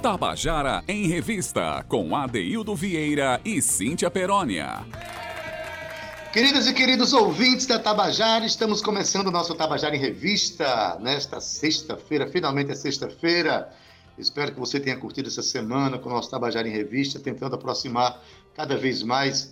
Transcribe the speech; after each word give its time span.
Tabajara 0.00 0.82
em 0.88 1.06
Revista, 1.06 1.84
com 1.86 2.16
Adeildo 2.16 2.74
Vieira 2.74 3.38
e 3.44 3.60
Cíntia 3.60 4.10
Perónia. 4.10 4.86
Queridas 6.32 6.66
e 6.66 6.72
queridos 6.72 7.12
ouvintes 7.12 7.66
da 7.66 7.78
Tabajara, 7.78 8.46
estamos 8.46 8.80
começando 8.80 9.26
o 9.26 9.30
nosso 9.30 9.54
Tabajara 9.54 9.94
em 9.94 9.98
Revista 9.98 10.98
nesta 11.02 11.38
sexta-feira, 11.38 12.26
finalmente 12.26 12.70
é 12.70 12.74
sexta-feira. 12.74 13.70
Espero 14.16 14.52
que 14.52 14.58
você 14.58 14.80
tenha 14.80 14.96
curtido 14.96 15.28
essa 15.28 15.42
semana 15.42 15.98
com 15.98 16.08
o 16.08 16.12
nosso 16.12 16.30
Tabajara 16.30 16.66
em 16.66 16.72
Revista, 16.72 17.20
tentando 17.20 17.56
aproximar 17.56 18.22
cada 18.54 18.78
vez 18.78 19.02
mais 19.02 19.50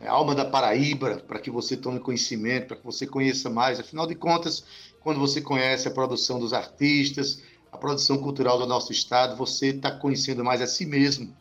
a 0.00 0.10
alma 0.10 0.34
da 0.34 0.46
Paraíba, 0.46 1.22
para 1.28 1.38
que 1.38 1.50
você 1.50 1.76
tome 1.76 2.00
conhecimento, 2.00 2.68
para 2.68 2.76
que 2.78 2.84
você 2.84 3.06
conheça 3.06 3.50
mais. 3.50 3.78
Afinal 3.78 4.06
de 4.06 4.14
contas, 4.14 4.64
quando 5.00 5.20
você 5.20 5.42
conhece 5.42 5.86
a 5.86 5.90
produção 5.90 6.40
dos 6.40 6.54
artistas, 6.54 7.42
a 7.74 7.76
produção 7.76 8.18
cultural 8.18 8.56
do 8.56 8.66
nosso 8.66 8.92
estado, 8.92 9.36
você 9.36 9.70
está 9.70 9.90
conhecendo 9.90 10.44
mais 10.44 10.62
a 10.62 10.66
si 10.66 10.86
mesmo, 10.86 11.36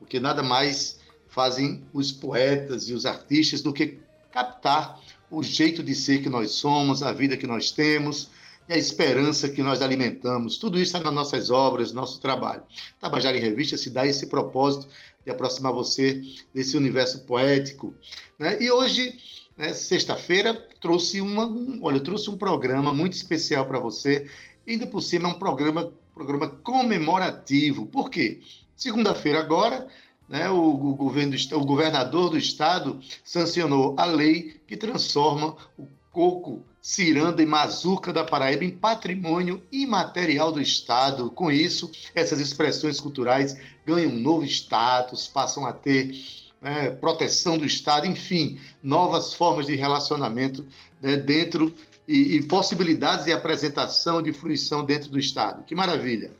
porque 0.00 0.18
nada 0.18 0.42
mais 0.42 0.98
fazem 1.28 1.84
os 1.92 2.10
poetas 2.10 2.88
e 2.88 2.92
os 2.92 3.06
artistas 3.06 3.62
do 3.62 3.72
que 3.72 4.00
captar 4.32 5.00
o 5.30 5.44
jeito 5.44 5.84
de 5.84 5.94
ser 5.94 6.22
que 6.22 6.28
nós 6.28 6.50
somos, 6.52 7.04
a 7.04 7.12
vida 7.12 7.36
que 7.36 7.46
nós 7.46 7.70
temos 7.70 8.30
e 8.68 8.72
a 8.72 8.76
esperança 8.76 9.48
que 9.48 9.62
nós 9.62 9.80
alimentamos. 9.80 10.58
Tudo 10.58 10.76
isso 10.76 10.96
está 10.96 11.00
nas 11.00 11.14
nossas 11.14 11.50
obras, 11.50 11.92
no 11.92 12.00
nosso 12.00 12.20
trabalho. 12.20 12.64
Tabajara 13.00 13.36
em 13.36 13.40
Revista 13.40 13.76
se 13.76 13.88
dá 13.88 14.04
esse 14.04 14.26
propósito 14.26 14.88
de 15.24 15.30
aproximar 15.30 15.72
você 15.72 16.20
desse 16.52 16.76
universo 16.76 17.20
poético. 17.20 17.94
Né? 18.36 18.60
E 18.60 18.72
hoje, 18.72 19.16
né, 19.56 19.72
sexta-feira, 19.72 20.52
trouxe 20.80 21.20
uma, 21.20 21.46
um, 21.46 21.78
olha, 21.80 22.00
trouxe 22.00 22.28
um 22.28 22.36
programa 22.36 22.92
muito 22.92 23.12
especial 23.12 23.66
para 23.66 23.78
você 23.78 24.28
ainda 24.72 24.86
por 24.86 25.00
cima 25.00 25.28
é 25.28 25.32
um 25.32 25.38
programa, 25.38 25.92
programa 26.14 26.48
comemorativo. 26.48 27.86
Por 27.86 28.10
quê? 28.10 28.40
Segunda-feira 28.76 29.38
agora, 29.38 29.86
né, 30.28 30.50
o, 30.50 30.56
o, 30.56 30.94
governo, 30.94 31.36
o 31.52 31.64
governador 31.64 32.30
do 32.30 32.38
estado 32.38 33.00
sancionou 33.24 33.94
a 33.98 34.04
lei 34.04 34.60
que 34.66 34.76
transforma 34.76 35.56
o 35.78 35.86
coco, 36.10 36.62
ciranda 36.80 37.42
e 37.42 37.46
mazuca 37.46 38.12
da 38.12 38.24
Paraíba 38.24 38.64
em 38.64 38.70
patrimônio 38.70 39.62
imaterial 39.70 40.52
do 40.52 40.60
estado. 40.60 41.30
Com 41.30 41.50
isso, 41.50 41.90
essas 42.14 42.40
expressões 42.40 43.00
culturais 43.00 43.56
ganham 43.84 44.12
um 44.12 44.20
novo 44.20 44.44
status, 44.44 45.28
passam 45.28 45.66
a 45.66 45.72
ter 45.72 46.14
né, 46.60 46.90
proteção 46.90 47.58
do 47.58 47.66
Estado, 47.66 48.06
enfim, 48.06 48.58
novas 48.82 49.34
formas 49.34 49.66
de 49.66 49.76
relacionamento 49.76 50.66
né, 51.00 51.16
dentro 51.16 51.72
e, 52.06 52.36
e 52.36 52.42
possibilidades 52.42 53.24
de 53.24 53.32
apresentação, 53.32 54.22
de 54.22 54.32
fruição 54.32 54.84
dentro 54.84 55.10
do 55.10 55.18
Estado. 55.18 55.64
Que 55.64 55.74
maravilha! 55.74 56.32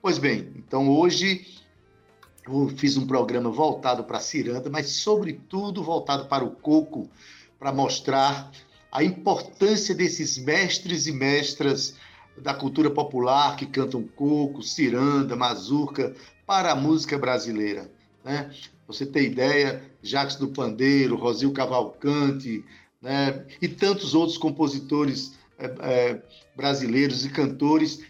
Pois 0.00 0.18
bem, 0.18 0.52
então 0.56 0.88
hoje 0.88 1.46
eu 2.46 2.68
fiz 2.76 2.96
um 2.96 3.06
programa 3.06 3.50
voltado 3.50 4.04
para 4.04 4.16
a 4.16 4.20
ciranda, 4.20 4.70
mas 4.70 4.90
sobretudo 4.90 5.82
voltado 5.82 6.26
para 6.26 6.44
o 6.44 6.50
coco, 6.50 7.08
para 7.58 7.72
mostrar 7.72 8.50
a 8.90 9.04
importância 9.04 9.94
desses 9.94 10.38
mestres 10.38 11.06
e 11.06 11.12
mestras 11.12 11.94
da 12.36 12.54
cultura 12.54 12.90
popular 12.90 13.56
que 13.56 13.66
cantam 13.66 14.02
coco, 14.02 14.62
ciranda, 14.62 15.36
mazurca 15.36 16.14
para 16.46 16.72
a 16.72 16.76
música 16.76 17.18
brasileira. 17.18 17.90
Né? 18.24 18.50
Você 18.86 19.06
tem 19.06 19.26
ideia, 19.26 19.82
Jacques 20.02 20.36
do 20.36 20.48
Pandeiro, 20.48 21.16
Rosil 21.16 21.52
Cavalcante, 21.52 22.64
né, 23.00 23.46
e 23.60 23.68
tantos 23.68 24.14
outros 24.14 24.36
compositores 24.36 25.32
é, 25.58 25.66
é, 25.80 26.22
brasileiros 26.54 27.24
e 27.24 27.30
cantores 27.30 28.00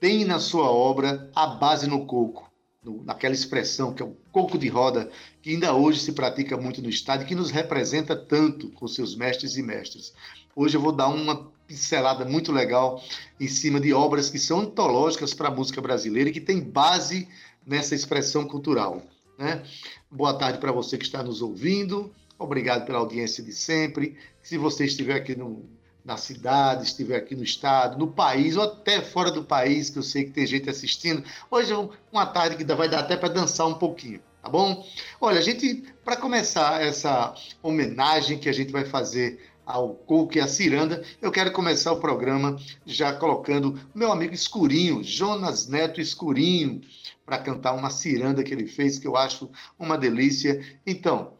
têm 0.00 0.24
na 0.24 0.38
sua 0.38 0.70
obra 0.70 1.30
a 1.34 1.46
base 1.46 1.86
no 1.86 2.06
coco, 2.06 2.50
no, 2.82 3.02
naquela 3.02 3.34
expressão 3.34 3.92
que 3.92 4.02
é 4.02 4.06
o 4.06 4.16
coco 4.30 4.58
de 4.58 4.68
roda, 4.68 5.10
que 5.42 5.50
ainda 5.50 5.74
hoje 5.74 6.00
se 6.00 6.12
pratica 6.12 6.56
muito 6.56 6.82
no 6.82 6.88
estado 6.88 7.22
e 7.22 7.26
que 7.26 7.34
nos 7.34 7.50
representa 7.50 8.14
tanto 8.14 8.68
com 8.70 8.86
seus 8.86 9.16
mestres 9.16 9.56
e 9.56 9.62
mestres. 9.62 10.12
Hoje 10.54 10.76
eu 10.76 10.80
vou 10.80 10.92
dar 10.92 11.08
uma 11.08 11.50
pincelada 11.66 12.24
muito 12.24 12.52
legal 12.52 13.02
em 13.40 13.48
cima 13.48 13.80
de 13.80 13.92
obras 13.92 14.30
que 14.30 14.38
são 14.38 14.60
antológicas 14.60 15.34
para 15.34 15.48
a 15.48 15.50
música 15.50 15.80
brasileira 15.80 16.30
e 16.30 16.32
que 16.32 16.40
tem 16.40 16.60
base 16.60 17.28
nessa 17.66 17.94
expressão 17.94 18.46
cultural. 18.46 19.02
Né? 19.38 19.62
Boa 20.10 20.34
tarde 20.34 20.58
para 20.58 20.72
você 20.72 20.96
que 20.96 21.04
está 21.04 21.22
nos 21.22 21.42
ouvindo. 21.42 22.12
Obrigado 22.38 22.84
pela 22.84 22.98
audiência 22.98 23.42
de 23.42 23.52
sempre. 23.52 24.16
Se 24.42 24.58
você 24.58 24.84
estiver 24.84 25.14
aqui 25.14 25.34
no, 25.34 25.64
na 26.04 26.16
cidade, 26.16 26.84
estiver 26.84 27.16
aqui 27.16 27.34
no 27.34 27.42
estado, 27.42 27.98
no 27.98 28.08
país 28.08 28.56
ou 28.56 28.62
até 28.62 29.00
fora 29.00 29.30
do 29.30 29.42
país, 29.42 29.90
que 29.90 29.98
eu 29.98 30.02
sei 30.02 30.24
que 30.24 30.30
tem 30.30 30.46
gente 30.46 30.70
assistindo, 30.70 31.24
hoje 31.50 31.72
é 31.72 31.88
uma 32.12 32.26
tarde 32.26 32.56
que 32.56 32.64
vai 32.74 32.88
dar 32.88 33.00
até 33.00 33.16
para 33.16 33.28
dançar 33.28 33.66
um 33.66 33.74
pouquinho, 33.74 34.20
tá 34.42 34.48
bom? 34.48 34.86
Olha, 35.20 35.38
a 35.38 35.42
gente, 35.42 35.82
para 36.04 36.16
começar 36.16 36.80
essa 36.82 37.34
homenagem 37.62 38.38
que 38.38 38.48
a 38.48 38.52
gente 38.52 38.70
vai 38.70 38.84
fazer 38.84 39.40
ao 39.66 39.94
Coco 39.94 40.38
e 40.38 40.40
à 40.40 40.46
Ciranda, 40.46 41.02
eu 41.20 41.32
quero 41.32 41.50
começar 41.50 41.90
o 41.90 42.00
programa 42.00 42.56
já 42.84 43.12
colocando 43.12 43.80
meu 43.92 44.12
amigo 44.12 44.32
Escurinho, 44.32 45.02
Jonas 45.02 45.66
Neto 45.66 46.00
Escurinho, 46.00 46.82
para 47.24 47.38
cantar 47.38 47.72
uma 47.72 47.90
ciranda 47.90 48.44
que 48.44 48.54
ele 48.54 48.68
fez, 48.68 48.96
que 48.96 49.08
eu 49.08 49.16
acho 49.16 49.50
uma 49.76 49.98
delícia. 49.98 50.64
Então, 50.86 51.32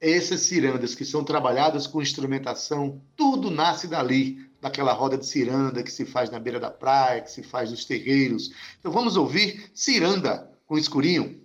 essas 0.00 0.40
cirandas 0.40 0.94
que 0.94 1.04
são 1.04 1.22
trabalhadas 1.22 1.86
com 1.86 2.00
instrumentação, 2.00 3.02
tudo 3.14 3.50
nasce 3.50 3.86
dali, 3.86 4.48
daquela 4.60 4.92
roda 4.92 5.16
de 5.16 5.26
ciranda 5.26 5.82
que 5.82 5.92
se 5.92 6.04
faz 6.04 6.30
na 6.30 6.38
beira 6.38 6.58
da 6.58 6.70
praia, 6.70 7.20
que 7.20 7.30
se 7.30 7.42
faz 7.42 7.70
nos 7.70 7.84
terreiros. 7.84 8.50
Então 8.78 8.90
vamos 8.90 9.16
ouvir 9.16 9.70
Ciranda 9.74 10.50
com 10.66 10.78
Escurinho. 10.78 11.40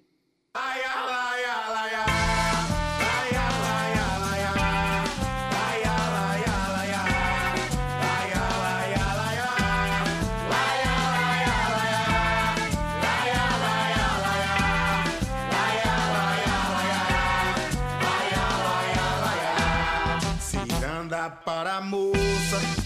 Ai, 0.54 0.85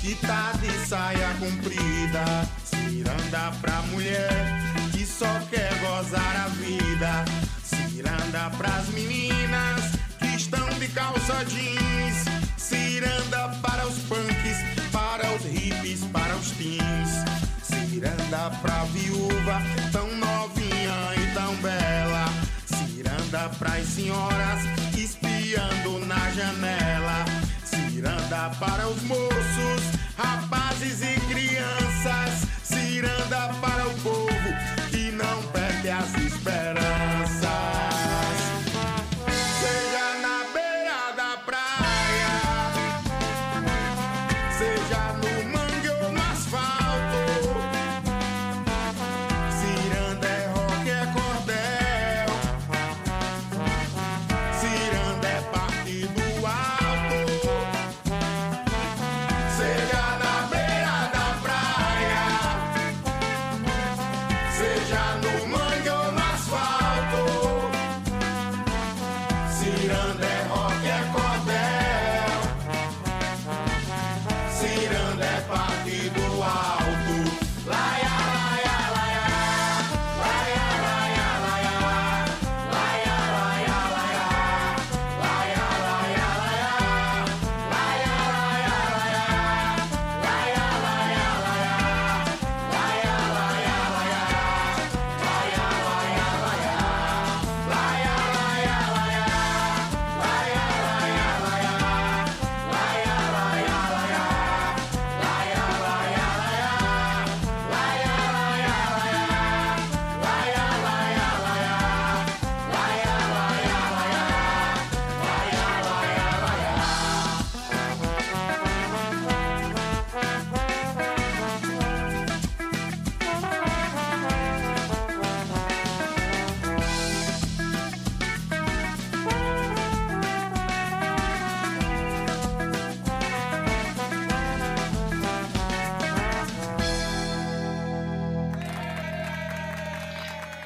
que 0.10 0.16
tá 0.26 0.54
de 0.60 0.88
saia 0.88 1.36
comprida. 1.40 2.26
Ciranda 2.64 3.52
pra 3.62 3.82
mulher 3.92 4.32
que 4.92 5.06
só 5.06 5.40
quer 5.52 5.72
gozar 5.82 6.46
a 6.46 6.48
vida. 6.48 7.26
Ciranda 7.64 8.50
pras 8.58 8.88
meninas 8.90 9.92
que 10.18 10.36
estão 10.36 10.68
de 10.80 10.88
calça 10.88 11.46
jeans. 11.46 12.26
Ciranda 12.58 13.50
para 13.62 13.86
os 13.86 14.00
punks, 14.00 14.58
para 14.92 15.32
os 15.36 15.44
hippies, 15.44 16.04
para 16.06 16.36
os 16.38 16.52
teens. 16.52 17.10
Ciranda 17.62 18.50
pra 18.64 18.86
viúva 18.86 19.62
tão 19.92 20.08
novinha 20.16 21.14
e 21.18 21.34
tão 21.36 21.56
bela. 21.58 22.26
Ciranda 22.66 23.50
pras 23.60 23.86
senhoras 23.86 24.62
espiando 24.98 26.04
na 26.08 26.32
janela 26.32 27.26
Ciranda 28.00 28.50
para 28.62 28.88
os 28.88 29.04
moços, 29.04 29.84
rapazes 30.18 31.02
e 31.02 31.20
crianças. 31.28 32.48
Ciranda 32.64 33.54
para 33.60 33.88
o 33.88 33.94
povo 33.96 34.90
que 34.90 35.12
não 35.12 35.44
perde 35.52 35.90
as 35.90 36.16
esperanças. 36.16 37.29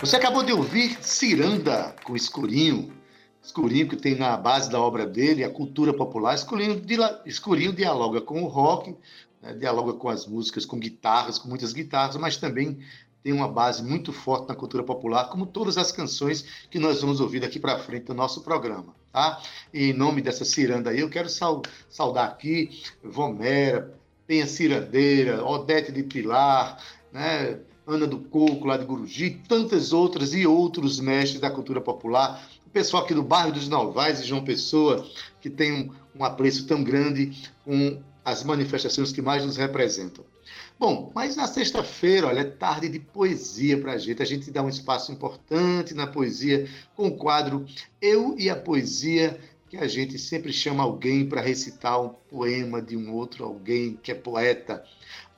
Você 0.03 0.17
acabou 0.17 0.43
de 0.43 0.51
ouvir 0.51 0.97
Ciranda 1.01 1.95
com 2.03 2.13
Escurinho. 2.13 2.91
Escurinho 3.41 3.87
que 3.87 3.95
tem 3.95 4.15
na 4.15 4.35
base 4.35 4.69
da 4.69 4.77
obra 4.77 5.05
dele 5.05 5.45
a 5.45 5.49
cultura 5.49 5.93
popular. 5.93 6.35
Escurinho, 6.35 6.83
Escurinho 7.25 7.71
dialoga 7.71 8.19
com 8.19 8.43
o 8.43 8.47
rock, 8.47 8.93
né, 9.41 9.53
dialoga 9.53 9.93
com 9.93 10.09
as 10.09 10.27
músicas, 10.27 10.65
com 10.65 10.77
guitarras, 10.77 11.39
com 11.39 11.47
muitas 11.47 11.71
guitarras, 11.71 12.17
mas 12.17 12.35
também 12.35 12.79
tem 13.23 13.31
uma 13.31 13.47
base 13.47 13.81
muito 13.81 14.11
forte 14.11 14.49
na 14.49 14.55
cultura 14.55 14.83
popular, 14.83 15.29
como 15.29 15.45
todas 15.45 15.77
as 15.77 15.89
canções 15.89 16.43
que 16.69 16.79
nós 16.79 16.99
vamos 16.99 17.21
ouvir 17.21 17.39
daqui 17.39 17.57
para 17.57 17.79
frente 17.79 18.07
do 18.07 18.13
nosso 18.13 18.41
programa. 18.41 18.93
Tá? 19.09 19.41
E 19.73 19.91
em 19.91 19.93
nome 19.93 20.21
dessa 20.21 20.43
ciranda 20.43 20.89
aí, 20.89 20.99
eu 20.99 21.09
quero 21.09 21.29
saudar 21.29 22.25
aqui 22.25 22.83
Vomera, 23.01 23.97
Penha 24.27 24.47
Cirandeira, 24.47 25.45
Odete 25.45 25.93
de 25.93 26.03
Pilar, 26.03 26.77
né? 27.09 27.57
Ana 27.85 28.07
do 28.07 28.19
Coco, 28.19 28.65
lá 28.65 28.77
de 28.77 28.85
Guruji, 28.85 29.41
tantas 29.47 29.91
outras 29.91 30.33
e 30.33 30.47
outros 30.47 30.99
mestres 30.99 31.41
da 31.41 31.51
cultura 31.51 31.81
popular, 31.81 32.47
o 32.65 32.69
pessoal 32.69 33.03
aqui 33.03 33.13
do 33.13 33.21
bairro 33.21 33.51
dos 33.51 33.67
Novais 33.67 34.21
e 34.21 34.23
João 34.23 34.43
Pessoa, 34.43 35.05
que 35.41 35.49
tem 35.49 35.73
um, 35.73 35.91
um 36.19 36.23
apreço 36.23 36.65
tão 36.65 36.83
grande 36.83 37.51
com 37.65 38.01
as 38.23 38.43
manifestações 38.43 39.11
que 39.11 39.21
mais 39.21 39.45
nos 39.45 39.57
representam. 39.57 40.23
Bom, 40.79 41.11
mas 41.13 41.35
na 41.35 41.45
sexta-feira, 41.45 42.27
olha, 42.27 42.39
é 42.39 42.45
tarde 42.45 42.89
de 42.89 42.99
poesia 42.99 43.77
para 43.77 43.93
a 43.93 43.97
gente. 43.97 44.21
A 44.21 44.25
gente 44.25 44.49
dá 44.49 44.63
um 44.63 44.69
espaço 44.69 45.11
importante 45.11 45.93
na 45.93 46.07
poesia 46.07 46.67
com 46.95 47.07
o 47.07 47.17
quadro 47.17 47.65
Eu 48.01 48.35
e 48.39 48.49
a 48.49 48.55
Poesia, 48.55 49.39
que 49.69 49.77
a 49.77 49.87
gente 49.87 50.17
sempre 50.17 50.51
chama 50.51 50.83
alguém 50.83 51.27
para 51.27 51.41
recitar 51.41 52.01
um 52.01 52.09
poema 52.09 52.81
de 52.81 52.95
um 52.95 53.13
outro 53.13 53.43
alguém 53.43 53.99
que 54.01 54.11
é 54.11 54.15
poeta. 54.15 54.83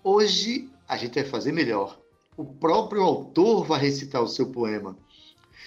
Hoje 0.03 0.69
a 0.87 0.95
gente 0.95 1.15
vai 1.15 1.23
fazer 1.23 1.51
melhor 1.51 1.99
o 2.37 2.43
próprio 2.45 3.01
autor 3.01 3.65
vai 3.65 3.79
recitar 3.79 4.21
o 4.21 4.27
seu 4.27 4.47
poema. 4.47 4.97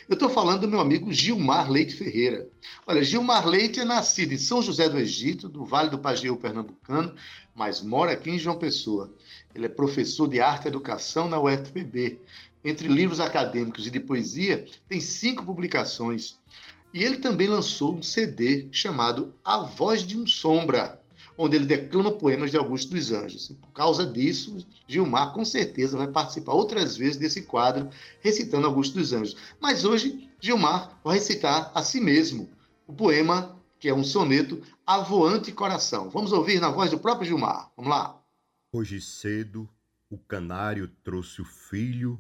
Eu 0.08 0.14
estou 0.14 0.30
falando 0.30 0.62
do 0.62 0.68
meu 0.68 0.80
amigo 0.80 1.12
Gilmar 1.12 1.70
Leite 1.70 1.94
Ferreira. 1.94 2.48
Olha, 2.86 3.04
Gilmar 3.04 3.46
Leite 3.46 3.80
é 3.80 3.84
nascido 3.84 4.32
em 4.32 4.38
São 4.38 4.62
José 4.62 4.88
do 4.88 4.98
Egito, 4.98 5.48
do 5.48 5.64
Vale 5.64 5.90
do 5.90 5.98
Pajeú 5.98 6.36
Pernambucano, 6.36 7.14
mas 7.54 7.82
mora 7.82 8.12
aqui 8.12 8.30
em 8.30 8.38
João 8.38 8.58
Pessoa. 8.58 9.12
Ele 9.54 9.66
é 9.66 9.68
professor 9.68 10.26
de 10.26 10.40
arte 10.40 10.64
e 10.64 10.68
educação 10.68 11.28
na 11.28 11.38
UFPB. 11.38 12.20
Entre 12.64 12.88
livros 12.88 13.20
acadêmicos 13.20 13.86
e 13.86 13.90
de 13.90 14.00
poesia, 14.00 14.64
tem 14.88 15.00
cinco 15.00 15.44
publicações. 15.44 16.38
E 16.92 17.04
ele 17.04 17.18
também 17.18 17.46
lançou 17.46 17.94
um 17.94 18.02
CD 18.02 18.68
chamado 18.72 19.34
A 19.44 19.58
Voz 19.58 20.02
de 20.02 20.16
um 20.18 20.26
Sombra, 20.26 20.97
onde 21.38 21.54
ele 21.54 21.64
declama 21.64 22.10
poemas 22.10 22.50
de 22.50 22.56
Augusto 22.56 22.90
dos 22.90 23.12
Anjos. 23.12 23.48
Por 23.60 23.70
causa 23.72 24.04
disso, 24.04 24.56
Gilmar 24.88 25.32
com 25.32 25.44
certeza 25.44 25.96
vai 25.96 26.08
participar 26.08 26.52
outras 26.52 26.96
vezes 26.96 27.16
desse 27.16 27.42
quadro, 27.42 27.88
recitando 28.20 28.66
Augusto 28.66 28.98
dos 28.98 29.12
Anjos. 29.12 29.36
Mas 29.60 29.84
hoje, 29.84 30.28
Gilmar 30.40 30.98
vai 31.04 31.14
recitar 31.14 31.70
a 31.72 31.82
si 31.82 32.00
mesmo 32.00 32.50
o 32.88 32.92
poema, 32.92 33.56
que 33.78 33.88
é 33.88 33.94
um 33.94 34.02
soneto, 34.02 34.60
Avoante 34.84 35.52
Coração. 35.52 36.10
Vamos 36.10 36.32
ouvir 36.32 36.60
na 36.60 36.70
voz 36.70 36.90
do 36.90 36.98
próprio 36.98 37.28
Gilmar. 37.28 37.70
Vamos 37.76 37.90
lá. 37.90 38.20
Hoje 38.72 39.00
cedo, 39.00 39.68
o 40.10 40.18
canário 40.18 40.88
trouxe 41.04 41.40
o 41.40 41.44
filho 41.44 42.18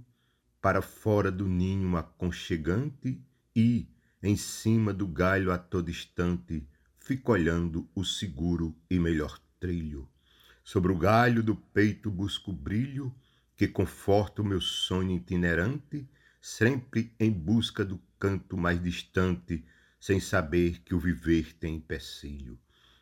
para 0.60 0.80
fora 0.80 1.32
do 1.32 1.48
ninho 1.48 1.96
aconchegante 1.96 3.20
e, 3.54 3.88
em 4.22 4.36
cima 4.36 4.92
do 4.92 5.08
galho 5.08 5.50
a 5.50 5.58
todo 5.58 5.90
instante, 5.90 6.64
fico 7.08 7.32
olhando 7.32 7.88
o 7.94 8.04
seguro 8.04 8.76
e 8.90 8.98
melhor 8.98 9.40
trilho. 9.58 10.06
Sobre 10.62 10.92
o 10.92 10.98
galho 10.98 11.42
do 11.42 11.56
peito 11.56 12.10
busco 12.10 12.52
brilho 12.52 13.14
que 13.56 13.66
conforta 13.66 14.42
o 14.42 14.44
meu 14.44 14.60
sonho 14.60 15.16
itinerante, 15.16 16.06
sempre 16.38 17.10
em 17.18 17.32
busca 17.32 17.82
do 17.82 17.98
canto 18.20 18.58
mais 18.58 18.82
distante, 18.82 19.64
sem 19.98 20.20
saber 20.20 20.82
que 20.82 20.94
o 20.94 21.00
viver 21.00 21.54
tem 21.54 21.76
empecilho. 21.76 22.58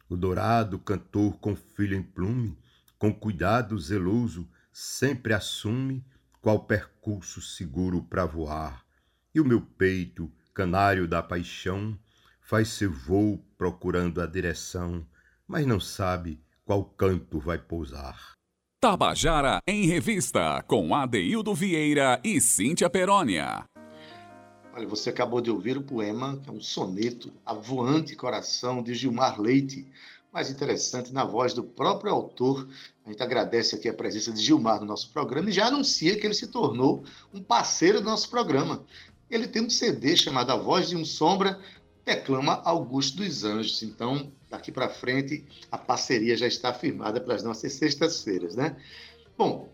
O 0.09 0.17
dourado 0.17 0.79
cantor 0.79 1.41
com 1.41 1.57
filho 1.57 1.97
em 1.97 2.03
plume, 2.05 2.57
com 2.97 3.13
cuidado 3.13 3.77
zeloso, 3.77 4.49
sempre 4.73 5.33
assume 5.33 6.07
qual 6.41 6.61
percurso 6.65 7.43
seguro 7.43 8.05
para 8.05 8.25
voar. 8.25 8.87
E 9.35 9.41
o 9.41 9.45
meu 9.45 9.61
peito, 9.61 10.33
canário 10.55 11.09
da 11.09 11.25
paixão, 11.25 11.99
faz 12.47 12.69
seu 12.69 12.93
voo 12.93 13.45
procurando 13.59 14.23
a 14.23 14.27
direção, 14.27 15.05
mas 15.49 15.67
não 15.67 15.81
sabe 15.81 16.41
qual 16.65 16.85
canto 16.85 17.41
vai 17.41 17.59
pousar. 17.59 18.35
Tabajara 18.81 19.59
em 19.67 19.87
Revista, 19.87 20.63
com 20.63 20.95
Adeildo 20.95 21.53
Vieira 21.55 22.21
e 22.23 22.41
Cíntia 22.41 22.89
Perónia. 22.89 23.65
Olha, 24.73 24.87
você 24.87 25.11
acabou 25.11 25.41
de 25.41 25.51
ouvir 25.51 25.77
o 25.77 25.83
poema, 25.83 26.37
que 26.37 26.49
é 26.49 26.53
um 26.53 26.61
soneto, 26.61 27.33
A 27.45 27.53
Voante 27.53 28.15
Coração, 28.15 28.81
de 28.81 28.95
Gilmar 28.95 29.41
Leite. 29.41 29.91
Mais 30.33 30.49
interessante, 30.49 31.13
na 31.13 31.25
voz 31.25 31.53
do 31.53 31.65
próprio 31.65 32.13
autor. 32.13 32.69
A 33.05 33.11
gente 33.11 33.23
agradece 33.23 33.75
aqui 33.75 33.89
a 33.89 33.95
presença 33.95 34.33
de 34.33 34.41
Gilmar 34.41 34.79
no 34.81 34.87
nosso 34.87 35.11
programa 35.11 35.49
e 35.49 35.53
já 35.53 35.67
anuncia 35.67 36.17
que 36.17 36.25
ele 36.25 36.35
se 36.35 36.47
tornou 36.47 37.03
um 37.35 37.43
parceiro 37.43 38.01
do 38.01 38.05
nosso 38.05 38.31
programa. 38.31 38.85
Ele 39.29 39.49
tem 39.49 39.63
um 39.63 39.71
CD 39.71 40.17
chamado 40.17 40.53
A 40.53 40.57
Voz 40.57 40.89
de 40.89 40.97
um 40.97 41.05
Sombra, 41.05 41.59
declama 42.07 42.63
Augusto 42.65 43.17
dos 43.17 43.43
Anjos. 43.43 43.83
Então, 43.83 44.33
daqui 44.49 44.71
para 44.71 44.89
frente, 44.89 45.45
a 45.71 45.77
parceria 45.77 46.37
já 46.37 46.47
está 46.47 46.73
firmada 46.73 47.21
para 47.21 47.35
as 47.35 47.43
nossas 47.43 47.73
sextas-feiras, 47.73 48.55
né? 48.55 48.77
Bom, 49.37 49.69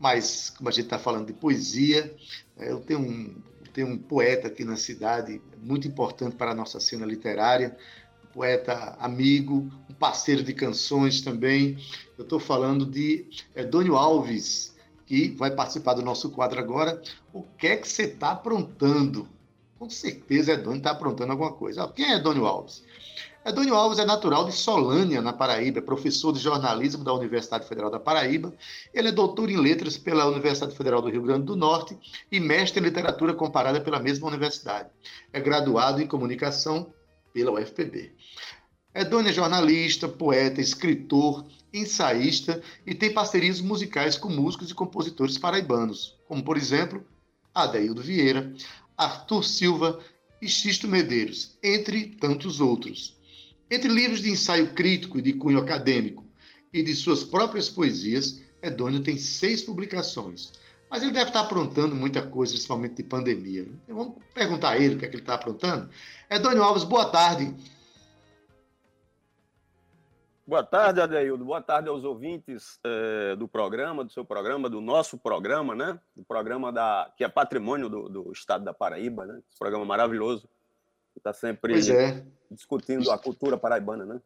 mas 0.00 0.48
como 0.48 0.70
a 0.70 0.72
gente 0.72 0.84
está 0.84 0.98
falando 0.98 1.26
de 1.26 1.34
poesia, 1.34 2.16
é, 2.56 2.70
eu 2.72 2.80
tenho 2.80 3.00
um, 3.00 3.36
tenho 3.74 3.88
um 3.88 3.98
poeta 3.98 4.48
aqui 4.48 4.64
na 4.64 4.76
cidade 4.76 5.42
muito 5.62 5.86
importante 5.86 6.36
para 6.36 6.52
a 6.52 6.54
nossa 6.54 6.80
cena 6.80 7.04
literária, 7.04 7.76
um 8.24 8.32
poeta 8.32 8.96
amigo, 8.98 9.70
um 9.90 9.94
parceiro 9.94 10.42
de 10.42 10.54
canções 10.54 11.20
também. 11.20 11.76
Eu 12.16 12.24
estou 12.24 12.40
falando 12.40 12.86
de 12.86 13.26
Edônio 13.54 13.94
Alves, 13.94 14.74
que 15.04 15.28
vai 15.32 15.50
participar 15.50 15.94
do 15.94 16.02
nosso 16.02 16.30
quadro 16.30 16.58
agora. 16.58 17.02
O 17.32 17.42
que 17.42 17.66
é 17.66 17.76
que 17.76 17.86
você 17.86 18.04
está 18.04 18.30
aprontando? 18.30 19.28
Com 19.78 19.88
certeza 19.88 20.52
Edônio 20.52 20.78
está 20.78 20.90
aprontando 20.90 21.32
alguma 21.32 21.52
coisa. 21.52 21.86
Quem 21.88 22.12
é 22.12 22.16
Edônio 22.16 22.46
Alves? 22.46 22.82
Edônio 23.46 23.74
Alves 23.74 23.98
é 23.98 24.04
natural 24.04 24.44
de 24.44 24.52
Solânia, 24.52 25.22
na 25.22 25.32
Paraíba, 25.32 25.78
é 25.78 25.82
professor 25.82 26.32
de 26.32 26.40
jornalismo 26.40 27.04
da 27.04 27.14
Universidade 27.14 27.66
Federal 27.66 27.90
da 27.90 28.00
Paraíba. 28.00 28.52
Ele 28.92 29.08
é 29.08 29.12
doutor 29.12 29.48
em 29.48 29.56
letras 29.56 29.96
pela 29.96 30.26
Universidade 30.26 30.76
Federal 30.76 31.00
do 31.00 31.08
Rio 31.08 31.22
Grande 31.22 31.46
do 31.46 31.56
Norte 31.56 31.96
e 32.30 32.40
mestre 32.40 32.80
em 32.80 32.84
literatura 32.84 33.32
comparada 33.32 33.80
pela 33.80 34.00
mesma 34.00 34.26
universidade. 34.26 34.90
É 35.32 35.40
graduado 35.40 36.02
em 36.02 36.06
comunicação 36.06 36.92
pela 37.32 37.52
UFPB. 37.52 38.12
Edônio 38.94 39.30
é 39.30 39.32
jornalista, 39.32 40.08
poeta, 40.08 40.60
escritor, 40.60 41.46
ensaísta 41.72 42.60
e 42.84 42.94
tem 42.94 43.12
parcerias 43.12 43.60
musicais 43.60 44.18
com 44.18 44.28
músicos 44.28 44.70
e 44.70 44.74
compositores 44.74 45.38
paraibanos, 45.38 46.18
como, 46.26 46.42
por 46.42 46.56
exemplo, 46.56 47.04
Adeildo 47.54 48.02
Vieira, 48.02 48.52
Arthur 48.98 49.44
Silva 49.44 50.00
e 50.42 50.48
Xisto 50.48 50.88
Medeiros, 50.88 51.56
entre 51.62 52.16
tantos 52.20 52.60
outros. 52.60 53.16
Entre 53.70 53.88
livros 53.88 54.20
de 54.20 54.30
ensaio 54.30 54.74
crítico 54.74 55.18
e 55.18 55.22
de 55.22 55.34
cunho 55.34 55.58
acadêmico 55.58 56.26
e 56.72 56.82
de 56.82 56.94
suas 56.96 57.22
próprias 57.22 57.68
poesias, 57.68 58.40
Edônio 58.60 59.00
tem 59.00 59.16
seis 59.16 59.62
publicações. 59.62 60.52
Mas 60.90 61.02
ele 61.02 61.12
deve 61.12 61.28
estar 61.28 61.40
aprontando 61.40 61.94
muita 61.94 62.22
coisa, 62.22 62.52
principalmente 62.52 62.96
de 62.96 63.02
pandemia. 63.02 63.68
Então, 63.84 63.96
vamos 63.96 64.14
perguntar 64.34 64.70
a 64.70 64.78
ele 64.78 64.96
o 64.96 64.98
que, 64.98 65.04
é 65.04 65.08
que 65.08 65.16
ele 65.16 65.22
está 65.22 65.34
aprontando. 65.34 65.88
Edônio 66.30 66.62
Alves, 66.62 66.84
boa 66.84 67.06
tarde. 67.06 67.54
Boa 70.48 70.64
tarde, 70.64 70.98
Adeildo. 70.98 71.44
Boa 71.44 71.60
tarde 71.60 71.90
aos 71.90 72.04
ouvintes 72.04 72.80
eh, 72.82 73.36
do 73.36 73.46
programa, 73.46 74.02
do 74.02 74.10
seu 74.10 74.24
programa, 74.24 74.70
do 74.70 74.80
nosso 74.80 75.18
programa, 75.18 75.74
né? 75.74 76.00
Do 76.16 76.24
programa 76.24 76.72
da, 76.72 77.12
que 77.18 77.22
é 77.22 77.28
patrimônio 77.28 77.90
do, 77.90 78.08
do 78.08 78.32
Estado 78.32 78.64
da 78.64 78.72
Paraíba, 78.72 79.26
né? 79.26 79.42
Esse 79.46 79.58
programa 79.58 79.84
maravilhoso. 79.84 80.48
Que 81.12 81.20
está 81.20 81.34
sempre 81.34 81.74
é. 81.92 82.24
discutindo 82.50 83.10
a 83.10 83.18
cultura 83.18 83.58
paraibana, 83.58 84.06
né? 84.06 84.22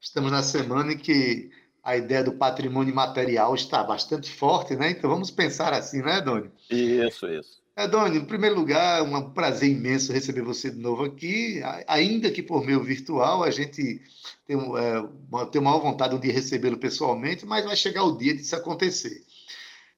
Estamos 0.00 0.32
na 0.32 0.42
semana 0.42 0.94
em 0.94 0.96
que 0.96 1.50
a 1.82 1.94
ideia 1.94 2.24
do 2.24 2.32
patrimônio 2.32 2.94
material 2.94 3.54
está 3.54 3.84
bastante 3.84 4.32
forte, 4.32 4.74
né? 4.74 4.92
Então 4.92 5.10
vamos 5.10 5.30
pensar 5.30 5.74
assim, 5.74 6.00
né, 6.00 6.22
Doni? 6.22 6.50
Isso, 6.70 7.28
isso. 7.28 7.59
Doni, 7.86 8.18
em 8.18 8.24
primeiro 8.24 8.56
lugar, 8.56 9.00
é 9.00 9.02
um 9.02 9.30
prazer 9.30 9.70
imenso 9.70 10.12
receber 10.12 10.42
você 10.42 10.70
de 10.70 10.78
novo 10.78 11.04
aqui, 11.04 11.60
ainda 11.86 12.30
que 12.30 12.42
por 12.42 12.64
meio 12.64 12.82
virtual, 12.82 13.42
a 13.42 13.50
gente 13.50 14.00
tem, 14.46 14.56
é, 14.56 15.46
tem 15.50 15.60
maior 15.60 15.80
vontade 15.80 16.18
de 16.18 16.30
recebê-lo 16.30 16.78
pessoalmente, 16.78 17.46
mas 17.46 17.64
vai 17.64 17.76
chegar 17.76 18.04
o 18.04 18.16
dia 18.16 18.34
disso 18.34 18.56
acontecer. 18.56 19.24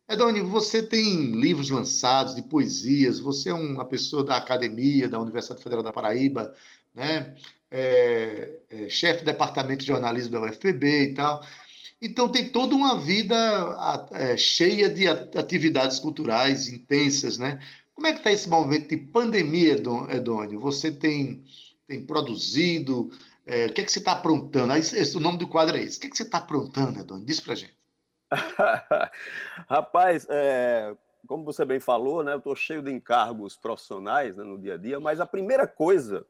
Edoni, 0.08 0.40
você 0.40 0.82
tem 0.82 1.32
livros 1.32 1.70
lançados 1.70 2.34
de 2.34 2.42
poesias, 2.42 3.18
você 3.18 3.48
é 3.50 3.54
uma 3.54 3.84
pessoa 3.84 4.24
da 4.24 4.36
academia 4.36 5.08
da 5.08 5.18
Universidade 5.18 5.62
Federal 5.62 5.82
da 5.82 5.92
Paraíba, 5.92 6.54
né? 6.94 7.34
É, 7.70 8.58
é, 8.68 8.88
chefe 8.90 9.20
do 9.20 9.26
departamento 9.26 9.80
de 9.80 9.86
jornalismo 9.86 10.32
da 10.32 10.42
UFPB 10.42 11.04
e 11.04 11.14
tal. 11.14 11.42
Então, 12.02 12.28
tem 12.28 12.48
toda 12.48 12.74
uma 12.74 12.98
vida 12.98 13.36
é, 14.10 14.36
cheia 14.36 14.90
de 14.90 15.06
atividades 15.06 16.00
culturais 16.00 16.66
intensas, 16.66 17.38
né? 17.38 17.60
Como 17.94 18.08
é 18.08 18.12
que 18.12 18.18
está 18.18 18.32
esse 18.32 18.48
momento 18.48 18.88
de 18.88 18.96
pandemia, 18.96 19.74
Edônio? 19.74 20.58
Você 20.58 20.90
tem, 20.90 21.44
tem 21.86 22.04
produzido, 22.04 23.08
é, 23.46 23.66
o 23.66 23.72
que 23.72 23.82
é 23.82 23.84
que 23.84 23.92
você 23.92 24.00
está 24.00 24.12
aprontando? 24.12 24.74
Esse, 24.74 24.98
esse, 24.98 25.16
o 25.16 25.20
nome 25.20 25.38
do 25.38 25.46
quadro 25.46 25.76
é 25.76 25.82
esse. 25.82 25.98
O 25.98 26.00
que 26.00 26.06
é 26.08 26.10
que 26.10 26.16
você 26.16 26.24
está 26.24 26.38
aprontando, 26.38 26.98
Edônio? 26.98 27.24
Diz 27.24 27.38
para 27.38 27.54
gente. 27.54 27.76
Rapaz, 29.68 30.26
é, 30.28 30.96
como 31.28 31.44
você 31.44 31.64
bem 31.64 31.78
falou, 31.78 32.24
né, 32.24 32.32
eu 32.32 32.38
estou 32.38 32.56
cheio 32.56 32.82
de 32.82 32.90
encargos 32.90 33.56
profissionais 33.56 34.36
né, 34.36 34.42
no 34.42 34.58
dia 34.58 34.74
a 34.74 34.76
dia, 34.76 34.98
mas 34.98 35.20
a 35.20 35.26
primeira 35.26 35.68
coisa 35.68 36.26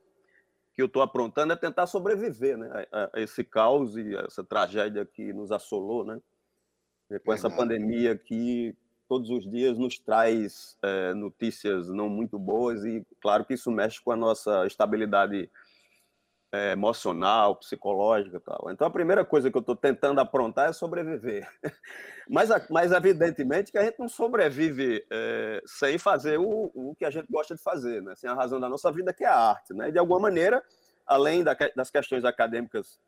que 0.82 0.84
eu 0.84 0.86
estou 0.88 1.02
aprontando 1.02 1.52
é 1.52 1.56
tentar 1.56 1.86
sobreviver 1.86 2.58
né, 2.58 2.86
a, 2.90 3.10
a, 3.14 3.20
esse 3.20 3.44
caos 3.44 3.96
e 3.96 4.16
essa 4.16 4.42
tragédia 4.42 5.06
que 5.06 5.32
nos 5.32 5.52
assolou, 5.52 6.04
né? 6.04 6.20
Com 7.24 7.32
essa 7.32 7.50
pandemia 7.50 8.16
que 8.16 8.74
todos 9.06 9.28
os 9.28 9.48
dias 9.48 9.76
nos 9.76 9.98
traz 9.98 10.78
é, 10.82 11.12
notícias 11.12 11.88
não 11.88 12.08
muito 12.08 12.38
boas 12.38 12.84
e, 12.84 13.06
claro, 13.20 13.44
que 13.44 13.52
isso 13.52 13.70
mexe 13.70 14.00
com 14.00 14.10
a 14.10 14.16
nossa 14.16 14.66
estabilidade 14.66 15.50
é, 16.52 16.72
emocional, 16.72 17.56
psicológica 17.56 18.38
tal. 18.38 18.70
Então, 18.70 18.86
a 18.86 18.90
primeira 18.90 19.24
coisa 19.24 19.50
que 19.50 19.56
eu 19.56 19.60
estou 19.60 19.74
tentando 19.74 20.20
aprontar 20.20 20.68
é 20.68 20.72
sobreviver. 20.72 21.48
mas, 22.28 22.50
mas, 22.68 22.92
evidentemente, 22.92 23.72
que 23.72 23.78
a 23.78 23.84
gente 23.84 23.98
não 23.98 24.08
sobrevive 24.08 25.04
é, 25.10 25.62
sem 25.64 25.96
fazer 25.96 26.38
o, 26.38 26.70
o 26.74 26.94
que 26.94 27.06
a 27.06 27.10
gente 27.10 27.26
gosta 27.30 27.54
de 27.54 27.62
fazer, 27.62 28.02
né? 28.02 28.14
sem 28.14 28.28
a 28.28 28.34
razão 28.34 28.60
da 28.60 28.68
nossa 28.68 28.92
vida, 28.92 29.14
que 29.14 29.24
é 29.24 29.28
a 29.28 29.36
arte. 29.36 29.72
Né? 29.72 29.88
E, 29.88 29.92
de 29.92 29.98
alguma 29.98 30.20
maneira, 30.20 30.62
além 31.06 31.42
da, 31.42 31.56
das 31.74 31.90
questões 31.90 32.22
acadêmicas 32.22 33.00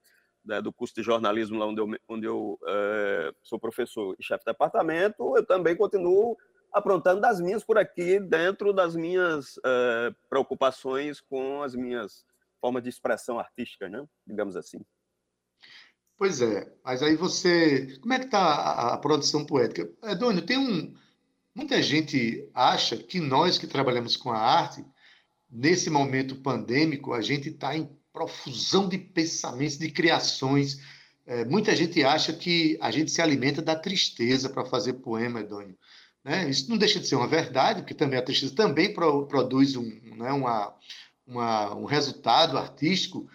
né, 0.43 0.63
do 0.63 0.73
curso 0.73 0.95
de 0.95 1.03
jornalismo, 1.03 1.59
lá 1.59 1.67
onde 1.67 1.81
eu, 1.81 1.89
onde 2.09 2.27
eu 2.27 2.59
é, 2.67 3.31
sou 3.43 3.59
professor 3.59 4.17
e 4.19 4.23
chefe 4.23 4.45
de 4.45 4.53
departamento, 4.53 5.37
eu 5.37 5.45
também 5.45 5.77
continuo 5.77 6.35
aprontando 6.73 7.21
das 7.21 7.41
minhas 7.41 7.63
por 7.63 7.79
aqui, 7.79 8.19
dentro 8.19 8.73
das 8.73 8.97
minhas 8.97 9.61
é, 9.65 10.15
preocupações 10.29 11.21
com 11.21 11.63
as 11.63 11.75
minhas 11.75 12.25
forma 12.65 12.81
de 12.81 12.89
expressão 12.89 13.39
artística, 13.39 13.91
né? 13.91 14.03
digamos 14.27 14.57
assim. 14.57 14.81
Pois 16.17 16.41
é, 16.41 16.73
mas 16.83 17.03
aí 17.03 17.15
você. 17.15 17.99
Como 18.01 18.15
é 18.15 18.19
que 18.19 18.25
está 18.25 18.39
a, 18.39 18.95
a, 18.95 18.99
produção 18.99 19.45
poética? 19.45 19.91
Edônio, 20.05 20.47
tem 20.47 20.57
um. 20.57 20.95
Muita 21.55 21.83
gente 21.83 22.49
acha 22.55 22.97
que 22.97 23.21
nós 23.21 23.59
que 23.59 23.67
trabalhamos 23.67 24.17
com 24.17 24.33
a 24.33 24.39
arte, 24.39 24.83
nesse 25.51 25.91
momento 25.91 26.37
pandêmico, 26.37 27.13
a 27.13 27.21
gente 27.21 27.51
está 27.51 27.77
em 27.77 27.91
profusão 28.11 28.89
de 28.89 28.97
pensamentos, 28.97 29.77
de 29.77 29.91
criações. 29.91 30.81
É, 31.27 31.45
muita 31.45 31.77
gente 31.77 32.03
acha 32.03 32.33
que 32.33 32.79
a 32.81 32.91
gente 32.91 33.11
se 33.11 33.21
alimenta 33.21 33.61
da 33.61 33.77
tristeza 33.77 34.49
para 34.49 34.65
fazer 34.65 34.95
poema, 34.95 35.41
Edônio. 35.41 35.77
Né? 36.25 36.49
Isso 36.49 36.71
não 36.71 36.79
deixa 36.79 36.99
de 36.99 37.07
ser 37.07 37.17
uma 37.17 37.29
verdade, 37.29 37.83
porque 37.83 37.95
também 37.95 38.19
a 38.19 38.25
tristeza 38.25 38.55
também 38.55 38.95
pro, 38.95 39.27
produz 39.27 39.77
um, 39.77 39.85
né, 40.17 40.33
uma, 40.33 40.75
uma, 41.27 41.75
um 41.75 41.85
resultado 41.85 42.59
artístico, 42.59 43.29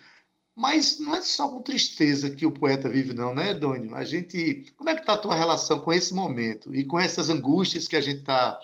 mas 0.56 1.00
não 1.00 1.16
é 1.16 1.22
só 1.22 1.48
com 1.48 1.62
tristeza 1.62 2.30
que 2.30 2.46
o 2.46 2.52
poeta 2.52 2.90
vive, 2.90 3.14
não, 3.14 3.34
né, 3.34 3.54
Dônio? 3.54 3.96
A 3.96 4.04
gente. 4.04 4.66
Como 4.76 4.90
é 4.90 4.94
que 4.94 5.02
está 5.02 5.14
a 5.14 5.18
tua 5.18 5.34
relação 5.34 5.80
com 5.80 5.94
esse 5.94 6.14
momento 6.14 6.76
e 6.76 6.84
com 6.84 7.00
essas 7.00 7.30
angústias 7.30 7.88
que 7.88 7.96
a 7.96 8.02
gente 8.02 8.20
está 8.20 8.60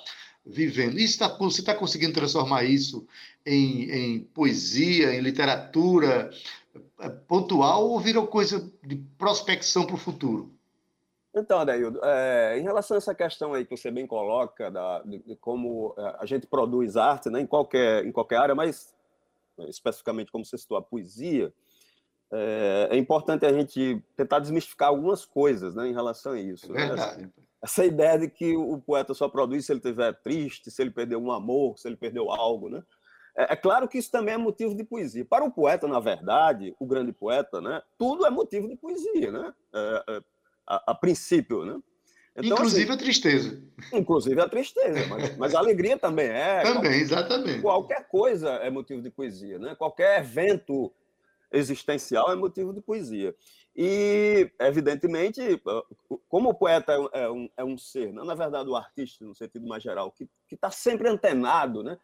vivendo? 0.46 1.00
Isso 1.00 1.20
tá, 1.20 1.30
você 1.30 1.62
está 1.62 1.74
conseguindo 1.74 2.14
transformar 2.14 2.66
isso 2.66 3.08
em, 3.46 3.90
em 3.90 4.20
poesia, 4.20 5.14
em 5.16 5.22
literatura 5.22 6.30
é, 7.00 7.10
pontual 7.10 7.90
ou 7.90 8.00
virou 8.00 8.28
coisa 8.28 8.70
de 8.84 8.98
prospecção 9.18 9.86
para 9.86 9.96
o 9.96 10.00
futuro? 10.00 10.54
Então, 11.34 11.60
Adaildo, 11.60 12.00
é, 12.02 12.58
em 12.58 12.64
relação 12.64 12.96
a 12.96 12.98
essa 12.98 13.14
questão 13.14 13.54
aí 13.54 13.66
que 13.66 13.76
você 13.76 13.92
bem 13.92 14.08
coloca, 14.08 14.72
da, 14.72 15.02
de, 15.04 15.20
de 15.20 15.36
como 15.36 15.94
é, 15.98 16.16
a 16.20 16.26
gente 16.26 16.48
produz 16.48 16.96
arte 16.96 17.30
né, 17.30 17.42
em, 17.42 17.48
qualquer, 17.48 18.06
em 18.06 18.12
qualquer 18.12 18.38
área, 18.38 18.56
mas 18.56 18.95
especificamente 19.70 20.32
como 20.32 20.46
você 20.46 20.58
citou, 20.58 20.78
a 20.78 20.82
poesia, 20.82 21.54
é, 22.32 22.90
é, 22.92 22.98
importante 22.98 23.46
a 23.46 23.54
gente 23.54 24.02
tentar 24.16 24.40
desmistificar 24.40 24.90
algumas 24.90 25.26
coisas 25.26 25.76
né, 25.76 25.88
em 25.88 25.94
relação 25.94 26.34
a 26.34 26.40
isso. 26.40 26.66
É. 26.72 26.74
Né? 26.74 26.94
Essa, 26.94 27.32
essa, 27.62 27.86
ideia 27.86 28.20
de 28.20 28.30
que 28.30 28.56
o 28.56 28.80
poeta 28.80 29.14
só 29.14 29.30
produz 29.30 29.66
se 29.66 29.72
ele 29.72 29.80
estiver 29.80 30.14
triste, 30.22 30.72
se 30.72 30.82
ele 30.82 30.92
perdeu 30.92 31.20
um 31.20 31.32
amor, 31.32 31.78
se 31.78 31.88
ele 31.88 31.96
perdeu 31.96 32.32
algo. 32.32 32.70
Né? 32.70 32.84
É, 33.38 33.54
é, 33.54 33.56
claro 33.56 33.88
que 33.88 33.98
isso 33.98 34.12
também 34.12 34.34
é 34.34 34.38
motivo 34.38 34.76
de 34.76 34.84
poesia. 34.84 35.26
Para 35.26 35.46
o 35.46 35.52
poeta, 35.52 35.88
na 35.88 36.00
verdade, 36.00 36.76
o 36.80 36.86
grande 36.86 37.12
poeta, 37.12 37.62
né, 37.62 37.82
tudo 37.98 38.26
é 38.26 38.30
motivo 38.30 38.68
de 38.68 38.76
poesia, 38.76 39.32
né? 39.32 39.54
É, 39.74 40.04
é, 40.10 40.22
a, 40.68 40.92
a 40.92 40.96
princípio. 40.96 41.66
Né? 41.66 41.80
Então, 42.38 42.58
inclusive 42.58 42.84
assim, 42.84 42.94
a 42.94 42.98
tristeza. 42.98 43.64
Inclusive 43.94 44.42
a 44.42 44.50
tristeza, 44.50 45.08
mas, 45.08 45.38
mas 45.38 45.56
a 45.56 45.60
alegria 45.60 45.98
também 45.98 46.28
é. 46.28 46.62
Também, 46.62 46.74
qualquer, 46.74 47.00
exatamente. 47.00 47.62
Qualquer 47.62 48.08
coisa 48.08 48.50
é 48.56 48.70
motivo 48.70 49.02
de 49.02 49.10
poesia, 49.10 49.58
né? 49.58 49.74
Qualquer 49.76 50.20
evento 50.20 50.92
existencial 51.52 52.30
é 52.32 52.36
motivo 52.36 52.74
de 52.74 52.82
poesia. 52.82 53.34
E, 53.74 54.52
evidentemente, 54.60 55.62
como 56.28 56.50
o 56.50 56.54
poeta 56.54 56.94
é 57.14 57.30
um, 57.30 57.50
é 57.56 57.64
um 57.64 57.78
ser, 57.78 58.12
não, 58.12 58.26
na 58.26 58.36
verdade, 58.36 58.70
o 58.70 58.76
artista, 58.76 59.24
no 59.24 59.36
sentido 59.36 59.66
mais 59.68 59.84
geral, 59.84 60.12
que 60.12 60.28
está 60.52 60.70
sempre 60.72 61.08
antenado, 61.08 61.84
né? 61.84 61.98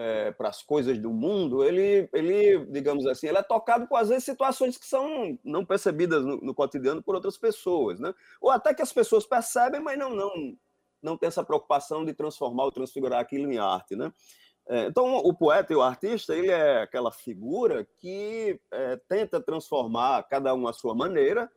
É, 0.00 0.32
para 0.32 0.48
as 0.48 0.62
coisas 0.62 0.98
do 0.98 1.10
mundo, 1.10 1.62
ele, 1.62 2.08
ele, 2.14 2.64
digamos 2.70 3.06
assim, 3.06 3.26
ele 3.26 3.36
é 3.36 3.42
tocado 3.42 3.86
com, 3.86 3.94
às 3.94 4.08
vezes, 4.08 4.24
situações 4.24 4.78
que 4.78 4.86
são 4.86 5.38
não 5.44 5.62
percebidas 5.62 6.24
no, 6.24 6.38
no, 6.38 6.54
cotidiano 6.54 7.02
por 7.02 7.14
outras 7.14 7.36
pessoas, 7.36 8.00
né? 8.00 8.14
Ou 8.40 8.50
até 8.50 8.72
que 8.72 8.80
as 8.80 8.94
pessoas 8.94 9.26
percebem, 9.26 9.78
mas 9.78 9.98
não, 9.98 10.16
não, 10.16 10.56
não 11.02 11.18
tem 11.18 11.26
essa 11.26 11.44
preocupação 11.44 12.02
de 12.02 12.14
transformar 12.14 12.64
ou 12.64 12.72
transfigurar 12.72 13.20
aquilo 13.20 13.52
em 13.52 13.58
arte, 13.58 13.94
né? 13.94 14.10
É, 14.66 14.86
então, 14.86 15.16
o 15.16 15.34
poeta 15.34 15.70
e 15.74 15.76
o 15.76 15.82
artista, 15.82 16.34
ele 16.34 16.50
é 16.50 16.80
aquela 16.80 17.12
figura 17.12 17.86
que 17.98 18.58
é, 18.70 18.96
tenta 19.06 19.38
transformar, 19.38 20.22
cada 20.30 20.54
um 20.54 20.66
à 20.66 20.72
sua 20.72 20.94
maneira, 20.94 21.50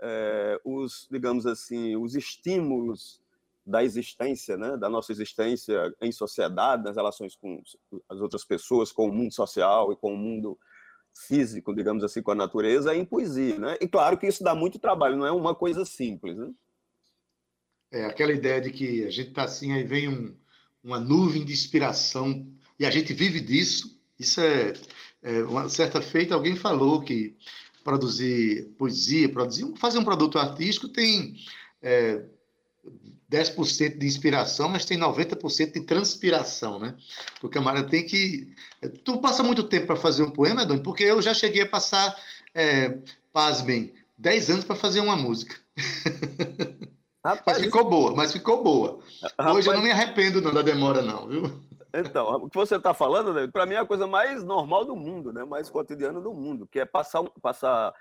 é, 0.00 0.58
os, 0.64 1.06
digamos 1.10 1.44
assim, 1.44 1.94
os 1.94 2.14
estímulos 2.14 3.21
da 3.64 3.84
existência, 3.84 4.56
né, 4.56 4.76
da 4.76 4.88
nossa 4.88 5.12
existência 5.12 5.94
em 6.00 6.10
sociedade, 6.10 6.82
nas 6.82 6.96
relações 6.96 7.36
com 7.36 7.62
as 8.08 8.20
outras 8.20 8.44
pessoas, 8.44 8.90
com 8.90 9.08
o 9.08 9.12
mundo 9.12 9.32
social 9.32 9.92
e 9.92 9.96
com 9.96 10.14
o 10.14 10.16
mundo 10.16 10.58
físico, 11.14 11.74
digamos 11.74 12.02
assim, 12.02 12.22
com 12.22 12.32
a 12.32 12.34
natureza, 12.34 12.92
é 12.92 12.96
em 12.96 13.04
poesia, 13.04 13.58
né? 13.58 13.76
E 13.80 13.86
claro 13.86 14.16
que 14.18 14.26
isso 14.26 14.42
dá 14.42 14.54
muito 14.54 14.78
trabalho, 14.78 15.16
não 15.16 15.26
é 15.26 15.30
uma 15.30 15.54
coisa 15.54 15.84
simples, 15.84 16.36
né? 16.36 16.50
É 17.90 18.06
aquela 18.06 18.32
ideia 18.32 18.60
de 18.60 18.70
que 18.70 19.04
a 19.04 19.10
gente 19.10 19.28
está 19.28 19.44
assim, 19.44 19.72
aí 19.72 19.84
vem 19.84 20.08
um, 20.08 20.34
uma 20.82 20.98
nuvem 20.98 21.44
de 21.44 21.52
inspiração 21.52 22.46
e 22.78 22.86
a 22.86 22.90
gente 22.90 23.12
vive 23.12 23.40
disso. 23.40 24.00
Isso 24.18 24.40
é, 24.40 24.72
é 25.22 25.42
uma 25.44 25.68
certa 25.68 26.00
feita 26.00 26.34
alguém 26.34 26.56
falou 26.56 27.02
que 27.02 27.36
produzir 27.84 28.70
poesia, 28.78 29.28
produzir, 29.28 29.70
fazer 29.76 29.98
um 29.98 30.04
produto 30.04 30.38
artístico 30.38 30.88
tem 30.88 31.36
é, 31.82 32.24
10% 33.32 33.98
de 33.98 34.06
inspiração, 34.06 34.68
mas 34.68 34.84
tem 34.84 34.98
90% 34.98 35.72
de 35.72 35.80
transpiração, 35.80 36.78
né? 36.78 36.94
O 37.42 37.48
camarada 37.48 37.88
tem 37.88 38.04
que. 38.04 38.54
Tu 39.02 39.18
passa 39.20 39.42
muito 39.42 39.62
tempo 39.62 39.86
para 39.86 39.96
fazer 39.96 40.22
um 40.22 40.30
poema, 40.30 40.66
Doni? 40.66 40.82
Porque 40.82 41.02
eu 41.02 41.22
já 41.22 41.32
cheguei 41.32 41.62
a 41.62 41.68
passar, 41.68 42.14
é, 42.54 42.98
pasmem, 43.32 43.94
10 44.18 44.50
anos 44.50 44.64
para 44.64 44.76
fazer 44.76 45.00
uma 45.00 45.16
música. 45.16 45.56
Rapaz, 47.24 47.56
mas 47.58 47.64
ficou 47.64 47.88
boa, 47.88 48.14
mas 48.14 48.32
ficou 48.32 48.62
boa. 48.62 49.00
Rapaz, 49.22 49.56
Hoje 49.56 49.68
eu 49.68 49.74
não 49.74 49.82
me 49.82 49.90
arrependo 49.90 50.42
não, 50.42 50.52
da 50.52 50.60
demora, 50.60 51.00
não, 51.00 51.28
viu? 51.28 51.62
Então, 51.94 52.26
o 52.36 52.50
que 52.50 52.56
você 52.56 52.76
está 52.76 52.92
falando, 52.92 53.32
né, 53.32 53.46
para 53.46 53.64
mim 53.64 53.74
é 53.74 53.78
a 53.78 53.86
coisa 53.86 54.06
mais 54.06 54.42
normal 54.42 54.84
do 54.84 54.96
mundo, 54.96 55.32
né? 55.32 55.44
mais 55.44 55.68
cotidiana 55.70 56.20
do 56.20 56.32
mundo, 56.32 56.66
que 56.66 56.80
é 56.80 56.84
passar, 56.84 57.22
passar 57.40 57.94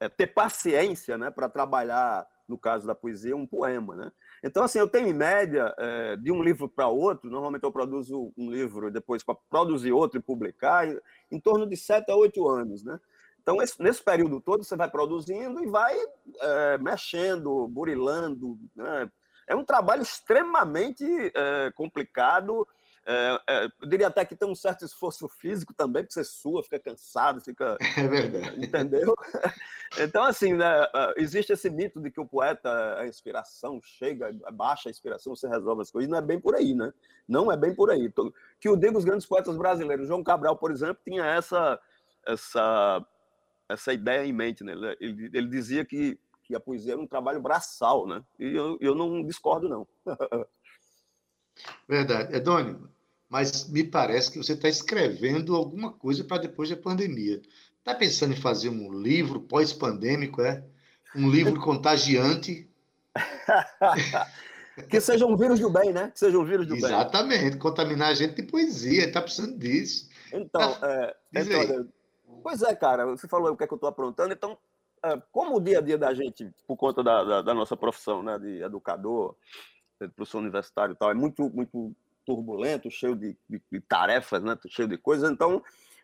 é, 0.00 0.08
ter 0.08 0.26
paciência 0.26 1.16
né? 1.16 1.30
para 1.30 1.48
trabalhar, 1.48 2.26
no 2.48 2.58
caso 2.58 2.86
da 2.86 2.94
poesia, 2.94 3.36
um 3.36 3.46
poema. 3.46 3.94
Né? 3.94 4.12
Então, 4.42 4.64
assim, 4.64 4.78
eu 4.78 4.88
tenho 4.88 5.08
em 5.08 5.12
média, 5.12 5.74
é, 5.78 6.16
de 6.16 6.30
um 6.30 6.42
livro 6.42 6.68
para 6.68 6.88
outro, 6.88 7.30
normalmente 7.30 7.64
eu 7.64 7.72
produzo 7.72 8.32
um 8.36 8.50
livro 8.50 8.90
depois 8.90 9.22
para 9.22 9.34
produzir 9.50 9.92
outro 9.92 10.18
e 10.18 10.22
publicar, 10.22 10.86
em, 10.86 10.98
em, 11.30 11.40
torno 11.40 11.66
de 11.66 11.76
sete 11.76 12.10
a 12.10 12.16
oito 12.16 12.48
anos, 12.48 12.84
né? 12.84 12.98
Então, 13.42 13.62
esse, 13.62 13.82
nesse 13.82 14.02
período 14.02 14.40
todo, 14.40 14.62
você 14.62 14.76
vai 14.76 14.90
produzindo 14.90 15.62
e 15.62 15.66
vai 15.66 15.96
é, 16.40 16.78
mexendo, 16.78 17.66
burilando, 17.68 18.58
né? 18.76 19.10
É 19.46 19.56
um 19.56 19.64
trabalho 19.64 20.02
extremamente 20.02 21.04
é, 21.34 21.72
complicado, 21.74 22.68
é, 23.10 23.40
é, 23.48 23.64
eu 23.80 23.88
diria 23.88 24.08
até 24.08 24.22
que 24.22 24.36
tem 24.36 24.46
um 24.46 24.54
certo 24.54 24.84
esforço 24.84 25.26
físico 25.28 25.72
também, 25.72 26.02
porque 26.02 26.12
você 26.12 26.24
sua, 26.24 26.62
fica 26.62 26.78
cansado, 26.78 27.40
fica. 27.40 27.78
É 27.96 28.06
verdade. 28.06 28.66
Entendeu? 28.66 29.14
Então, 29.98 30.22
assim, 30.22 30.52
né, 30.52 30.86
é, 30.94 31.14
existe 31.16 31.50
esse 31.50 31.70
mito 31.70 31.98
de 31.98 32.10
que 32.10 32.20
o 32.20 32.26
poeta, 32.26 32.98
a 32.98 33.08
inspiração 33.08 33.80
chega, 33.82 34.30
baixa 34.52 34.90
a 34.90 34.90
inspiração, 34.90 35.34
você 35.34 35.48
resolve 35.48 35.80
as 35.80 35.90
coisas. 35.90 36.10
Não 36.10 36.18
é 36.18 36.20
bem 36.20 36.38
por 36.38 36.54
aí, 36.54 36.74
né? 36.74 36.92
Não 37.26 37.50
é 37.50 37.56
bem 37.56 37.74
por 37.74 37.90
aí. 37.90 38.12
Que 38.60 38.68
o 38.68 38.76
digo 38.76 38.98
os 38.98 39.04
grandes 39.04 39.24
poetas 39.24 39.56
brasileiros. 39.56 40.06
João 40.06 40.22
Cabral, 40.22 40.58
por 40.58 40.70
exemplo, 40.70 40.98
tinha 41.02 41.24
essa, 41.24 41.80
essa, 42.26 43.02
essa 43.66 43.90
ideia 43.94 44.26
em 44.26 44.32
mente, 44.32 44.62
né? 44.62 44.74
Ele, 45.00 45.30
ele 45.32 45.48
dizia 45.48 45.86
que, 45.86 46.20
que 46.42 46.54
a 46.54 46.60
poesia 46.60 46.92
era 46.92 47.00
um 47.00 47.06
trabalho 47.06 47.40
braçal, 47.40 48.06
né? 48.06 48.22
E 48.38 48.54
eu, 48.54 48.76
eu 48.82 48.94
não 48.94 49.24
discordo, 49.24 49.70
não. 49.70 49.88
Verdade. 51.88 52.36
Edônio, 52.36 52.90
mas 53.28 53.68
me 53.68 53.84
parece 53.84 54.30
que 54.30 54.38
você 54.38 54.54
está 54.54 54.68
escrevendo 54.68 55.54
alguma 55.54 55.92
coisa 55.92 56.24
para 56.24 56.42
depois 56.42 56.70
da 56.70 56.76
pandemia. 56.76 57.42
Está 57.78 57.94
pensando 57.94 58.32
em 58.32 58.40
fazer 58.40 58.70
um 58.70 58.92
livro 58.92 59.40
pós-pandêmico, 59.40 60.40
é? 60.40 60.64
Um 61.14 61.30
livro 61.30 61.58
contagiante? 61.60 62.70
que 64.88 65.00
seja 65.00 65.26
um 65.26 65.36
vírus 65.36 65.60
do 65.60 65.70
bem, 65.70 65.92
né? 65.92 66.10
Que 66.10 66.18
seja 66.18 66.38
um 66.38 66.44
vírus 66.44 66.66
do 66.66 66.76
Exatamente. 66.76 67.00
bem. 67.00 67.36
Exatamente, 67.38 67.56
contaminar 67.58 68.08
a 68.10 68.14
gente 68.14 68.34
de 68.34 68.42
poesia, 68.44 69.04
está 69.04 69.20
precisando 69.20 69.58
disso. 69.58 70.08
Então, 70.32 70.76
é, 70.82 71.16
então 71.34 71.88
pois 72.42 72.62
é, 72.62 72.74
cara, 72.74 73.06
você 73.06 73.26
falou 73.26 73.52
o 73.52 73.56
que 73.56 73.64
é 73.64 73.66
que 73.66 73.72
eu 73.72 73.76
estou 73.76 73.88
aprontando, 73.88 74.32
então, 74.32 74.56
é, 75.04 75.20
como 75.32 75.56
o 75.56 75.60
dia 75.60 75.78
a 75.78 75.82
dia 75.82 75.98
da 75.98 76.14
gente, 76.14 76.50
por 76.66 76.76
conta 76.76 77.02
da, 77.02 77.24
da, 77.24 77.42
da 77.42 77.54
nossa 77.54 77.76
profissão, 77.76 78.22
né, 78.22 78.38
de 78.38 78.62
educador, 78.62 79.34
de 80.00 80.08
professor 80.08 80.38
universitário 80.38 80.92
e 80.92 80.96
tal, 80.96 81.10
é 81.10 81.14
muito, 81.14 81.50
muito 81.50 81.94
turbulento, 82.28 82.90
cheio 82.90 83.16
de, 83.16 83.34
de, 83.48 83.62
de 83.72 83.80
tarefas, 83.80 84.42
né, 84.42 84.58
cheio 84.68 84.86
de 84.86 84.98
coisas, 84.98 85.30
então, 85.30 85.62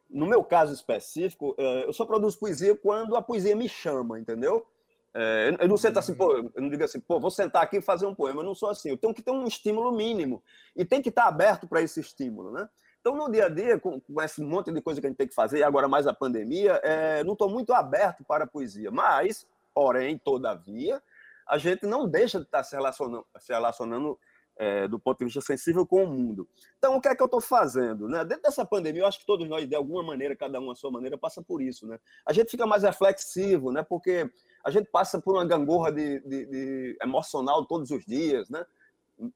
no 0.09 0.25
meu 0.25 0.43
caso 0.43 0.73
específico, 0.73 1.55
é, 1.59 1.87
eu 1.87 1.93
só 1.93 2.07
produzo 2.07 2.39
poesia 2.39 2.75
quando 2.75 3.15
a 3.15 3.21
poesia 3.21 3.55
me 3.55 3.69
chama, 3.69 4.19
entendeu? 4.19 4.67
É, 5.13 5.55
eu 5.61 5.69
não 5.69 5.77
sento 5.77 5.99
assim, 5.99 6.15
pô, 6.15 6.33
eu 6.33 6.63
não 6.63 6.71
digo 6.71 6.83
assim, 6.83 6.99
pô, 6.99 7.21
vou 7.21 7.31
sentar 7.31 7.63
aqui 7.63 7.77
e 7.77 7.83
fazer 7.83 8.07
um 8.07 8.15
poema. 8.15 8.41
Eu 8.41 8.47
não 8.47 8.55
sou 8.55 8.69
assim. 8.69 8.91
Eu 8.91 8.97
tenho 8.97 9.15
que 9.15 9.23
ter 9.23 9.31
um 9.31 9.47
estímulo 9.47 9.93
mínimo 9.93 10.43
e 10.75 10.85
tem 10.85 11.01
que 11.01 11.09
estar 11.09 11.27
aberto 11.27 11.69
para 11.69 11.81
esse 11.81 12.01
estímulo, 12.01 12.51
né? 12.51 12.69
Então, 13.01 13.15
no 13.15 13.31
dia 13.31 13.47
a 13.47 13.49
dia, 13.49 13.79
com, 13.79 14.01
com, 14.01 14.23
esse 14.23 14.41
monte 14.41 14.73
de 14.73 14.81
coisa 14.81 15.01
que 15.01 15.07
a 15.07 15.11
gente 15.11 15.19
tem 15.19 15.29
que 15.29 15.35
fazer, 15.35 15.59
e 15.59 15.63
agora 15.63 15.87
mais 15.87 16.07
a 16.07 16.15
pandemia, 16.15 16.81
é, 16.83 17.23
não 17.23 17.35
estou 17.35 17.49
muito 17.49 17.73
aberto 17.73 18.25
para 18.25 18.45
a 18.45 18.47
poesia. 18.47 18.91
Mas, 18.91 19.47
porém, 19.75 20.19
todavia, 20.19 21.01
a 21.47 21.59
gente 21.59 21.87
não 21.87 22.09
deixa 22.09 22.39
de 22.39 22.47
estar 22.47 22.65
se 22.65 22.75
relacionando, 22.75 23.27
se 23.39 23.53
relacionando 23.53 24.19
é, 24.57 24.87
do 24.87 24.99
ponto 24.99 25.19
de 25.19 25.25
vista 25.25 25.41
sensível 25.41 25.87
com 25.87 26.05
o 26.05 26.07
mundo. 26.07 26.49
Então, 26.79 26.97
o 26.97 27.01
que 27.01 27.09
é 27.09 27.15
que 27.15 27.23
eu 27.23 27.27
estou 27.27 27.41
fazendo? 27.41 28.09
Né? 28.09 28.25
Dentro 28.25 28.45
dessa 28.45 28.65
pandemia, 28.65 29.03
eu 29.03 29.07
acho 29.07 29.19
que 29.19 29.27
todos 29.27 29.49
nós, 29.49 29.69
de 29.69 29.75
alguma 29.75 30.03
maneira, 30.03 30.37
cada 30.37 30.61
um 30.61 30.71
à 30.71 30.77
sua 30.77 30.91
maneira, 30.91 31.19
passa 31.19 31.43
por 31.43 31.61
isso. 31.61 31.87
Né? 31.87 31.99
A 32.25 32.33
gente 32.33 32.51
fica 32.51 32.67
mais 32.67 32.83
reflexivo, 32.83 33.73
né? 33.73 33.83
porque 33.83 34.31
a 34.65 34.71
gente 34.71 34.91
passa 34.91 35.21
por 35.21 35.35
uma 35.35 35.45
gangorra 35.45 35.91
de, 35.91 36.21
de, 36.21 36.47
de 36.47 36.99
emocional 37.03 37.65
todos 37.67 37.91
os 37.91 38.05
dias, 38.05 38.49
né? 38.49 38.65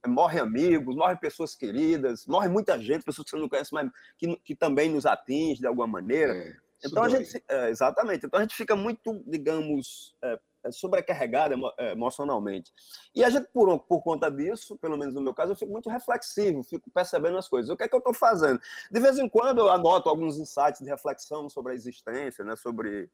morre 0.07 0.40
amigos, 0.40 0.94
morre 0.96 1.16
pessoas 1.16 1.54
queridas, 1.54 2.26
morre 2.26 2.48
muita 2.48 2.78
gente, 2.78 3.04
pessoas 3.04 3.24
que 3.24 3.31
você 3.31 3.40
não 3.40 3.48
conhece, 3.48 3.72
mas 3.72 3.90
que, 4.16 4.37
que 4.38 4.54
também 4.54 4.90
nos 4.90 5.07
atinge 5.07 5.61
de 5.61 5.66
alguma 5.66 5.87
maneira. 5.87 6.35
É, 6.35 6.57
então 6.85 7.02
a 7.02 7.09
gente, 7.09 7.42
é, 7.48 7.70
exatamente, 7.70 8.26
então 8.26 8.38
a 8.38 8.42
gente 8.42 8.57
fica 8.57 8.74
muito, 8.74 9.22
digamos, 9.26 10.16
é, 10.22 10.38
sobrecarregado 10.72 11.54
é, 11.78 11.92
emocionalmente. 11.92 12.72
E 13.14 13.24
a 13.24 13.31
gente, 13.31 13.48
por, 13.52 13.78
por 13.81 14.02
conta 14.02 14.31
disso, 14.31 14.76
pelo 14.78 14.96
menos 14.96 15.14
no 15.14 15.20
meu 15.20 15.35
caso, 15.35 15.52
eu 15.52 15.57
fico 15.57 15.72
muito 15.72 15.90
reflexivo, 15.90 16.62
fico 16.62 16.90
percebendo 16.90 17.38
as 17.38 17.48
coisas. 17.48 17.70
O 17.70 17.76
que 17.76 17.85
é 17.85 17.88
que 17.88 17.94
eu 17.94 17.98
estou 17.98 18.14
fazendo? 18.14 18.61
De 18.90 19.00
vez 19.00 19.18
em 19.18 19.28
quando 19.28 19.59
eu 19.59 19.70
anoto 19.70 20.09
alguns 20.09 20.38
insights 20.38 20.81
de 20.81 20.88
reflexão 20.88 21.48
sobre 21.48 21.72
a 21.72 21.74
existência, 21.74 22.44
né, 22.44 22.57
sobre 22.57 23.11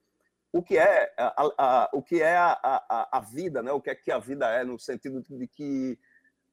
o 0.55 0.63
que 0.63 0.79
é 0.79 1.13
a, 1.19 1.53
a, 1.59 1.91
o 1.93 2.01
que 2.01 2.23
é 2.23 2.37
a, 2.37 2.57
a, 2.63 3.19
a, 3.19 3.21
vida, 3.21 3.61
né? 3.61 3.73
O 3.73 3.81
que 3.81 3.91
é 3.91 3.95
que 3.97 4.13
a 4.13 4.21
vida 4.21 4.49
é 4.49 4.63
no 4.63 4.79
sentido 4.79 5.21
de 5.21 5.49
que 5.49 5.99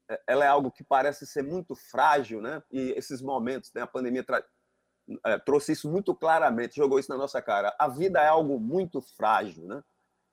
é, 0.09 0.19
ela 0.25 0.43
é 0.43 0.47
algo 0.47 0.71
que 0.71 0.83
parece 0.83 1.27
ser 1.27 1.43
muito 1.43 1.75
frágil, 1.75 2.41
né? 2.41 2.63
E 2.71 2.93
esses 2.97 3.21
momentos, 3.21 3.71
né? 3.75 3.83
A 3.83 3.87
pandemia 3.87 4.25
é, 5.23 5.37
trouxe 5.37 5.73
isso 5.73 5.87
muito 5.87 6.15
claramente, 6.15 6.77
jogou 6.77 6.97
isso 6.97 7.11
na 7.11 7.17
nossa 7.17 7.39
cara. 7.43 7.75
A 7.77 7.87
vida 7.87 8.19
é 8.19 8.27
algo 8.27 8.59
muito 8.59 9.01
frágil, 9.01 9.67
né? 9.67 9.83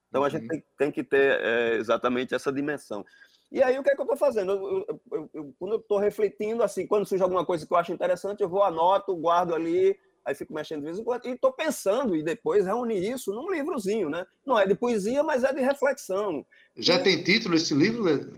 Então 0.08 0.24
a 0.24 0.28
gente 0.28 0.42
uhum. 0.42 0.48
tem, 0.48 0.64
tem 0.78 0.90
que 0.90 1.04
ter 1.04 1.40
é, 1.40 1.74
exatamente 1.76 2.34
essa 2.34 2.52
dimensão. 2.52 3.04
E 3.50 3.62
aí 3.62 3.78
o 3.78 3.82
que 3.82 3.90
é 3.90 3.94
que 3.94 4.00
eu 4.00 4.04
estou 4.04 4.16
fazendo? 4.16 4.52
Eu, 4.52 5.00
eu, 5.12 5.30
eu, 5.32 5.54
quando 5.58 5.72
eu 5.72 5.78
estou 5.78 5.98
refletindo, 5.98 6.62
assim, 6.62 6.86
quando 6.86 7.06
surge 7.06 7.22
alguma 7.22 7.44
coisa 7.44 7.66
que 7.66 7.72
eu 7.72 7.78
acho 7.78 7.92
interessante, 7.92 8.42
eu 8.42 8.48
vou 8.48 8.62
anoto, 8.62 9.16
guardo 9.16 9.54
ali, 9.54 9.98
aí 10.24 10.34
fico 10.34 10.52
mexendo 10.52 10.80
de 10.80 10.86
vez 10.86 10.98
em 10.98 11.04
quando, 11.04 11.26
e 11.26 11.30
estou 11.30 11.52
pensando, 11.52 12.14
e 12.14 12.22
depois 12.22 12.66
reunir 12.66 13.10
isso 13.10 13.32
num 13.32 13.50
livrozinho, 13.50 14.10
né? 14.10 14.26
Não 14.44 14.58
é 14.58 14.66
de 14.66 14.74
poesia, 14.74 15.22
mas 15.22 15.44
é 15.44 15.52
de 15.52 15.60
reflexão. 15.60 16.44
Já 16.76 17.02
tem 17.02 17.22
título 17.22 17.54
esse 17.54 17.72
livro? 17.74 18.32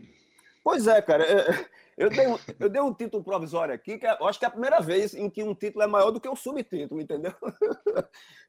Pois 0.63 0.87
é, 0.87 1.03
cara. 1.03 1.25
Eu 2.01 2.09
dei, 2.09 2.27
um, 2.27 2.39
eu 2.59 2.69
dei 2.71 2.81
um 2.81 2.95
título 2.95 3.23
provisório 3.23 3.75
aqui, 3.75 3.99
que 3.99 4.07
é, 4.07 4.17
eu 4.19 4.27
acho 4.27 4.39
que 4.39 4.47
é 4.47 4.49
a 4.49 4.51
primeira 4.51 4.81
vez 4.81 5.13
em 5.13 5.29
que 5.29 5.43
um 5.43 5.55
título 5.55 5.85
é 5.85 5.87
maior 5.87 6.11
do 6.11 6.19
que 6.19 6.31
um 6.31 6.35
subtítulo, 6.35 6.99
entendeu? 6.99 7.35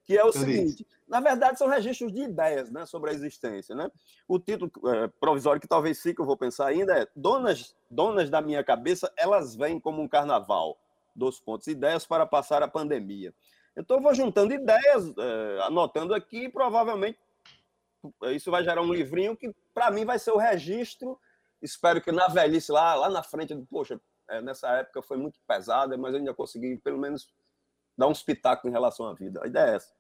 Que 0.06 0.18
é 0.18 0.24
o 0.24 0.32
seguinte: 0.32 0.86
na 1.08 1.20
verdade, 1.20 1.58
são 1.58 1.68
registros 1.68 2.14
de 2.14 2.22
ideias 2.22 2.72
né, 2.72 2.86
sobre 2.86 3.10
a 3.10 3.14
existência. 3.14 3.76
Né? 3.76 3.92
O 4.28 4.40
título 4.40 4.72
é, 4.88 5.08
provisório, 5.20 5.60
que 5.60 5.68
talvez 5.68 6.02
fique, 6.02 6.22
eu 6.22 6.26
vou 6.26 6.38
pensar 6.38 6.68
ainda, 6.68 6.98
é 6.98 7.08
Donas, 7.16 7.76
Donas 7.90 8.30
da 8.30 8.42
Minha 8.42 8.64
Cabeça, 8.64 9.12
elas 9.18 9.56
vêm 9.56 9.80
como 9.80 10.02
um 10.02 10.08
carnaval 10.08 10.78
dos 11.14 11.40
pontos, 11.40 11.68
ideias 11.68 12.06
para 12.06 12.26
passar 12.26 12.64
a 12.64 12.68
pandemia. 12.68 13.34
Então, 13.76 13.98
eu 13.98 14.04
vou 14.04 14.14
juntando 14.14 14.54
ideias, 14.54 15.14
é, 15.18 15.60
anotando 15.64 16.14
aqui, 16.14 16.46
e 16.46 16.50
provavelmente 16.50 17.20
isso 18.34 18.50
vai 18.50 18.64
gerar 18.64 18.82
um 18.82 18.94
livrinho 18.94 19.36
que, 19.36 19.54
para 19.74 19.92
mim, 19.92 20.06
vai 20.06 20.18
ser 20.18 20.32
o 20.32 20.38
registro. 20.38 21.20
Espero 21.62 22.02
que 22.02 22.12
na 22.12 22.28
velhice, 22.28 22.72
lá, 22.72 22.96
lá 22.96 23.10
na 23.10 23.22
frente, 23.22 23.56
poxa, 23.70 24.00
é, 24.30 24.42
nessa 24.42 24.70
época 24.78 25.02
foi 25.02 25.18
muito 25.18 25.40
pesada, 25.48 25.98
mas 25.98 26.14
eu 26.14 26.20
ainda 26.20 26.34
consegui, 26.34 26.78
pelo 26.78 26.98
menos, 26.98 27.30
dar 27.98 28.08
um 28.08 28.12
espetáculo 28.12 28.70
em 28.70 28.74
relação 28.74 29.08
à 29.08 29.14
vida. 29.14 29.42
A 29.44 29.48
ideia 29.48 29.72
é 29.72 29.76
essa. 29.76 29.92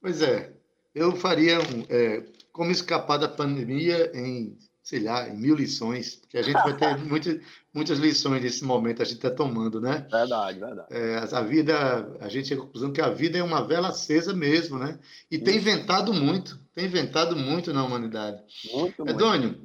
Pois 0.00 0.22
é, 0.22 0.52
eu 0.94 1.14
faria 1.16 1.58
um, 1.58 1.84
é, 1.88 2.24
como 2.52 2.70
escapar 2.70 3.18
da 3.18 3.28
pandemia 3.28 4.10
em 4.14 4.56
sei 4.86 5.00
lá, 5.00 5.28
em 5.28 5.36
mil 5.36 5.56
lições, 5.56 6.14
porque 6.14 6.38
a 6.38 6.42
gente 6.42 6.54
vai 6.54 6.76
ter 6.76 6.96
muitas, 7.04 7.40
muitas 7.74 7.98
lições 7.98 8.40
nesse 8.40 8.64
momento, 8.64 9.02
a 9.02 9.04
gente 9.04 9.16
está 9.16 9.32
tomando, 9.32 9.80
né? 9.80 10.06
Verdade, 10.08 10.60
verdade. 10.60 10.86
É, 10.92 11.16
a 11.16 11.42
vida, 11.42 12.16
a 12.20 12.28
gente 12.28 12.46
chega 12.46 12.62
à 12.62 12.64
conclusão 12.64 12.92
que 12.92 13.00
a 13.00 13.10
vida 13.10 13.36
é 13.36 13.42
uma 13.42 13.66
vela 13.66 13.88
acesa 13.88 14.32
mesmo, 14.32 14.78
né? 14.78 14.96
E 15.28 15.34
Isso. 15.34 15.44
tem 15.44 15.56
inventado 15.56 16.14
muito, 16.14 16.56
tem 16.72 16.84
inventado 16.84 17.34
muito 17.34 17.74
na 17.74 17.84
humanidade. 17.84 18.40
Muito, 18.72 19.04
muito. 19.04 19.10
Edônio, 19.10 19.58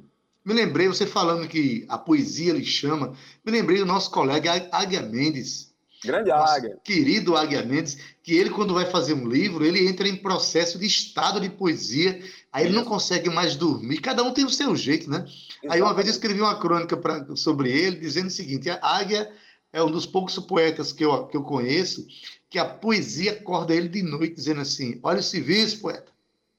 me 0.44 0.54
lembrei, 0.54 0.88
você 0.88 1.06
falando 1.06 1.46
que 1.46 1.86
a 1.88 1.96
poesia 1.96 2.52
lhe 2.52 2.64
chama, 2.64 3.14
me 3.46 3.52
lembrei 3.52 3.78
do 3.78 3.86
nosso 3.86 4.10
colega 4.10 4.68
Águia 4.72 5.02
Mendes, 5.02 5.71
Grande 6.04 6.30
Águia. 6.30 6.78
Querido 6.82 7.36
Águia 7.36 7.62
Mendes, 7.62 7.96
que 8.22 8.34
ele, 8.34 8.50
quando 8.50 8.74
vai 8.74 8.86
fazer 8.86 9.14
um 9.14 9.26
livro, 9.26 9.64
ele 9.64 9.86
entra 9.86 10.08
em 10.08 10.16
processo 10.16 10.78
de 10.78 10.86
estado 10.86 11.40
de 11.40 11.48
poesia, 11.48 12.20
aí 12.52 12.66
ele 12.66 12.74
não 12.74 12.84
consegue 12.84 13.30
mais 13.30 13.56
dormir. 13.56 13.98
Cada 13.98 14.22
um 14.22 14.32
tem 14.32 14.44
o 14.44 14.50
seu 14.50 14.74
jeito, 14.74 15.08
né? 15.08 15.24
Aí 15.68 15.80
uma 15.80 15.94
vez 15.94 16.06
eu 16.08 16.12
escrevi 16.12 16.40
uma 16.40 16.58
crônica 16.58 16.96
pra, 16.96 17.24
sobre 17.36 17.70
ele, 17.70 17.96
dizendo 17.96 18.26
o 18.26 18.30
seguinte: 18.30 18.68
a 18.68 18.78
Águia 18.82 19.30
é 19.72 19.82
um 19.82 19.90
dos 19.90 20.06
poucos 20.06 20.38
poetas 20.40 20.92
que 20.92 21.04
eu, 21.04 21.26
que 21.26 21.36
eu 21.36 21.42
conheço 21.42 22.06
que 22.52 22.58
a 22.58 22.66
poesia 22.66 23.32
acorda 23.32 23.74
ele 23.74 23.88
de 23.88 24.02
noite, 24.02 24.34
dizendo 24.34 24.60
assim: 24.60 25.00
olha 25.02 25.20
o 25.20 25.22
serviço, 25.22 25.80
poeta. 25.80 26.12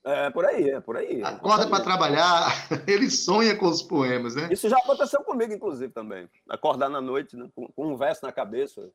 É 0.03 0.29
por 0.31 0.43
aí, 0.43 0.69
é 0.69 0.81
por 0.81 0.97
aí. 0.97 1.23
Acorda 1.23 1.67
para 1.67 1.83
trabalhar, 1.83 2.67
ele 2.87 3.09
sonha 3.09 3.55
com 3.55 3.67
os 3.67 3.83
poemas, 3.83 4.35
né? 4.35 4.49
Isso 4.51 4.67
já 4.67 4.77
aconteceu 4.77 5.21
comigo, 5.23 5.53
inclusive, 5.53 5.93
também. 5.93 6.27
Acordar 6.49 6.89
na 6.89 6.99
noite, 6.99 7.37
né? 7.37 7.47
com, 7.55 7.67
com 7.67 7.93
um 7.93 7.95
verso 7.95 8.25
na 8.25 8.31
cabeça. 8.31 8.89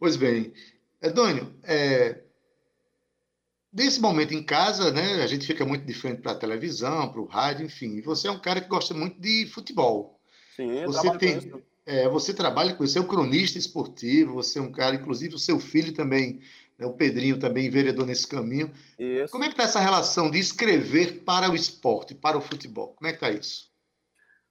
Pois 0.00 0.16
bem, 0.16 0.54
Edônio, 1.02 1.54
é, 1.62 2.22
nesse 3.70 4.00
momento 4.00 4.32
em 4.32 4.42
casa, 4.42 4.90
né, 4.90 5.22
a 5.22 5.26
gente 5.26 5.46
fica 5.46 5.62
muito 5.62 5.84
diferente 5.84 6.22
para 6.22 6.32
a 6.32 6.38
televisão, 6.38 7.12
para 7.12 7.20
o 7.20 7.26
rádio, 7.26 7.66
enfim. 7.66 8.00
Você 8.00 8.26
é 8.26 8.30
um 8.30 8.38
cara 8.38 8.62
que 8.62 8.68
gosta 8.68 8.94
muito 8.94 9.20
de 9.20 9.46
futebol. 9.52 10.18
Sim, 10.56 10.86
você 10.86 11.18
tem, 11.18 11.52
é, 11.84 12.08
você 12.08 12.32
trabalha 12.32 12.72
com 12.74 12.82
isso, 12.82 12.94
você 12.94 12.98
é 12.98 13.02
um 13.02 13.06
cronista 13.06 13.58
esportivo, 13.58 14.32
você 14.32 14.58
é 14.58 14.62
um 14.62 14.72
cara, 14.72 14.96
inclusive 14.96 15.34
o 15.34 15.38
seu 15.38 15.60
filho 15.60 15.92
também, 15.92 16.40
né, 16.78 16.86
o 16.86 16.94
Pedrinho 16.94 17.38
também 17.38 17.68
vereador 17.68 18.06
nesse 18.06 18.26
caminho. 18.26 18.72
Isso. 18.98 19.30
Como 19.30 19.44
é 19.44 19.48
que 19.48 19.52
está 19.52 19.64
essa 19.64 19.80
relação 19.80 20.30
de 20.30 20.38
escrever 20.38 21.24
para 21.26 21.50
o 21.50 21.54
esporte, 21.54 22.14
para 22.14 22.38
o 22.38 22.40
futebol? 22.40 22.94
Como 22.94 23.06
é 23.06 23.12
que 23.12 23.22
está 23.22 23.30
isso? 23.30 23.69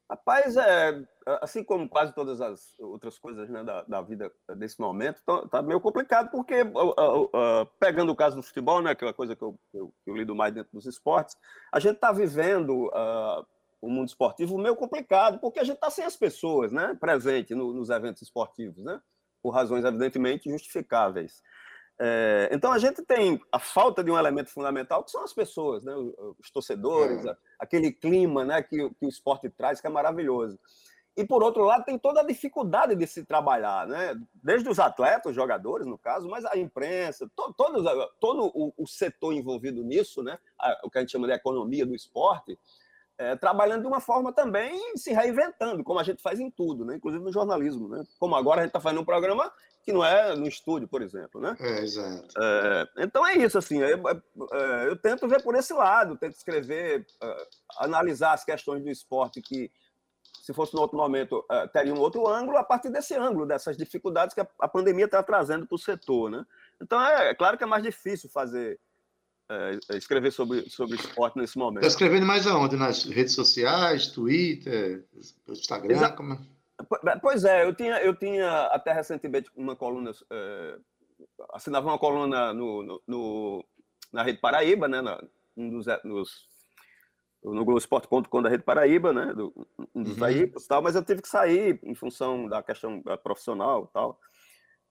Rapaz, 0.09 0.57
é, 0.57 1.03
assim 1.39 1.63
como 1.63 1.87
quase 1.87 2.15
todas 2.15 2.41
as 2.41 2.73
outras 2.79 3.19
coisas 3.19 3.47
né, 3.47 3.63
da, 3.63 3.83
da 3.83 4.01
vida 4.01 4.31
desse 4.57 4.79
momento, 4.79 5.21
tá, 5.23 5.47
tá 5.47 5.61
meio 5.61 5.79
complicado, 5.79 6.31
porque, 6.31 6.63
uh, 6.63 6.65
uh, 6.65 7.23
uh, 7.25 7.65
pegando 7.79 8.11
o 8.11 8.15
caso 8.15 8.35
do 8.35 8.41
futebol, 8.41 8.81
né, 8.81 8.95
que 8.95 9.05
uma 9.05 9.13
coisa 9.13 9.35
que 9.35 9.43
eu, 9.43 9.59
eu, 9.71 9.93
eu 10.07 10.15
lido 10.15 10.35
mais 10.35 10.51
dentro 10.51 10.71
dos 10.73 10.87
esportes, 10.87 11.37
a 11.71 11.79
gente 11.79 11.95
está 11.95 12.11
vivendo 12.11 12.89
o 13.79 13.87
mundo 13.87 14.07
esportivo 14.07 14.57
meio 14.57 14.75
complicado, 14.75 15.39
porque 15.39 15.59
a 15.59 15.63
gente 15.63 15.75
está 15.75 15.91
sem 15.91 16.03
as 16.03 16.15
pessoas 16.15 16.71
né, 16.71 16.97
presentes 16.99 17.55
no, 17.55 17.71
nos 17.71 17.91
eventos 17.91 18.23
esportivos, 18.23 18.83
né, 18.83 18.99
por 19.43 19.51
razões 19.51 19.85
evidentemente 19.85 20.49
justificáveis. 20.49 21.43
É, 22.01 22.47
então 22.53 22.71
a 22.71 22.79
gente 22.79 23.03
tem 23.03 23.41
a 23.51 23.59
falta 23.59 24.01
de 24.01 24.09
um 24.09 24.17
elemento 24.17 24.49
fundamental 24.49 25.03
que 25.03 25.11
são 25.11 25.21
as 25.21 25.33
pessoas, 25.33 25.83
né? 25.83 25.93
os 26.39 26.49
torcedores, 26.49 27.25
é. 27.25 27.35
aquele 27.59 27.91
clima 27.91 28.45
né, 28.45 28.63
que, 28.63 28.89
que, 28.91 29.05
o 29.05 29.09
esporte 29.09 29.49
traz 29.49 29.81
que 29.81 29.87
é 29.87 29.89
maravilhoso. 29.89 30.57
E 31.17 31.27
por 31.27 31.43
outro 31.43 31.65
lado 31.65 31.83
tem 31.83 31.99
toda 31.99 32.21
a 32.21 32.25
dificuldade 32.25 32.95
de 32.95 33.05
se 33.05 33.25
trabalhar, 33.25 33.85
né? 33.85 34.15
desde 34.41 34.69
os 34.69 34.79
atletas, 34.79 35.31
os 35.31 35.35
jogadores 35.35 35.85
no 35.85 35.97
caso, 35.97 36.29
mas 36.29 36.45
a 36.45 36.57
imprensa, 36.57 37.29
to, 37.35 37.53
todos, 37.57 37.83
todo 38.21 38.49
o, 38.55 38.73
o, 38.77 38.87
setor 38.87 39.33
envolvido 39.33 39.83
nisso, 39.83 40.23
né? 40.23 40.39
o 40.85 40.89
que 40.89 40.99
a 40.99 41.01
gente 41.01 41.11
chama 41.11 41.27
de 41.27 41.33
economia 41.33 41.85
do 41.85 41.93
esporte, 41.93 42.57
é, 43.17 43.35
trabalhando 43.35 43.81
de 43.81 43.87
uma 43.87 43.99
forma 43.99 44.31
também 44.31 44.95
se 44.95 45.11
reinventando, 45.11 45.83
como 45.83 45.99
a 45.99 46.03
gente 46.03 46.21
faz 46.21 46.39
em 46.39 46.49
tudo, 46.49 46.85
né? 46.85 46.95
inclusive 46.95 47.21
no 47.21 47.33
jornalismo. 47.33 47.89
Né? 47.89 48.01
Como 48.17 48.33
agora 48.33 48.61
a 48.61 48.63
gente 48.63 48.69
está 48.69 48.79
fazendo 48.79 49.01
um 49.01 49.05
programa 49.05 49.51
que 49.89 49.93
não 49.93 50.05
é 50.05 50.35
no 50.35 50.47
estúdio, 50.47 50.87
por 50.87 51.01
exemplo. 51.01 51.41
Né? 51.41 51.57
É, 51.59 51.79
exato. 51.79 52.27
É, 52.37 52.87
então 52.99 53.25
é 53.25 53.35
isso, 53.37 53.57
assim, 53.57 53.79
eu, 53.79 54.07
é, 54.07 54.87
eu, 54.87 54.95
tento 54.95 55.27
ver 55.27 55.41
por 55.41 55.55
esse 55.55 55.73
lado, 55.73 56.15
tento 56.15 56.35
escrever, 56.35 57.05
analisar 57.79 58.33
as 58.33 58.45
questões 58.45 58.83
do 58.83 58.89
esporte 58.89 59.41
que, 59.41 59.71
se 60.43 60.53
fosse 60.53 60.73
no 60.75 60.81
outro 60.81 60.97
momento, 60.97 61.43
teria 61.73 61.93
um 61.93 61.99
outro 61.99 62.27
ângulo, 62.27 62.57
a 62.57 62.63
partir 62.63 62.89
desse 62.89 63.15
ângulo, 63.15 63.47
dessas 63.47 63.75
dificuldades 63.75 64.35
que 64.35 64.41
a, 64.41 64.47
a 64.59 64.67
pandemia 64.67 65.05
está 65.05 65.23
trazendo 65.23 65.65
para 65.65 65.75
o 65.75 65.79
setor. 65.79 66.29
Né? 66.29 66.45
Então 66.81 67.01
é, 67.03 67.31
é 67.31 67.35
claro 67.35 67.57
que 67.57 67.63
é 67.63 67.67
mais 67.67 67.83
difícil 67.83 68.29
fazer 68.29 68.79
é, 69.49 69.97
escrever 69.97 70.31
sobre, 70.31 70.69
sobre 70.69 70.95
esporte 70.95 71.37
nesse 71.37 71.57
momento. 71.57 71.83
Está 71.83 71.87
escrevendo 71.87 72.25
mais 72.25 72.45
aonde? 72.45 72.75
Nas 72.75 73.03
redes 73.05 73.33
sociais, 73.33 74.07
Twitter, 74.07 75.03
Instagram? 75.47 75.95
Exa 75.95 76.09
como... 76.11 76.37
Pois 77.21 77.43
é, 77.43 77.65
eu 77.65 77.73
tinha, 77.73 78.01
eu 78.01 78.15
tinha 78.15 78.63
até 78.67 78.93
recentemente 78.93 79.49
uma 79.55 79.75
coluna, 79.75 80.11
é, 80.31 80.77
assinava 81.53 81.87
uma 81.87 81.99
coluna 81.99 82.53
no, 82.53 82.83
no, 82.83 83.01
no, 83.07 83.65
na 84.13 84.23
Rede 84.23 84.39
Paraíba, 84.39 84.87
né, 84.87 85.01
na, 85.01 85.21
um 85.57 85.69
dos, 85.69 85.85
nos, 86.03 86.47
no 87.43 87.65
Globoesporte.com 87.65 88.41
da 88.41 88.49
Rede 88.49 88.63
Paraíba, 88.63 89.11
né, 89.11 89.33
do, 89.33 89.53
um 89.93 90.03
dos 90.03 90.17
uhum. 90.17 90.51
tal, 90.67 90.81
mas 90.81 90.95
eu 90.95 91.03
tive 91.03 91.21
que 91.21 91.27
sair 91.27 91.79
em 91.83 91.95
função 91.95 92.47
da 92.47 92.63
questão 92.63 93.01
profissional 93.23 93.85
e 93.89 93.93
tal. 93.93 94.19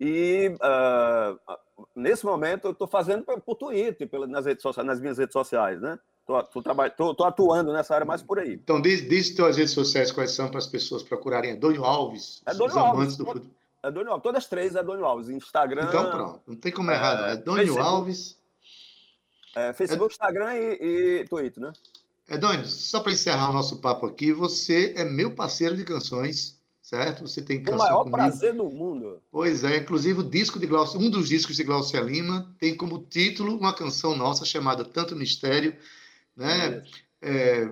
E 0.00 0.54
uh, 0.62 1.58
nesse 1.96 2.24
momento 2.24 2.66
eu 2.66 2.72
estou 2.72 2.86
fazendo 2.86 3.24
por 3.24 3.56
Twitter, 3.56 4.08
nas 4.28 4.46
redes 4.46 4.62
sociais, 4.62 4.86
nas 4.86 5.00
minhas 5.00 5.18
redes 5.18 5.32
sociais, 5.32 5.80
né? 5.80 5.98
Estou 6.28 7.26
atuando 7.26 7.72
nessa 7.72 7.94
área 7.94 8.06
mais 8.06 8.22
por 8.22 8.38
aí. 8.38 8.54
Então, 8.54 8.80
diz, 8.80 9.08
diz 9.08 9.34
tuas 9.34 9.56
redes 9.56 9.72
sociais 9.72 10.12
quais 10.12 10.32
são 10.32 10.48
para 10.48 10.58
as 10.58 10.66
pessoas 10.66 11.02
procurarem. 11.02 11.52
É 11.52 11.56
Dônio 11.56 11.84
Alves, 11.84 12.42
é 12.46 12.52
Dônio 12.54 12.78
Alves. 12.78 13.16
Do 13.16 13.24
futebol. 13.24 13.50
É 13.82 13.90
Dônio 13.90 14.10
Alves. 14.10 14.22
Todas 14.22 14.44
as 14.44 14.48
três 14.48 14.76
é 14.76 14.82
Dônio 14.82 15.04
Alves. 15.04 15.28
Instagram. 15.30 15.86
Então, 15.88 16.10
pronto. 16.10 16.40
Não 16.46 16.56
tem 16.56 16.70
como 16.70 16.90
errar. 16.90 17.30
É, 17.30 17.32
é 17.32 17.36
Dônio 17.36 17.78
Alves. 17.78 18.36
É, 19.56 19.72
Facebook, 19.72 20.12
é... 20.12 20.14
Instagram 20.14 20.54
e, 20.54 21.20
e 21.22 21.24
Twitter, 21.28 21.62
né? 21.62 21.72
É, 22.28 22.36
Dônio, 22.36 22.66
só 22.66 23.00
para 23.00 23.12
encerrar 23.12 23.48
o 23.50 23.54
nosso 23.54 23.78
papo 23.80 24.04
aqui, 24.04 24.32
você 24.32 24.92
é 24.96 25.04
meu 25.04 25.34
parceiro 25.34 25.76
de 25.76 25.84
canções 25.84 26.58
certo? 26.88 27.28
Você 27.28 27.42
tem 27.42 27.62
canção 27.62 27.76
O 27.76 27.82
maior 27.82 27.98
comigo. 27.98 28.16
prazer 28.16 28.54
do 28.54 28.64
mundo. 28.64 29.20
Pois 29.30 29.62
é, 29.62 29.76
inclusive 29.76 30.20
o 30.20 30.24
disco 30.24 30.58
de 30.58 30.66
Glaucia, 30.66 30.98
um 30.98 31.10
dos 31.10 31.28
discos 31.28 31.56
de 31.56 31.62
Glaucia 31.62 32.00
Lima 32.00 32.50
tem 32.58 32.74
como 32.74 32.98
título 32.98 33.58
uma 33.58 33.74
canção 33.74 34.16
nossa 34.16 34.46
chamada 34.46 34.86
Tanto 34.86 35.14
Mistério, 35.14 35.76
né? 36.38 36.82
É, 37.20 37.68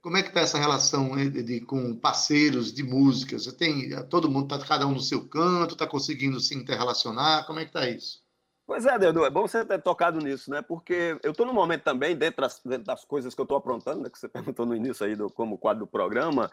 como 0.00 0.16
é 0.16 0.22
que 0.22 0.28
está 0.28 0.40
essa 0.40 0.58
relação 0.58 1.16
de, 1.16 1.42
de, 1.42 1.60
com 1.60 1.94
parceiros 1.94 2.72
de 2.72 2.82
música? 2.82 3.38
Você 3.38 3.52
tem 3.52 3.90
todo 4.06 4.30
mundo 4.30 4.54
está 4.54 4.66
cada 4.66 4.86
um 4.86 4.92
no 4.92 5.00
seu 5.00 5.28
canto, 5.28 5.74
está 5.74 5.86
conseguindo 5.86 6.40
se 6.40 6.54
interrelacionar? 6.54 7.46
Como 7.46 7.58
é 7.58 7.64
que 7.64 7.70
está 7.70 7.88
isso? 7.88 8.24
Pois 8.66 8.84
é, 8.84 8.98
Dedu, 8.98 9.24
é 9.24 9.30
bom 9.30 9.46
você 9.46 9.64
ter 9.64 9.80
tocado 9.80 10.18
nisso, 10.18 10.50
né? 10.50 10.60
Porque 10.60 11.16
eu 11.22 11.30
estou 11.30 11.46
no 11.46 11.52
momento 11.52 11.84
também, 11.84 12.16
dentro 12.16 12.40
das, 12.40 12.60
dentro 12.64 12.84
das 12.84 13.04
coisas 13.04 13.32
que 13.32 13.40
eu 13.40 13.44
estou 13.44 13.56
aprontando, 13.56 14.02
né? 14.02 14.10
que 14.10 14.18
você 14.18 14.26
perguntou 14.28 14.66
no 14.66 14.74
início 14.74 15.06
aí, 15.06 15.14
do, 15.14 15.30
como 15.30 15.56
quadro 15.56 15.84
do 15.84 15.86
programa, 15.86 16.50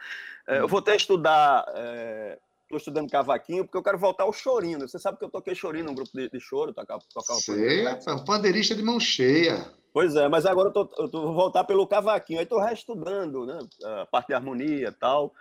é, 0.47 0.60
eu 0.60 0.67
vou 0.67 0.80
até 0.80 0.95
estudar, 0.95 1.65
estou 2.78 2.92
estudando 2.92 3.10
cavaquinho, 3.10 3.64
porque 3.64 3.78
eu 3.78 3.84
quero 3.84 3.98
voltar 3.98 4.24
ao 4.24 4.34
chorinho. 4.34 4.80
Né? 4.80 4.88
Você 4.88 5.00
sabe 5.00 5.18
que 5.18 5.26
eu 5.26 5.30
toquei 5.30 5.56
chorinho 5.56 5.86
num 5.86 5.96
grupo 5.96 6.12
de, 6.14 6.30
de 6.30 6.40
choro, 6.40 6.74
tocar, 6.74 6.98
tocar 7.14 7.36
Sei, 7.36 7.86
é 7.86 8.14
um 8.14 8.24
pandeirista 8.24 8.76
de 8.76 8.84
mão 8.84 9.00
cheia. 9.00 9.66
Pois 9.94 10.16
é, 10.16 10.28
mas 10.28 10.46
agora 10.46 10.70
eu, 10.70 10.74
tô, 10.74 10.90
eu 10.98 11.10
tô, 11.10 11.22
vou 11.22 11.36
voltar 11.36 11.64
pelo 11.64 11.86
cavaquinho, 11.86 12.40
aí 12.40 12.46
estou 12.46 12.60
reestudando, 12.60 13.46
né? 13.46 13.60
A 14.02 14.06
parte 14.08 14.28
de 14.28 14.34
harmonia 14.34 14.88
e 14.88 14.92
tal 14.92 15.34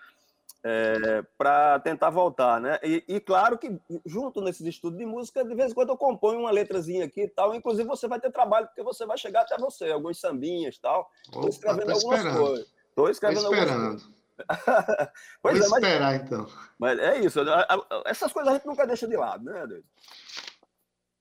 é, 0.65 1.25
para 1.37 1.81
tentar 1.81 2.11
voltar, 2.11 2.61
né? 2.61 2.79
E, 2.83 3.03
e, 3.09 3.21
claro 3.21 3.59
que 3.59 3.77
junto 4.07 4.41
nesses 4.41 4.65
estudos 4.67 4.99
de 4.99 5.05
música, 5.05 5.45
de 5.45 5.55
vez 5.55 5.73
em 5.73 5.75
quando 5.75 5.89
eu 5.89 5.97
componho 5.97 6.41
uma 6.41 6.51
letrazinha 6.51 7.05
aqui 7.05 7.23
e 7.23 7.29
tal. 7.29 7.55
Inclusive 7.55 7.89
você 7.89 8.07
vai 8.07 8.21
ter 8.21 8.31
trabalho 8.31 8.67
porque 8.67 8.83
você 8.83 9.05
vai 9.05 9.19
chegar 9.19 9.43
até 9.43 9.59
você, 9.59 9.91
alguns 9.91 10.21
sambinhas 10.21 10.77
e 10.77 10.81
tal. 10.81 11.11
Estou 11.25 11.49
escrevendo 11.49 11.91
algumas 11.91 12.19
esperando. 12.19 12.39
coisas. 12.39 12.73
Estou 12.89 13.11
escrevendo 13.11 13.43
tô 13.43 13.53
esperando. 13.53 13.71
algumas 13.71 14.03
coisas. 14.03 14.22
Pois 15.43 15.59
Vou 15.59 15.67
é, 15.67 15.71
mas, 15.71 15.83
esperar 15.85 16.17
então. 16.17 16.49
Mas 16.79 16.99
é 16.99 17.21
isso. 17.21 17.41
Essas 18.07 18.33
coisas 18.33 18.53
a 18.53 18.57
gente 18.57 18.67
nunca 18.67 18.87
deixa 18.87 19.07
de 19.07 19.17
lado, 19.17 19.45
né, 19.45 19.67
Deus? 19.67 19.85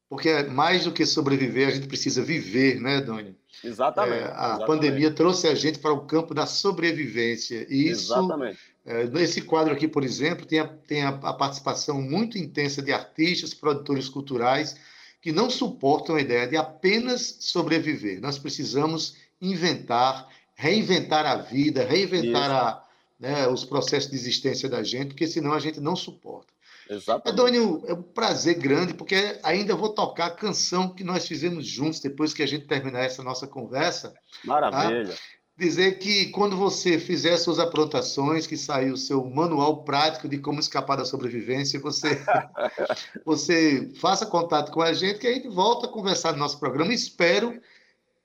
Porque 0.09 0.43
mais 0.43 0.83
do 0.83 0.91
que 0.91 1.05
sobreviver, 1.05 1.69
a 1.69 1.71
gente 1.71 1.87
precisa 1.87 2.21
viver, 2.21 2.81
né, 2.81 2.99
Doni? 2.99 3.37
Exatamente. 3.63 4.23
É, 4.23 4.25
a 4.25 4.27
exatamente. 4.27 4.67
pandemia 4.67 5.11
trouxe 5.11 5.47
a 5.47 5.55
gente 5.55 5.79
para 5.79 5.93
o 5.93 6.05
campo 6.05 6.33
da 6.33 6.45
sobrevivência. 6.45 7.65
E 7.69 7.89
isso 7.89 8.11
exatamente 8.13 8.59
é, 8.85 9.05
nesse 9.05 9.41
quadro 9.41 9.73
aqui, 9.73 9.87
por 9.87 10.03
exemplo, 10.03 10.45
tem, 10.45 10.59
a, 10.59 10.67
tem 10.67 11.03
a, 11.03 11.09
a, 11.09 11.33
participação 11.33 12.01
muito 12.01 12.37
intensa 12.37 12.81
de 12.81 12.91
artistas, 12.91 13.53
produtores 13.53 14.09
culturais, 14.09 14.75
que 15.21 15.31
não 15.31 15.49
suportam 15.49 16.15
a 16.15 16.21
ideia 16.21 16.47
de 16.47 16.57
apenas 16.57 17.37
sobreviver. 17.39 18.19
Nós 18.19 18.39
precisamos 18.39 19.15
inventar, 19.39 20.27
reinventar 20.55 21.25
a 21.25 21.35
vida, 21.35 21.85
reinventar 21.85 22.49
a, 22.49 22.83
né, 23.21 23.47
os 23.47 23.63
processos 23.63 24.09
de 24.09 24.17
existência 24.17 24.67
da 24.67 24.81
gente, 24.81 25.09
porque 25.09 25.27
senão 25.27 25.53
a 25.53 25.59
gente 25.59 25.79
não 25.79 25.95
suporta. 25.95 26.51
Exatamente. 26.89 27.29
Edônio, 27.29 27.83
é 27.85 27.93
um 27.93 28.01
prazer 28.01 28.55
grande, 28.55 28.95
porque 28.95 29.39
ainda 29.43 29.75
vou 29.75 29.89
tocar 29.89 30.25
a 30.25 30.31
canção 30.31 30.89
que 30.93 31.03
nós 31.03 31.27
fizemos 31.27 31.65
juntos, 31.67 31.99
depois 31.99 32.33
que 32.33 32.41
a 32.41 32.47
gente 32.47 32.65
terminar 32.65 33.05
essa 33.05 33.23
nossa 33.23 33.45
conversa. 33.45 34.09
Tá? 34.09 34.19
Maravilha. 34.43 35.09
Tá? 35.09 35.15
dizer 35.57 35.99
que 35.99 36.31
quando 36.31 36.57
você 36.57 36.97
fizer 36.97 37.37
suas 37.37 37.59
aprontações, 37.59 38.47
que 38.47 38.57
sair 38.57 38.91
o 38.91 38.97
seu 38.97 39.23
manual 39.23 39.83
prático 39.83 40.27
de 40.27 40.39
como 40.39 40.59
escapar 40.59 40.95
da 40.95 41.05
sobrevivência, 41.05 41.79
você, 41.79 42.19
você 43.23 43.91
faça 43.99 44.25
contato 44.25 44.71
com 44.71 44.81
a 44.81 44.91
gente, 44.91 45.19
que 45.19 45.27
a 45.27 45.33
gente 45.33 45.47
volta 45.47 45.85
a 45.85 45.89
conversar 45.89 46.31
no 46.31 46.39
nosso 46.39 46.59
programa. 46.59 46.91
Espero 46.91 47.61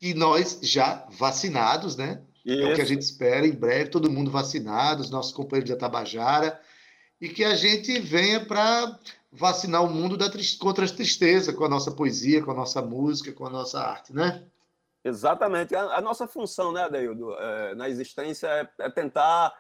que 0.00 0.14
nós 0.14 0.60
já 0.62 1.06
vacinados, 1.10 1.94
né? 1.94 2.22
Isso. 2.46 2.62
É 2.62 2.72
o 2.72 2.74
que 2.76 2.80
a 2.80 2.86
gente 2.86 3.02
espera 3.02 3.44
em 3.44 3.52
breve, 3.52 3.90
todo 3.90 4.10
mundo 4.10 4.30
vacinado, 4.30 5.02
os 5.02 5.10
nossos 5.10 5.32
companheiros 5.32 5.68
de 5.68 5.74
Atabajara, 5.74 6.60
e 7.20 7.28
que 7.28 7.42
a 7.42 7.56
gente 7.56 7.98
venha 7.98 8.44
para 8.46 8.96
vacinar 9.32 9.82
o 9.82 9.90
mundo 9.90 10.16
da, 10.16 10.30
contra 10.60 10.84
a 10.84 10.88
tristeza 10.88 11.52
com 11.52 11.64
a 11.64 11.68
nossa 11.68 11.90
poesia, 11.90 12.44
com 12.44 12.52
a 12.52 12.54
nossa 12.54 12.80
música, 12.80 13.32
com 13.32 13.46
a 13.46 13.50
nossa 13.50 13.80
arte, 13.80 14.14
né? 14.14 14.44
Exatamente. 15.04 15.74
A, 15.74 15.96
a 15.96 16.00
nossa 16.00 16.28
função, 16.28 16.70
né, 16.70 16.84
Adeildo, 16.84 17.34
é, 17.34 17.74
na 17.74 17.88
existência 17.88 18.46
é, 18.46 18.68
é 18.78 18.90
tentar 18.90 19.52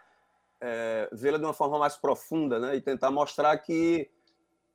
é, 0.60 1.08
vê-la 1.12 1.38
de 1.38 1.44
uma 1.44 1.54
forma 1.54 1.78
mais 1.80 1.96
profunda, 1.96 2.60
né, 2.60 2.76
e 2.76 2.80
tentar 2.80 3.10
mostrar 3.10 3.56
que, 3.58 4.08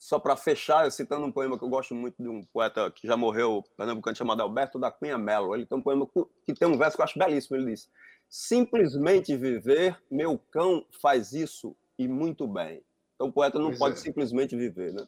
só 0.02 0.18
para 0.18 0.36
fechar, 0.36 0.92
citando 0.92 1.28
um 1.28 1.32
poema 1.32 1.60
que 1.60 1.64
eu 1.64 1.70
gosto 1.70 1.94
muito 1.94 2.16
de 2.20 2.28
um 2.28 2.44
poeta 2.44 2.90
que 2.90 3.06
já 3.06 3.16
morreu, 3.16 3.64
pernambucano, 3.78 4.18
chamado 4.18 4.42
Alberto 4.42 4.80
da 4.80 4.90
Cunha 4.90 5.16
Mello. 5.16 5.54
Ele 5.54 5.64
tem 5.64 5.78
um 5.78 5.82
poema 5.82 6.10
que 6.44 6.56
tem 6.56 6.68
um 6.68 6.76
verso 6.76 6.98
que 6.98 7.02
eu 7.02 7.06
acho 7.06 7.20
belíssimo. 7.20 7.56
Ele 7.56 7.68
diz: 7.68 7.88
Simplesmente 8.28 9.38
viver, 9.38 9.96
meu 10.10 10.40
cão 10.50 10.84
faz 11.00 11.34
isso 11.34 11.76
e 12.00 12.08
muito 12.08 12.48
bem. 12.48 12.82
Então 13.14 13.28
o 13.28 13.32
poeta 13.32 13.60
não 13.60 13.68
pois 13.68 13.78
pode 13.78 13.94
é. 13.94 13.98
simplesmente 13.98 14.56
viver, 14.56 14.92
né? 14.92 15.08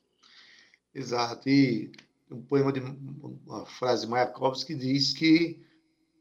Exato. 0.93 1.49
E 1.49 1.91
um 2.29 2.43
poema 2.43 2.71
de 2.71 2.79
uma 2.79 3.65
frase 3.65 4.05
de 4.05 4.11
Mayakovsky 4.11 4.75
que 4.75 4.79
diz 4.79 5.11
que 5.11 5.65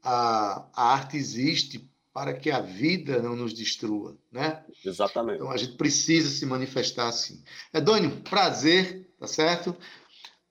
a, 0.01 0.67
a 0.73 0.93
arte 0.93 1.15
existe 1.15 1.87
para 2.13 2.33
que 2.33 2.51
a 2.51 2.61
vida 2.61 3.21
não 3.21 3.35
nos 3.35 3.53
destrua, 3.53 4.15
né? 4.31 4.63
Exatamente. 4.85 5.37
Então 5.37 5.51
a 5.51 5.57
gente 5.57 5.75
precisa 5.75 6.29
se 6.29 6.45
manifestar 6.45 7.07
assim. 7.07 7.43
Edônio, 7.73 8.21
prazer, 8.21 9.09
tá 9.19 9.25
certo? 9.25 9.75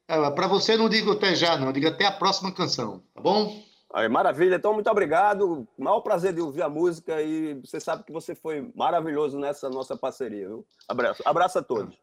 É, 0.09 0.31
para 0.33 0.49
você 0.49 0.77
não 0.77 0.89
digo 0.89 1.13
até 1.13 1.35
já, 1.37 1.57
não, 1.57 1.73
digo 1.73 1.87
até 1.87 2.05
a 2.07 2.13
próxima 2.13 2.53
canção, 2.53 3.03
tá 3.15 3.21
bom? 3.21 3.63
Aí, 3.95 4.09
maravilha, 4.09 4.57
então 4.57 4.75
muito 4.75 4.91
obrigado. 4.91 5.69
Maior 5.79 6.01
prazer 6.01 6.33
de 6.33 6.41
ouvir 6.41 6.63
a 6.63 6.69
música 6.69 7.23
e 7.23 7.55
você 7.61 7.79
sabe 7.79 8.03
que 8.03 8.13
você 8.13 8.35
foi 8.35 8.73
maravilhoso 8.75 9.39
nessa 9.39 9.69
nossa 9.69 9.97
parceria, 9.97 10.49
viu? 10.49 10.67
Abraço, 10.89 11.23
abraço 11.25 11.59
a 11.59 11.63
todos. 11.63 11.95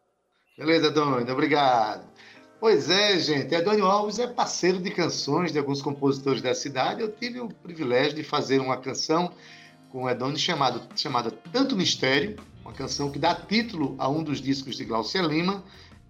Beleza, 0.57 0.91
Dônio, 0.91 1.31
obrigado. 1.33 2.07
Pois 2.59 2.89
é, 2.89 3.17
gente. 3.17 3.55
Antônio 3.55 3.85
Alves 3.85 4.19
é 4.19 4.27
parceiro 4.27 4.79
de 4.79 4.91
canções 4.91 5.51
de 5.51 5.57
alguns 5.57 5.81
compositores 5.81 6.41
da 6.41 6.53
cidade. 6.53 7.01
Eu 7.01 7.09
tive 7.09 7.39
o 7.39 7.47
privilégio 7.47 8.15
de 8.15 8.23
fazer 8.23 8.59
uma 8.59 8.75
canção 8.75 9.31
com 9.89 10.03
o 10.03 10.09
Edônio 10.09 10.37
chamado, 10.37 10.81
chamada 10.95 11.31
Tanto 11.31 11.75
Mistério, 11.75 12.35
uma 12.61 12.73
canção 12.73 13.09
que 13.09 13.17
dá 13.17 13.33
título 13.33 13.95
a 13.97 14.09
um 14.09 14.21
dos 14.21 14.41
discos 14.41 14.75
de 14.75 14.83
Glaucia 14.83 15.21
Lima. 15.21 15.63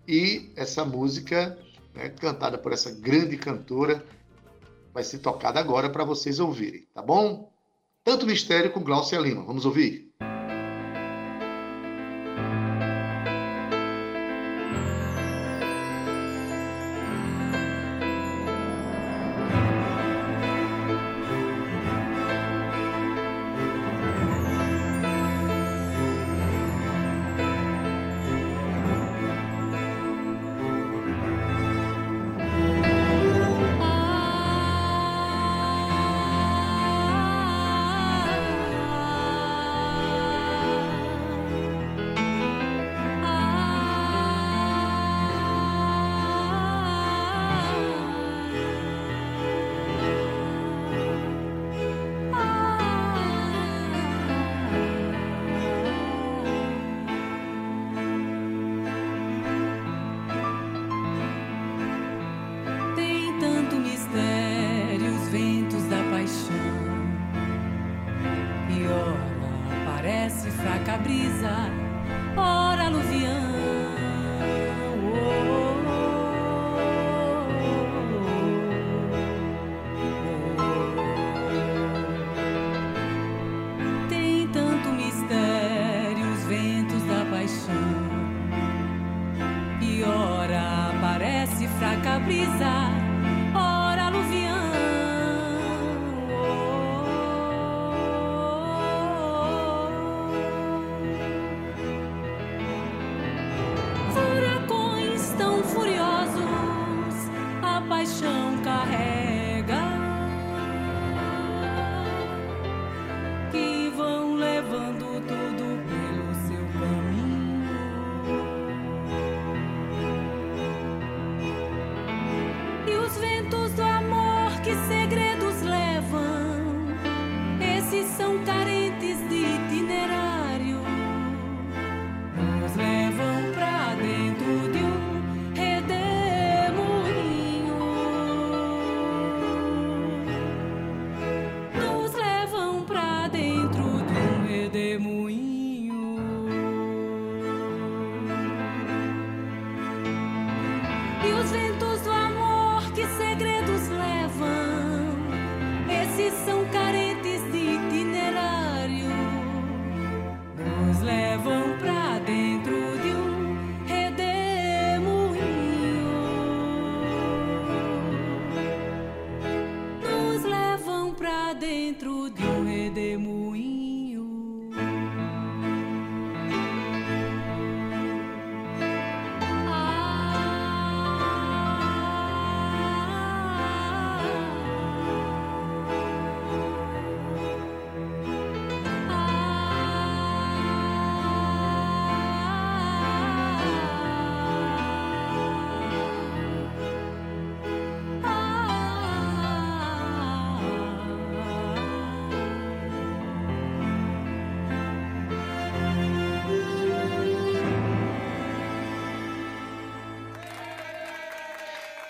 E 0.07 0.51
essa 0.55 0.83
música, 0.83 1.55
né, 1.93 2.09
cantada 2.09 2.57
por 2.57 2.73
essa 2.73 2.89
grande 2.89 3.37
cantora, 3.37 4.03
vai 4.91 5.03
ser 5.03 5.19
tocada 5.19 5.59
agora 5.59 5.87
para 5.87 6.03
vocês 6.03 6.39
ouvirem, 6.39 6.87
tá 6.95 7.01
bom? 7.01 7.53
Tanto 8.03 8.25
Mistério 8.25 8.71
com 8.71 8.83
Glaucia 8.83 9.19
Lima. 9.19 9.43
Vamos 9.43 9.65
ouvir? 9.65 10.09
fraca 10.17 10.28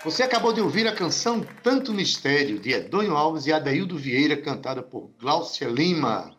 Você 0.02 0.22
acabou 0.22 0.50
de 0.50 0.62
ouvir 0.62 0.88
a 0.88 0.94
canção 0.94 1.46
Tanto 1.62 1.92
Mistério, 1.92 2.58
de 2.58 2.72
Edonho 2.72 3.14
Alves 3.14 3.44
e 3.44 3.52
Adaildo 3.52 3.98
Vieira, 3.98 4.34
cantada 4.34 4.82
por 4.82 5.10
Glaucia 5.20 5.68
Lima. 5.68 6.34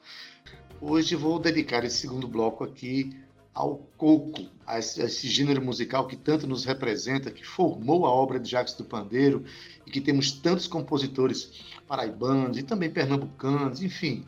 Hoje 0.81 1.15
vou 1.15 1.37
dedicar 1.37 1.85
esse 1.85 1.97
segundo 1.97 2.27
bloco 2.27 2.63
aqui 2.63 3.15
ao 3.53 3.87
coco, 3.97 4.49
a 4.65 4.79
esse, 4.79 5.27
gênero 5.27 5.61
musical 5.61 6.07
que 6.07 6.15
tanto 6.15 6.47
nos 6.47 6.65
representa, 6.65 7.29
que 7.29 7.45
formou 7.45 8.07
a 8.07 8.09
obra 8.09 8.39
de 8.39 8.49
Jacques 8.49 8.73
do 8.73 8.83
Pandeiro 8.83 9.45
e 9.85 9.91
que 9.91 10.01
temos 10.01 10.31
tantos 10.31 10.65
compositores 10.65 11.51
paraibanos 11.87 12.57
e 12.57 12.63
também 12.63 12.89
pernambucanos, 12.89 13.83
enfim, 13.83 14.25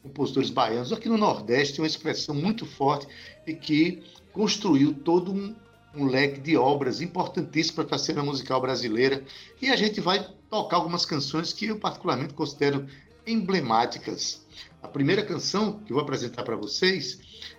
compositores 0.00 0.48
baianos. 0.48 0.92
Aqui 0.92 1.08
no 1.08 1.18
Nordeste 1.18 1.74
tem 1.74 1.82
uma 1.82 1.88
expressão 1.88 2.36
muito 2.36 2.64
forte 2.64 3.08
e 3.44 3.52
que 3.52 4.04
construiu 4.32 4.94
todo 4.94 5.32
um, 5.32 5.56
um 5.96 6.06
leque 6.06 6.40
de 6.40 6.56
obras 6.56 7.00
importantíssimas 7.00 7.86
para 7.86 7.96
a 7.96 7.98
cena 7.98 8.22
musical 8.22 8.60
brasileira. 8.60 9.24
E 9.60 9.70
a 9.70 9.76
gente 9.76 10.00
vai 10.00 10.26
tocar 10.50 10.76
algumas 10.76 11.04
canções 11.04 11.52
que 11.52 11.66
eu 11.66 11.78
particularmente 11.78 12.34
considero 12.34 12.86
emblemáticas. 13.26 14.44
A 14.82 14.88
primeira 14.88 15.24
canção 15.24 15.80
que 15.80 15.92
eu 15.92 15.96
vou 15.96 16.02
apresentar 16.02 16.44
para 16.44 16.56
vocês, 16.56 17.18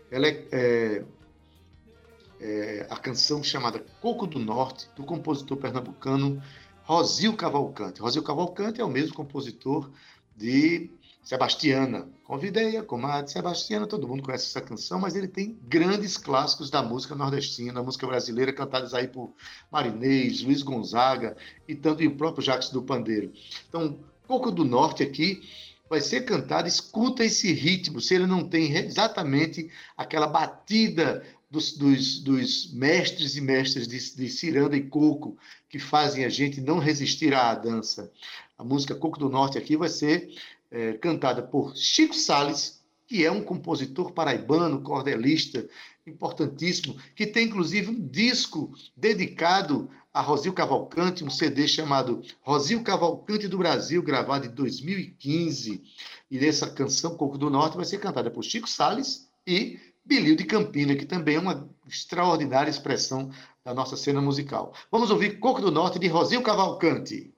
ela 0.10 0.28
é, 0.28 0.45
é, 0.52 1.06
é, 2.39 2.88
a 2.89 2.95
canção 2.95 3.43
chamada 3.43 3.84
Coco 4.02 4.26
do 4.26 4.39
Norte, 4.39 4.88
do 4.95 5.04
compositor 5.04 5.58
pernambucano 5.58 6.41
Rosil 6.84 7.36
Cavalcante. 7.36 8.00
Rosil 8.00 8.23
Cavalcante 8.23 8.80
é 8.80 8.86
o 8.86 8.89
mesmo 8.89 9.13
compositor 9.13 9.89
de 10.36 10.89
Sebastiana. 11.28 12.08
Convidei 12.24 12.78
a 12.78 12.84
comadre 12.84 13.30
Sebastiana, 13.30 13.86
todo 13.86 14.08
mundo 14.08 14.24
conhece 14.24 14.46
essa 14.46 14.62
canção, 14.62 14.98
mas 14.98 15.13
ele 15.13 15.28
tem 15.28 15.60
grandes 15.63 16.16
clássicos 16.16 16.70
da 16.70 16.82
música 16.82 17.16
nordestina, 17.16 17.74
da 17.74 17.84
música 17.84 18.08
brasileira, 18.08 18.54
cantados 18.54 18.94
aí 18.94 19.10
por 19.10 19.34
Marinês, 19.70 20.42
Luiz 20.42 20.63
Gonzaga 20.63 21.36
e 21.68 21.76
tanto 21.76 22.02
e 22.02 22.08
o 22.08 22.16
próprio 22.16 22.46
Jacques 22.46 22.70
do 22.70 22.82
Pandeiro. 22.82 23.34
Então, 23.68 24.00
Coco 24.26 24.50
do 24.50 24.63
Norte 24.63 25.04
aqui 25.04 25.42
vai 25.90 26.00
ser 26.00 26.22
cantado, 26.22 26.66
escuta 26.66 27.26
esse 27.26 27.52
ritmo, 27.52 28.00
se 28.00 28.16
ele 28.16 28.26
não 28.26 28.48
tem 28.48 28.74
exatamente 28.78 29.70
aquela 29.98 30.28
batida 30.28 31.26
dos, 31.52 31.74
dos, 31.74 32.20
dos 32.20 32.74
mestres 32.74 33.36
e 33.36 33.42
mestras 33.42 33.86
de, 33.86 34.16
de 34.16 34.30
ciranda 34.30 34.78
e 34.78 34.84
coco 34.84 35.38
que 35.68 35.78
fazem 35.78 36.24
a 36.24 36.30
gente 36.30 36.62
não 36.62 36.80
resistir 36.80 37.34
à 37.34 37.54
dança. 37.54 38.10
A 38.58 38.63
música 38.63 38.96
Coco 38.96 39.20
do 39.20 39.30
Norte 39.30 39.58
aqui 39.58 39.78
vai 39.78 39.88
ser 39.88 40.30
é, 40.71 40.93
cantada 40.93 41.41
por 41.41 41.75
Chico 41.75 42.13
Sales, 42.13 42.82
que 43.08 43.25
é 43.25 43.32
um 43.32 43.41
compositor 43.41 44.12
paraibano, 44.12 44.82
cordelista, 44.82 45.67
importantíssimo, 46.06 46.97
que 47.15 47.25
tem 47.25 47.47
inclusive 47.47 47.89
um 47.89 48.08
disco 48.08 48.73
dedicado 48.95 49.89
a 50.13 50.21
Rosil 50.21 50.51
Cavalcante, 50.51 51.23
um 51.23 51.30
CD 51.30 51.67
chamado 51.67 52.21
Rosil 52.41 52.82
Cavalcante 52.82 53.47
do 53.47 53.58
Brasil, 53.58 54.01
gravado 54.01 54.47
em 54.47 54.49
2015. 54.49 55.84
E 56.32 56.45
essa 56.45 56.69
canção 56.69 57.15
Coco 57.15 57.38
do 57.38 57.49
Norte 57.49 57.77
vai 57.77 57.86
ser 57.86 57.99
cantada 57.99 58.32
por 58.32 58.43
Chico 58.43 58.67
Sales 58.67 59.30
e 59.45 59.80
Bilio 60.03 60.36
de 60.36 60.45
Campina, 60.45 60.95
que 60.95 61.06
também 61.06 61.36
é 61.36 61.39
uma 61.39 61.69
extraordinária 61.88 62.69
expressão 62.69 63.30
da 63.63 63.73
nossa 63.73 63.95
cena 63.95 64.21
musical. 64.21 64.73
Vamos 64.91 65.12
ouvir 65.12 65.39
Coco 65.39 65.62
do 65.62 65.71
Norte 65.71 65.99
de 65.99 66.08
Rosil 66.08 66.41
Cavalcante. 66.41 67.32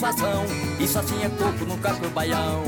Satisfação. 0.00 0.44
Isso 0.78 0.98
assim 0.98 1.22
é 1.22 1.28
coco, 1.28 1.64
nunca 1.66 1.94
foi 1.94 2.08
baião. 2.08 2.64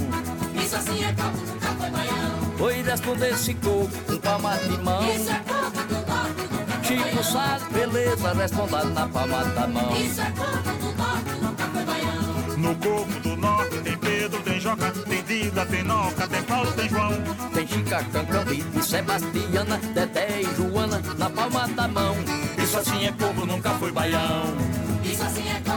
Isso 0.55 0.77
assim 0.77 1.03
é 1.03 1.13
coco, 1.13 1.39
nunca 1.39 1.69
foi 1.69 1.91
baião. 1.91 2.67
Oi, 2.67 2.83
responde 2.83 3.25
esse 3.25 3.55
coco 3.55 3.89
com 4.07 4.17
palma 4.19 4.57
de 4.59 4.79
mão. 4.83 5.15
Isso 5.15 5.31
é 5.31 5.41
coco 5.41 5.71
do 5.71 5.95
norte, 5.95 6.43
nunca 6.51 6.73
foi 6.75 6.97
Chico 6.97 7.05
baião. 7.05 7.23
Salles, 7.25 7.63
beleza, 7.73 8.33
responda 8.35 8.85
na 8.85 9.09
palma 9.09 9.45
da 9.45 9.67
mão. 9.67 9.97
Isso 9.97 10.21
é 10.21 10.31
coco 10.31 10.77
do 10.79 10.97
norte, 10.97 11.31
nunca 11.43 11.65
foi 11.65 11.85
baião. 11.85 12.59
No 12.59 12.77
corpo 12.77 13.21
do 13.21 13.37
norte 13.37 13.79
tem 13.79 13.97
Pedro, 13.97 14.43
tem 14.43 14.61
Joca, 14.61 14.91
tem 14.91 15.23
Dida, 15.25 15.67
tem 15.67 15.83
Noca, 15.83 16.29
tem 16.29 16.43
Paulo, 16.43 16.73
tem 16.73 16.89
João. 16.89 17.13
Tem 17.55 17.67
Chica, 17.67 18.05
Cancão, 18.05 18.45
e 18.53 18.83
Sebastiana, 18.83 19.79
Dedé 19.95 20.43
e 20.43 20.57
Joana 20.57 21.03
na 21.19 21.31
palma 21.31 21.67
da 21.69 21.89
mão. 21.89 22.15
Isso 22.63 22.79
assim 22.79 23.07
é 23.07 23.13
coco, 23.13 23.47
nunca 23.47 23.71
foi 23.71 23.91
baião. 23.91 24.57
Isso 25.03 25.23
assim 25.23 25.49
é 25.49 25.61
coco, 25.65 25.72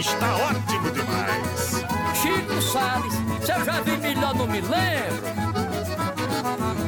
está 0.00 0.34
ótimo 0.36 0.90
demais. 0.90 1.84
Chico 2.14 2.62
Salles, 2.62 3.12
se 3.44 3.52
eu 3.52 3.64
já 3.64 3.80
vi 3.82 3.96
melhor 3.98 4.34
não 4.34 4.46
me 4.46 4.60
lembro. 4.60 5.30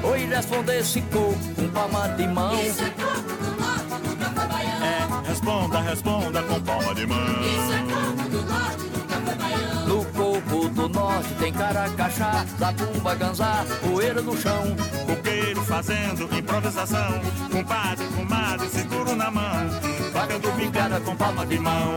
Oi, 0.05 0.27
responde 0.27 0.72
esse 0.79 1.01
coco 1.03 1.38
com 1.55 1.68
palma 1.68 2.09
de 2.16 2.27
mão. 2.27 2.55
Isso 2.55 2.83
é 2.83 2.90
coco 2.90 3.20
do 3.20 3.61
norte, 3.61 4.09
nunca 4.09 4.31
foi 4.31 4.46
baião. 4.48 4.85
É, 4.85 5.29
responda, 5.29 5.81
responda 5.81 6.42
com 6.42 6.61
palma 6.61 6.94
de 6.94 7.07
mão. 7.07 7.18
Isso 7.42 7.72
é 7.72 7.83
coco 7.92 8.29
do 8.31 8.42
norte, 8.42 8.85
nunca 8.96 9.16
foi 9.20 9.35
baião. 9.35 9.87
No 9.87 10.05
coco 10.07 10.68
do 10.70 10.88
norte 10.88 11.35
tem 11.38 11.53
caracachá, 11.53 12.46
zabumba, 12.59 13.14
ganzá, 13.14 13.64
poeira 13.83 14.22
no 14.22 14.37
chão. 14.40 14.75
Coqueiro 15.07 15.62
fazendo 15.64 16.35
improvisação. 16.37 17.20
Compadre, 17.51 18.07
comadre, 18.16 18.68
seguro 18.68 19.14
na 19.14 19.31
mão. 19.31 19.91
Batendo 20.23 20.53
pingada 20.53 21.01
com 21.01 21.17
palma 21.17 21.45
de 21.45 21.59
mão. 21.59 21.97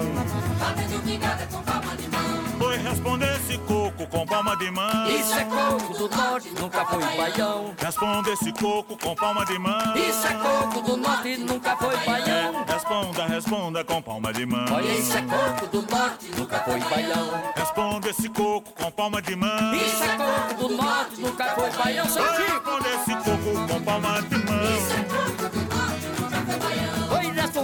Batendo 0.59 1.03
pingada 1.03 1.45
com 1.45 1.61
palma 1.61 1.95
de 1.95 2.07
mão. 2.09 2.43
Foi 2.57 2.77
responder 2.77 3.35
esse 3.35 3.57
coco 3.59 4.07
com 4.07 4.25
palma 4.25 4.57
de 4.57 4.71
mão. 4.71 5.07
Isso 5.11 5.33
é 5.35 5.45
coco 5.45 5.93
do 5.93 6.09
norte, 6.09 6.49
nunca 6.59 6.85
foi 6.85 7.17
baião. 7.17 7.75
Responda 7.77 8.31
esse 8.31 8.51
coco 8.53 8.97
com 8.97 9.15
palma 9.15 9.45
de 9.45 9.59
mão. 9.59 9.95
Isso 9.95 10.25
é 10.25 10.33
coco 10.33 10.81
do 10.81 10.97
norte, 10.97 11.37
nunca 11.37 11.77
foi 11.77 11.97
baião. 11.97 12.65
Responda, 12.65 13.25
responda 13.27 13.83
com 13.83 14.01
palma 14.01 14.33
de 14.33 14.45
mão. 14.47 14.65
Olha, 14.71 14.91
isso 14.91 15.17
é 15.17 15.21
coco 15.21 15.67
do 15.67 15.81
norte, 15.83 16.31
nunca 16.35 16.59
foi 16.61 16.79
baião. 16.79 17.43
Responda 17.55 18.09
esse 18.09 18.29
coco 18.29 18.73
com 18.73 18.91
palma 18.91 19.21
de 19.21 19.35
mão. 19.35 19.75
Isso 19.75 20.03
é 20.03 20.17
coco 20.17 20.67
do 20.67 20.75
norte, 20.75 21.21
nunca 21.21 21.45
foi 21.45 21.69
baião. 21.69 22.05
Responda 22.05 22.89
esse 22.89 23.15
coco 23.17 23.67
com 23.67 23.81
palma 23.83 24.21
de 24.23 24.35
mão. 24.37 25.24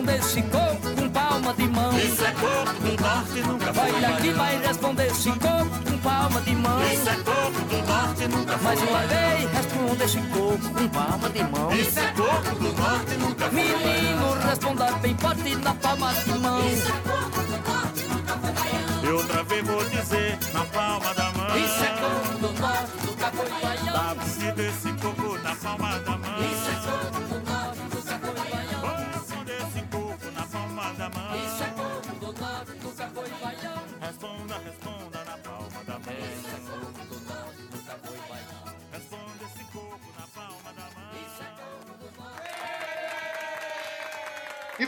Responder 0.02 0.18
esse 0.18 0.42
coco 0.44 0.96
com 0.96 1.10
palma 1.10 1.54
de 1.54 1.68
mão. 1.68 2.00
Isso 2.00 2.26
é 2.26 2.32
coco 2.32 2.74
do 2.82 3.02
norte, 3.02 3.42
nunca 3.42 3.74
foi 3.74 3.92
Olha 3.94 4.10
aqui, 4.10 4.22
baião. 4.22 4.38
vai 4.38 4.68
responder 4.68 5.08
esse 5.08 5.32
coco 5.32 5.92
com 5.92 5.98
palma 6.00 6.42
de 6.42 6.56
mão. 6.56 6.92
Isso 6.92 7.10
é 7.10 7.16
coco 7.16 7.62
do 7.62 7.88
norte, 7.88 8.28
nunca 8.28 8.58
foi 8.58 8.64
Mais 8.64 8.82
uma 8.82 9.00
vez, 9.00 9.52
responda 9.52 10.04
esse 10.04 10.18
coco 10.18 10.70
com 10.74 10.88
palma 10.90 11.30
de 11.30 11.44
mão. 11.44 11.72
Isso 11.74 12.00
é 12.00 12.08
coco 12.14 12.56
do 12.56 12.74
norte, 12.74 13.16
nunca 13.20 13.50
foi. 13.50 13.64
Menino, 13.64 14.34
responda 14.48 14.92
bem 14.98 15.18
forte 15.18 15.56
na 15.56 15.74
palma 15.76 16.14
de 16.14 16.40
mão. 16.40 16.68
Isso 16.68 16.88
é 16.88 17.10
coco 17.10 17.42
do 17.42 17.72
norte, 17.72 18.04
nunca 18.10 18.38
foi. 18.38 19.10
E 19.10 19.12
outra 19.14 19.44
vez 19.44 19.68
vou 19.68 19.86
dizer 19.86 20.38
na 20.54 20.66
palma 20.66 21.14
da 21.14 21.32
mão. 21.32 21.58
Isso 21.58 21.84
é 21.84 21.88
coco 21.88 22.38
do 22.40 22.60
norte, 22.60 22.92
nunca 23.06 23.32
foi 23.32 23.50
baião. 23.50 23.94
Dá 23.94 24.14
você 24.24 24.52
desse 24.54 24.94
coco 24.94 25.38
na 25.44 25.56
palma 25.56 25.91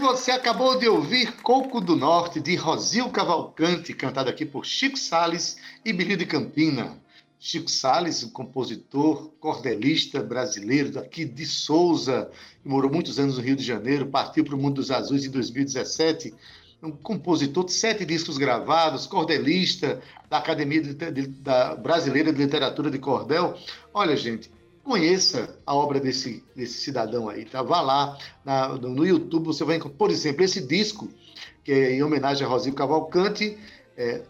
você 0.03 0.31
acabou 0.31 0.77
de 0.77 0.87
ouvir 0.87 1.31
Coco 1.41 1.79
do 1.79 1.95
Norte, 1.95 2.41
de 2.41 2.55
Rosil 2.57 3.09
Cavalcante, 3.09 3.93
cantado 3.93 4.29
aqui 4.29 4.45
por 4.45 4.65
Chico 4.65 4.97
Sales 4.99 5.55
e 5.85 5.93
Billy 5.93 6.17
de 6.17 6.25
Campina. 6.25 7.01
Chico 7.39 7.71
Sales, 7.71 8.21
um 8.21 8.29
compositor, 8.29 9.31
cordelista 9.39 10.21
brasileiro 10.21 10.91
daqui 10.91 11.23
de 11.23 11.45
Souza, 11.45 12.29
que 12.61 12.67
morou 12.67 12.91
muitos 12.91 13.17
anos 13.17 13.37
no 13.37 13.43
Rio 13.43 13.55
de 13.55 13.63
Janeiro, 13.63 14.05
partiu 14.07 14.43
para 14.43 14.55
o 14.55 14.57
Mundo 14.57 14.75
dos 14.75 14.91
Azuis 14.91 15.23
em 15.25 15.31
2017. 15.31 16.33
Um 16.81 16.91
compositor 16.91 17.63
de 17.63 17.71
sete 17.71 18.03
discos 18.05 18.37
gravados, 18.37 19.07
cordelista 19.07 20.01
da 20.29 20.37
Academia 20.39 20.81
de- 20.81 20.93
de- 21.11 21.27
da 21.27 21.75
Brasileira 21.75 22.31
de 22.33 22.43
Literatura 22.43 22.91
de 22.91 22.99
Cordel. 22.99 23.57
Olha, 23.93 24.17
gente, 24.17 24.51
conheça 24.83 25.57
a 25.65 25.73
obra 25.73 25.99
desse, 25.99 26.43
desse 26.55 26.79
cidadão 26.79 27.29
aí, 27.29 27.45
tá? 27.45 27.61
Vá 27.61 27.81
lá 27.81 28.17
na- 28.43 28.69
no, 28.69 29.05
YouTube, 29.05 29.45
você 29.45 29.63
vai 29.63 29.77
encontrar, 29.77 29.97
por 29.97 30.11
exemplo, 30.11 30.43
esse 30.43 30.61
disco, 30.65 31.09
que 31.63 31.71
é 31.71 31.93
em 31.93 32.03
homenagem 32.03 32.45
a 32.45 32.49
Rosil 32.49 32.73
Cavalcante, 32.73 33.57
é, 33.97 34.23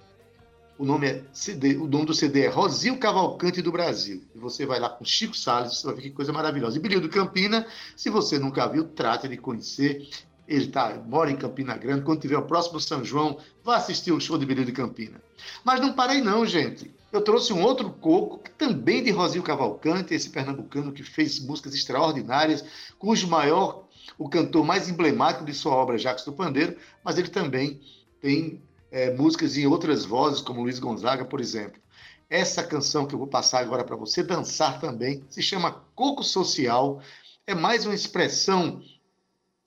o 0.77 0.85
nome 0.85 1.07
é 1.07 1.23
CD, 1.33 1.75
o 1.75 1.87
nome 1.87 2.05
do 2.05 2.13
CD 2.13 2.41
é 2.45 2.49
Rosil 2.49 2.97
Cavalcante 2.97 3.61
do 3.61 3.71
Brasil. 3.71 4.23
E 4.35 4.39
você 4.39 4.65
vai 4.65 4.79
lá 4.79 4.89
com 4.89 5.05
Chico 5.05 5.35
Salles, 5.35 5.77
você 5.77 5.87
vai 5.87 5.95
ver 5.95 6.01
que 6.03 6.09
coisa 6.11 6.31
maravilhosa. 6.31 6.77
E 6.77 6.81
Bilhão 6.81 7.07
Campina, 7.07 7.65
se 7.95 8.09
você 8.09 8.37
nunca 8.37 8.67
viu, 8.67 8.83
trate 8.83 9.27
de 9.27 9.37
conhecer. 9.37 10.07
Ele 10.47 10.67
tá, 10.67 11.01
mora 11.07 11.31
em 11.31 11.37
Campina 11.37 11.77
Grande. 11.77 12.03
Quando 12.03 12.19
tiver 12.19 12.37
o 12.37 12.43
próximo 12.45 12.79
São 12.79 13.03
João, 13.03 13.37
vá 13.63 13.77
assistir 13.77 14.11
o 14.11 14.19
show 14.19 14.37
de 14.37 14.45
Bilhão 14.45 14.65
de 14.65 14.73
Campina. 14.73 15.21
Mas 15.63 15.79
não 15.79 15.93
parei 15.93 16.21
não, 16.21 16.45
gente. 16.45 16.93
Eu 17.13 17.21
trouxe 17.21 17.53
um 17.53 17.61
outro 17.61 17.91
coco, 17.91 18.39
que 18.39 18.49
também 18.49 19.03
de 19.03 19.11
Rosil 19.11 19.43
Cavalcante, 19.43 20.15
esse 20.15 20.31
pernambucano 20.31 20.91
que 20.91 21.03
fez 21.03 21.39
músicas 21.39 21.75
extraordinárias, 21.75 22.65
cujo 22.97 23.27
maior, 23.27 23.87
o 24.17 24.27
cantor 24.27 24.65
mais 24.65 24.89
emblemático 24.89 25.45
de 25.45 25.53
sua 25.53 25.75
obra, 25.75 25.95
Jacques 25.95 26.25
do 26.25 26.33
Pandeiro, 26.33 26.75
mas 27.03 27.19
ele 27.19 27.27
também 27.27 27.79
tem 28.19 28.59
é, 28.89 29.13
músicas 29.13 29.55
em 29.55 29.67
outras 29.67 30.03
vozes, 30.03 30.41
como 30.41 30.63
Luiz 30.63 30.79
Gonzaga, 30.79 31.23
por 31.23 31.39
exemplo. 31.39 31.79
Essa 32.27 32.63
canção 32.63 33.05
que 33.05 33.13
eu 33.13 33.19
vou 33.19 33.27
passar 33.27 33.59
agora 33.59 33.83
para 33.83 33.95
você 33.95 34.23
dançar 34.23 34.79
também 34.79 35.23
se 35.29 35.43
chama 35.43 35.83
Coco 35.93 36.23
Social. 36.23 36.99
É 37.45 37.53
mais 37.53 37.85
uma 37.85 37.93
expressão 37.93 38.81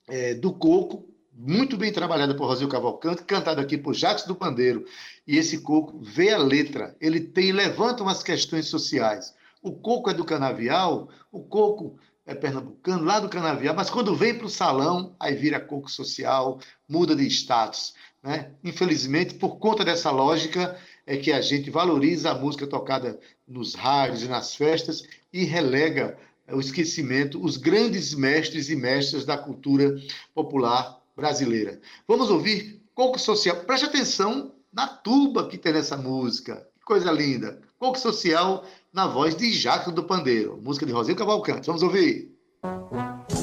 é, 0.05 0.33
do 0.33 0.51
coco, 0.51 1.07
muito 1.39 1.77
bem 1.77 1.93
trabalhada 1.93 2.33
por 2.33 2.47
Rosil 2.47 2.67
Cavalcante, 2.67 3.23
cantada 3.23 3.61
aqui 3.61 3.77
por 3.77 3.93
Jacques 3.93 4.25
do 4.25 4.35
Pandeiro. 4.35 4.85
E 5.27 5.37
esse 5.37 5.59
coco 5.59 5.99
vê 6.01 6.31
a 6.31 6.37
letra, 6.39 6.95
ele 6.99 7.19
tem 7.19 7.51
levanta 7.51 8.01
umas 8.01 8.23
questões 8.23 8.65
sociais. 8.65 9.35
O 9.61 9.71
coco 9.71 10.09
é 10.09 10.15
do 10.15 10.25
canavial, 10.25 11.09
o 11.31 11.43
coco 11.43 11.99
é 12.25 12.33
pernambucano, 12.33 13.03
lá 13.03 13.19
do 13.19 13.29
canavial, 13.29 13.75
mas 13.75 13.89
quando 13.89 14.15
vem 14.15 14.35
para 14.35 14.47
o 14.47 14.49
salão, 14.49 15.15
aí 15.19 15.35
vira 15.35 15.59
coco 15.59 15.91
social, 15.91 16.59
muda 16.89 17.15
de 17.15 17.27
status. 17.27 17.93
Né? 18.23 18.51
Infelizmente, 18.63 19.35
por 19.35 19.57
conta 19.59 19.85
dessa 19.85 20.09
lógica, 20.09 20.75
é 21.05 21.17
que 21.17 21.31
a 21.31 21.39
gente 21.39 21.69
valoriza 21.69 22.31
a 22.31 22.35
música 22.35 22.65
tocada 22.65 23.19
nos 23.47 23.75
rádios 23.75 24.23
e 24.23 24.27
nas 24.27 24.55
festas 24.55 25.03
e 25.31 25.43
relega 25.43 26.17
o 26.51 26.59
esquecimento 26.59 27.43
os 27.43 27.57
grandes 27.57 28.13
mestres 28.15 28.69
e 28.69 28.75
mestras 28.75 29.23
da 29.23 29.37
cultura 29.37 29.95
popular 30.33 30.96
brasileira. 31.17 31.81
Vamos 32.07 32.29
ouvir 32.29 32.83
Coco 32.93 33.19
Social. 33.19 33.57
Preste 33.65 33.87
atenção 33.87 34.53
na 34.71 34.87
tuba 34.87 35.47
que 35.47 35.57
tem 35.57 35.73
nessa 35.73 35.97
música. 35.97 36.67
Que 36.79 36.85
coisa 36.85 37.11
linda. 37.11 37.59
Coco 37.79 37.99
Social 37.99 38.63
na 38.93 39.07
voz 39.07 39.35
de 39.35 39.51
Jacques 39.51 39.91
do 39.93 40.03
Pandeiro. 40.03 40.59
Música 40.61 40.85
de 40.85 40.93
Rosinho 40.93 41.17
Cavalcante. 41.17 41.65
Vamos 41.65 41.81
ouvir. 41.81 42.31
Ele 42.63 43.36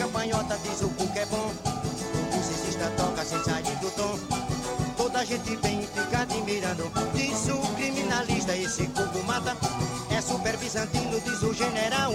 champanhota, 0.00 0.58
diz 0.64 0.80
o 0.80 0.88
cuco 0.88 1.18
é 1.18 1.26
bom. 1.26 1.52
O 2.14 2.36
musicista 2.36 2.90
toca 2.96 3.22
sem 3.22 3.42
sair 3.44 3.76
do 3.80 3.90
tom. 3.90 4.18
Toda 4.96 5.18
a 5.18 5.24
gente 5.26 5.56
vem 5.56 5.82
e 5.82 5.86
fica 5.86 6.20
admirando. 6.22 6.90
Diz 7.14 7.48
o 7.50 7.58
criminalista, 7.74 8.56
esse 8.56 8.86
cuco 8.86 9.22
mata. 9.26 9.54
É 10.10 10.20
super 10.22 10.56
bizantino, 10.56 11.20
diz 11.20 11.42
o 11.42 11.52
general. 11.52 12.12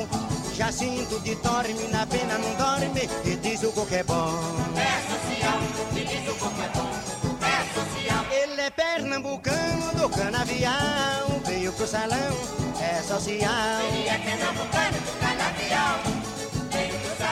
Jacinto 0.56 1.20
de 1.20 1.36
dorme, 1.36 1.88
na 1.92 2.08
pena 2.08 2.40
não 2.40 2.56
dorme. 2.56 3.08
E 3.24 3.36
diz 3.36 3.62
o 3.62 3.72
cuco 3.72 3.94
é 3.94 4.04
bom. 4.04 4.34
É 4.76 4.96
social, 5.12 5.60
me 5.94 6.06
diz 6.06 6.28
o 6.28 6.36
como 6.40 6.62
é 6.64 6.70
bom. 6.70 6.92
É 7.46 7.58
social. 7.80 8.26
Ele 8.32 8.62
é 8.62 8.70
pernambucano 8.72 9.94
do 9.94 10.10
canavial. 10.10 11.40
Veio 11.46 11.72
pro 11.74 11.86
salão, 11.86 12.34
é 12.82 13.04
social. 13.04 13.82
Ele 13.94 14.10
é 14.10 14.18
pernambucano 14.18 14.98
do 14.98 15.20
canavial. 15.20 16.35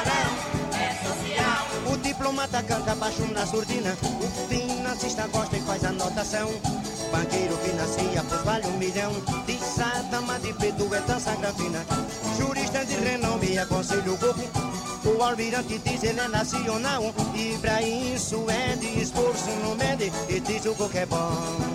É. 0.05 1.91
O 1.91 1.97
diplomata 1.97 2.63
canta 2.63 2.95
baixo 2.95 3.25
na 3.33 3.45
surdina. 3.45 3.95
O 4.03 4.47
financista 4.47 5.27
gosta 5.27 5.57
e 5.57 5.61
faz 5.61 5.83
anotação. 5.83 6.49
Banqueiro 7.11 7.55
financia, 7.57 8.23
pois 8.27 8.41
vale 8.43 8.67
um 8.67 8.77
milhão. 8.77 9.13
Diz 9.45 9.79
a 9.79 10.01
dama 10.09 10.39
de 10.39 10.53
preto 10.53 10.93
é 10.93 11.01
dança 11.01 11.35
gravina. 11.35 11.85
Jurista 12.37 12.85
de 12.85 12.95
renome, 12.95 13.57
aconselho 13.57 14.13
o 14.13 14.17
corpo. 14.17 14.41
O 15.05 15.21
almirante 15.21 15.77
diz 15.79 16.03
ele 16.03 16.19
é 16.19 16.27
nacional. 16.27 17.13
E 17.35 17.57
pra 17.59 17.81
isso 17.81 18.49
é 18.49 18.75
de 18.75 19.01
esforço, 19.01 19.49
não 19.61 19.75
mede. 19.75 20.11
E 20.29 20.39
diz 20.39 20.65
o 20.65 20.73
que 20.89 20.97
é 20.97 21.05
bom. 21.05 21.72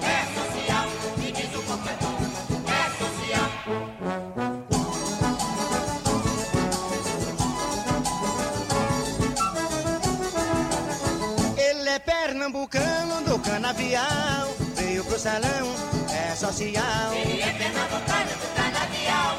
Canavial. 13.79 14.55
Veio 14.75 15.05
pro 15.05 15.19
salão, 15.19 15.75
é 16.11 16.35
social. 16.35 17.13
Ele 17.15 17.41
é 17.41 17.53
pernambucano 17.53 18.31
do 18.31 18.55
canavial. 18.55 19.39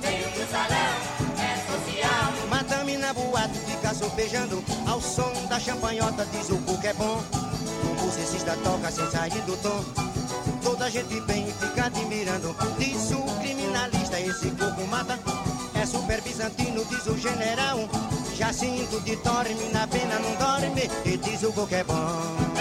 Veio 0.00 0.30
do 0.30 0.50
salão, 0.50 0.94
é 1.38 1.56
social. 1.72 2.48
Madame 2.48 2.96
na 2.96 3.12
boate 3.12 3.58
fica 3.66 3.92
sopejando 3.92 4.64
Ao 4.86 5.00
som 5.00 5.32
da 5.48 5.58
champanhota 5.58 6.26
diz 6.32 6.50
o 6.50 6.58
que 6.78 6.86
é 6.86 6.94
bom 6.94 7.22
O 7.82 8.04
musicista 8.04 8.56
toca 8.62 8.90
sem 8.90 9.10
sair 9.10 9.42
do 9.42 9.56
tom 9.56 9.84
Toda 10.62 10.90
gente 10.90 11.20
vem 11.20 11.48
e 11.48 11.52
fica 11.52 11.86
admirando 11.86 12.54
Diz 12.78 13.10
o 13.10 13.22
criminalista, 13.40 14.20
esse 14.20 14.50
coco 14.52 14.86
mata 14.86 15.18
É 15.74 15.84
super 15.84 16.20
bizantino, 16.22 16.84
diz 16.84 17.06
o 17.06 17.18
general 17.18 17.88
Jacinto 18.36 19.00
de 19.00 19.16
dorme, 19.16 19.68
na 19.72 19.86
pena 19.86 20.18
não 20.20 20.34
dorme 20.36 20.90
E 21.04 21.16
diz 21.16 21.42
o 21.42 21.66
que 21.66 21.74
é 21.74 21.84
bom 21.84 22.53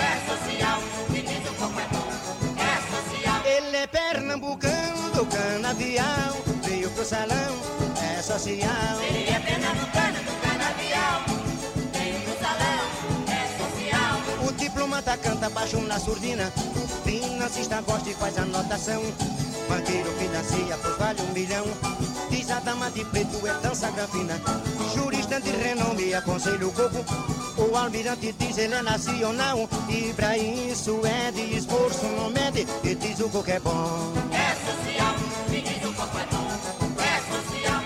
pernambucano 4.14 5.10
do 5.16 5.26
canavial 5.26 6.34
Veio 6.64 6.90
pro 6.92 7.04
salão, 7.04 7.54
é 8.00 8.22
social 8.22 9.02
é 9.02 9.40
pernambucano 9.40 10.20
do 10.24 10.34
canavial. 10.42 11.22
Veio 11.92 12.20
do 12.20 12.40
salão, 12.40 12.82
é 13.28 13.42
social. 13.58 14.48
O 14.48 14.54
diplomata 14.54 15.18
canta 15.18 15.50
baixo 15.50 15.80
na 15.82 16.00
surdina. 16.00 16.52
O 16.76 16.88
financista 17.04 17.82
gosta 17.82 18.10
e 18.10 18.14
faz 18.14 18.38
anotação. 18.38 19.02
Banqueiro 19.68 20.12
financia, 20.14 20.78
pois 20.82 20.98
vale 20.98 21.22
um 21.22 21.34
milhão. 21.34 21.66
Diz 22.30 22.50
a 22.52 22.60
dama 22.60 22.90
de 22.92 23.04
preto, 23.06 23.46
é 23.48 23.54
dança 23.62 23.92
gravina. 23.92 24.40
Jurista 24.94 25.42
de 25.42 25.52
renome, 25.52 26.14
aconselho 26.14 26.70
o 26.70 26.72
coco. 26.72 27.33
O 27.64 27.78
almirante 27.78 28.34
diz 28.34 28.58
ele 28.58 28.74
é 28.74 28.82
nacional. 28.82 29.70
E 29.90 30.14
pra 30.14 30.38
isso 30.38 31.00
é 31.06 31.32
de 31.32 31.56
esforço, 31.56 32.06
não 32.08 32.30
mede. 32.30 32.68
E 32.84 32.94
diz 32.96 33.20
o 33.22 33.30
coco 33.30 33.50
é 33.50 33.60
bom. 33.60 34.14
É 34.32 34.54
social, 34.56 35.16
me 35.50 35.62
diz 35.62 35.78
o 35.84 35.94
como 35.94 36.20
é 36.20 36.26
bom. 36.26 36.48
É 37.02 37.22
social. 37.32 37.84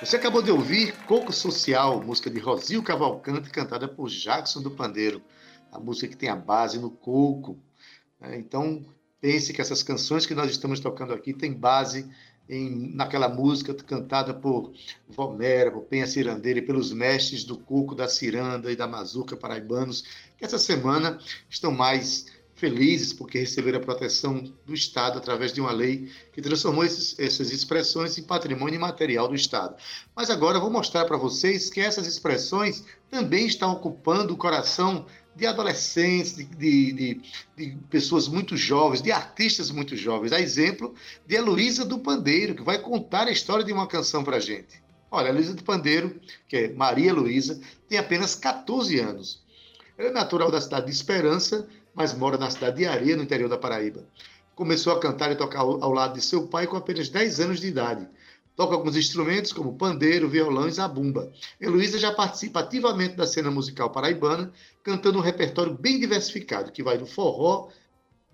Você 0.00 0.16
acabou 0.16 0.40
de 0.40 0.52
ouvir 0.52 0.94
Coco 1.06 1.32
Social, 1.32 2.00
música 2.00 2.30
de 2.30 2.38
Rosil 2.38 2.80
Cavalcante, 2.82 3.50
cantada 3.50 3.88
por 3.88 4.08
Jackson 4.08 4.62
do 4.62 4.70
Pandeiro. 4.70 5.20
A 5.72 5.78
música 5.78 6.08
que 6.08 6.16
tem 6.16 6.28
a 6.28 6.36
base 6.36 6.78
no 6.78 6.90
coco. 6.90 7.58
né? 8.20 8.38
Então, 8.38 8.84
pense 9.20 9.52
que 9.52 9.60
essas 9.60 9.82
canções 9.82 10.26
que 10.26 10.34
nós 10.34 10.50
estamos 10.50 10.80
tocando 10.80 11.12
aqui 11.12 11.32
têm 11.32 11.52
base 11.52 12.08
em, 12.48 12.94
naquela 12.94 13.28
música 13.28 13.74
cantada 13.74 14.32
por 14.32 14.72
Vomera, 15.08 15.70
por 15.70 15.82
Penha 15.82 16.06
Cirandeira 16.06 16.60
e 16.60 16.62
pelos 16.62 16.92
mestres 16.92 17.44
do 17.44 17.58
coco, 17.58 17.94
da 17.94 18.08
ciranda 18.08 18.70
e 18.70 18.76
da 18.76 18.86
mazuca 18.86 19.36
paraibanos, 19.36 20.04
que 20.38 20.44
essa 20.44 20.58
semana 20.58 21.18
estão 21.50 21.72
mais 21.72 22.26
felizes 22.54 23.12
porque 23.12 23.38
receberam 23.38 23.78
a 23.78 23.82
proteção 23.82 24.42
do 24.64 24.72
Estado 24.72 25.18
através 25.18 25.52
de 25.52 25.60
uma 25.60 25.72
lei 25.72 26.10
que 26.32 26.40
transformou 26.40 26.84
esses- 26.84 27.18
essas 27.18 27.50
expressões 27.50 28.16
em 28.16 28.22
patrimônio 28.22 28.76
imaterial 28.76 29.28
do 29.28 29.34
Estado. 29.34 29.76
Mas 30.14 30.30
agora 30.30 30.56
eu 30.56 30.62
vou 30.62 30.70
mostrar 30.70 31.04
para 31.04 31.18
vocês 31.18 31.68
que 31.68 31.80
essas 31.80 32.06
expressões 32.06 32.82
também 33.10 33.46
estão 33.46 33.72
ocupando 33.72 34.32
o 34.32 34.38
coração 34.38 35.04
de 35.36 35.46
adolescentes, 35.46 36.34
de, 36.36 36.44
de- 36.44 36.92
de- 36.92 37.20
de 37.56 37.76
pessoas 37.90 38.26
muito 38.26 38.56
jovens, 38.56 39.02
de 39.02 39.12
artistas 39.12 39.70
muito 39.70 39.94
jovens. 39.96 40.32
A 40.32 40.40
exemplo 40.40 40.94
de 41.26 41.34
Heloísa 41.36 41.84
do 41.84 41.98
Pandeiro, 41.98 42.54
que 42.54 42.62
vai 42.62 42.78
contar 42.78 43.26
a 43.28 43.30
história 43.30 43.64
de 43.64 43.72
uma 43.72 43.86
canção 43.86 44.24
para 44.24 44.36
a 44.38 44.40
gente. 44.40 44.82
Olha, 45.10 45.28
Heloísa 45.28 45.54
do 45.54 45.62
Pandeiro, 45.62 46.18
que 46.48 46.56
é 46.56 46.72
Maria 46.72 47.10
Heloísa, 47.10 47.60
tem 47.88 47.98
apenas 47.98 48.34
14 48.34 48.98
anos. 48.98 49.42
Ela 49.98 50.08
é 50.08 50.12
natural 50.12 50.50
da 50.50 50.60
cidade 50.60 50.86
de 50.86 50.92
Esperança, 50.92 51.68
mas 51.94 52.12
mora 52.14 52.36
na 52.36 52.50
cidade 52.50 52.78
de 52.78 52.86
Areia, 52.86 53.16
no 53.16 53.22
interior 53.22 53.48
da 53.48 53.56
Paraíba. 53.56 54.04
Começou 54.54 54.92
a 54.92 54.98
cantar 55.00 55.30
e 55.30 55.36
tocar 55.36 55.60
ao, 55.60 55.82
ao 55.84 55.92
lado 55.92 56.14
de 56.14 56.24
seu 56.24 56.46
pai 56.48 56.66
com 56.66 56.76
apenas 56.76 57.08
10 57.08 57.40
anos 57.40 57.60
de 57.60 57.68
idade. 57.68 58.06
Toca 58.56 58.74
alguns 58.74 58.96
instrumentos 58.96 59.52
como 59.52 59.74
pandeiro, 59.76 60.28
violão 60.30 60.66
e 60.66 60.70
zabumba. 60.72 61.30
Heloísa 61.60 61.98
já 61.98 62.10
participa 62.12 62.60
ativamente 62.60 63.14
da 63.14 63.26
cena 63.26 63.50
musical 63.50 63.90
paraibana, 63.90 64.50
cantando 64.86 65.18
um 65.18 65.20
repertório 65.20 65.74
bem 65.74 65.98
diversificado, 65.98 66.70
que 66.70 66.80
vai 66.80 66.96
do 66.96 67.06
forró 67.06 67.70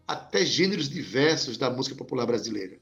até 0.07 0.45
gêneros 0.45 0.87
diversos 0.87 1.57
da 1.57 1.71
música 1.71 1.97
popular 1.97 2.27
brasileira. 2.27 2.79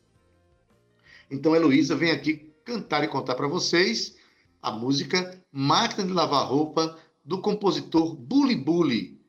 Então, 1.31 1.55
Heloísa 1.55 1.95
vem 1.95 2.11
aqui 2.11 2.53
cantar 2.65 3.05
e 3.05 3.07
contar 3.07 3.37
para 3.37 3.47
vocês 3.47 4.17
a 4.61 4.73
música 4.73 5.41
Máquina 5.53 6.05
de 6.05 6.13
Lavar 6.13 6.49
Roupa, 6.49 6.99
do 7.25 7.41
compositor 7.41 8.17
Bully 8.17 8.57
Bully, 8.57 9.21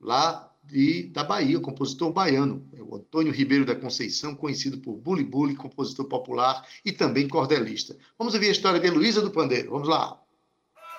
lá 0.00 0.52
de, 0.64 1.04
da 1.04 1.22
Bahia, 1.22 1.56
o 1.56 1.62
compositor 1.62 2.12
baiano, 2.12 2.66
é 2.72 2.82
o 2.82 2.96
Antônio 2.96 3.32
Ribeiro 3.32 3.64
da 3.64 3.76
Conceição, 3.76 4.34
conhecido 4.34 4.78
por 4.78 4.96
Bully 4.96 5.22
Bully, 5.22 5.54
compositor 5.54 6.06
popular 6.06 6.66
e 6.84 6.90
também 6.90 7.28
cordelista. 7.28 7.96
Vamos 8.18 8.34
ouvir 8.34 8.48
a 8.48 8.52
história 8.52 8.80
de 8.80 8.88
Heloísa 8.88 9.22
do 9.22 9.30
Pandeiro. 9.30 9.70
Vamos 9.70 9.86
lá. 9.86 10.23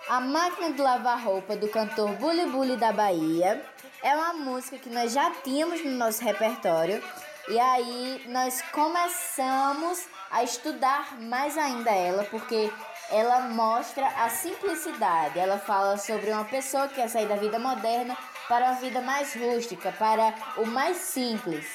A 0.08 0.20
Máquina 0.20 0.72
de 0.72 0.80
Lavar 0.80 1.24
Roupa 1.24 1.56
do 1.56 1.68
cantor 1.68 2.12
Bully 2.18 2.46
Bully 2.46 2.78
da 2.78 2.92
Bahia 2.92 3.60
é 4.04 4.16
uma 4.16 4.34
música 4.34 4.78
que 4.78 4.88
nós 4.88 5.12
já 5.12 5.32
tínhamos 5.44 5.84
no 5.84 5.90
nosso 5.92 6.24
repertório 6.24 7.04
e 7.48 7.60
aí 7.60 8.24
nós 8.28 8.62
começamos 8.72 10.06
a 10.30 10.44
estudar 10.44 11.20
mais 11.22 11.58
ainda 11.58 11.90
ela 11.90 12.24
porque 12.26 12.72
ela 13.10 13.42
mostra 13.50 14.06
a 14.06 14.30
simplicidade. 14.30 15.40
Ela 15.40 15.58
fala 15.58 15.98
sobre 15.98 16.30
uma 16.30 16.46
pessoa 16.46 16.88
que 16.88 16.96
quer 16.96 17.10
sair 17.10 17.28
da 17.28 17.36
vida 17.36 17.58
moderna 17.58 18.16
para 18.48 18.66
uma 18.66 18.80
vida 18.80 19.02
mais 19.02 19.34
rústica, 19.34 19.92
para 19.92 20.36
o 20.58 20.68
mais 20.68 20.98
simples. 20.98 21.66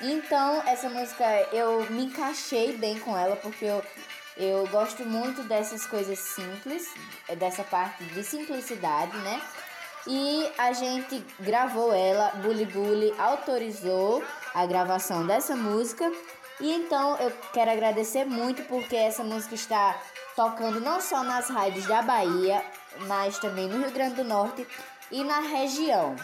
Então, 0.00 0.62
essa 0.66 0.90
música 0.90 1.24
eu 1.52 1.88
me 1.90 2.06
encaixei 2.06 2.76
bem 2.76 2.98
com 2.98 3.16
ela 3.16 3.36
porque 3.36 3.64
eu 3.64 3.84
eu 4.38 4.66
gosto 4.68 5.04
muito 5.04 5.42
dessas 5.42 5.84
coisas 5.84 6.18
simples, 6.18 6.88
é 7.28 7.34
dessa 7.34 7.64
parte 7.64 8.04
de 8.04 8.22
simplicidade, 8.22 9.16
né? 9.18 9.42
E 10.06 10.50
a 10.56 10.72
gente 10.72 11.22
gravou 11.40 11.92
ela, 11.92 12.30
Bully 12.36 12.64
Bully 12.64 13.12
autorizou 13.18 14.22
a 14.54 14.64
gravação 14.64 15.26
dessa 15.26 15.56
música. 15.56 16.10
E 16.60 16.72
então 16.72 17.16
eu 17.18 17.32
quero 17.52 17.70
agradecer 17.70 18.24
muito 18.24 18.62
porque 18.64 18.96
essa 18.96 19.22
música 19.24 19.54
está 19.54 20.00
tocando 20.36 20.80
não 20.80 21.00
só 21.00 21.22
nas 21.24 21.50
rádios 21.50 21.86
da 21.86 22.00
Bahia, 22.00 22.64
mas 23.06 23.38
também 23.38 23.68
no 23.68 23.78
Rio 23.78 23.90
Grande 23.90 24.14
do 24.14 24.24
Norte 24.24 24.66
e 25.10 25.24
na 25.24 25.40
região. 25.40 26.14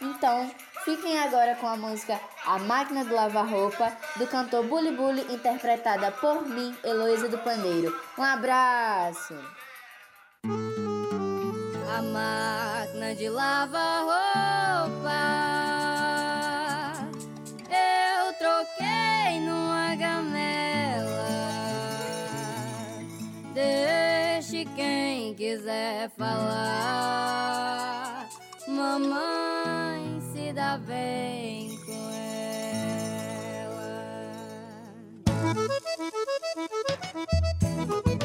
Então, 0.00 0.50
fiquem 0.84 1.18
agora 1.18 1.54
com 1.56 1.66
a 1.66 1.76
música 1.76 2.20
A 2.46 2.58
Máquina 2.58 3.04
de 3.04 3.10
Lavar 3.10 3.48
Roupa, 3.48 3.92
do 4.16 4.26
cantor 4.26 4.64
Bully 4.64 4.92
Bully, 4.92 5.22
interpretada 5.32 6.10
por 6.12 6.46
mim, 6.46 6.76
Heloísa 6.84 7.28
do 7.28 7.38
Pandeiro. 7.38 7.98
Um 8.18 8.22
abraço! 8.22 9.34
A 11.96 12.02
máquina 12.02 13.14
de 13.14 13.28
lavar 13.28 14.02
roupa. 14.02 15.10
Eu 17.70 18.32
troquei 18.34 19.40
numa 19.40 19.94
gamela. 19.94 21.24
Deixe 23.54 24.64
quem 24.74 25.34
quiser 25.34 26.10
falar. 26.18 27.24
Mamãe 28.66 29.53
dá 30.74 30.78
bem 30.78 31.78
com 31.86 31.92
A 38.20 38.23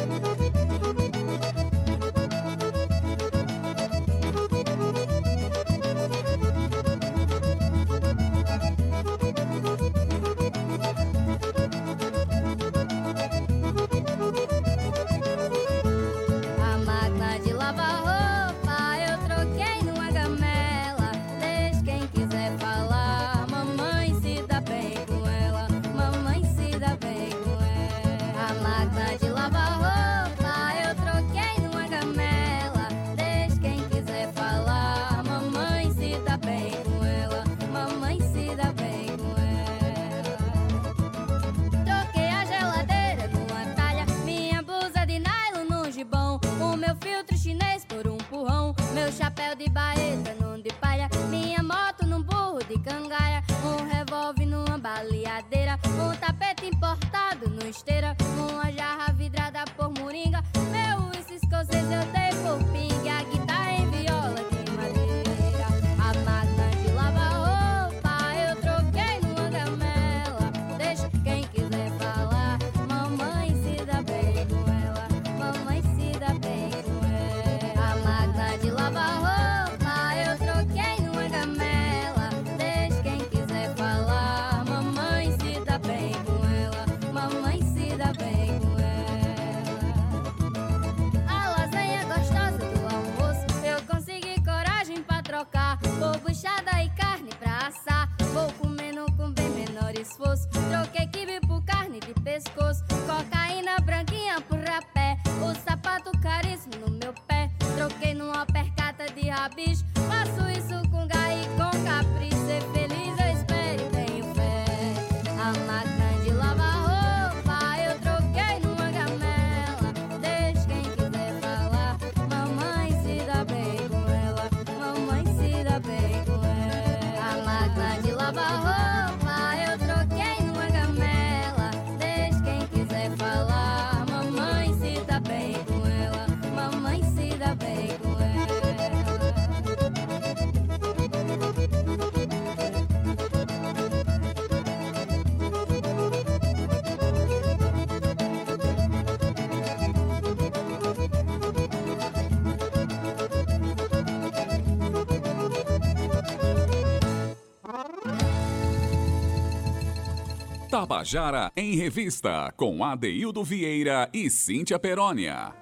Tabajara 160.79 161.51
em 161.57 161.75
Revista, 161.75 162.53
com 162.55 162.85
Adeildo 162.85 163.43
Vieira 163.43 164.09
e 164.13 164.29
Cíntia 164.29 164.79
Perónia. 164.79 165.53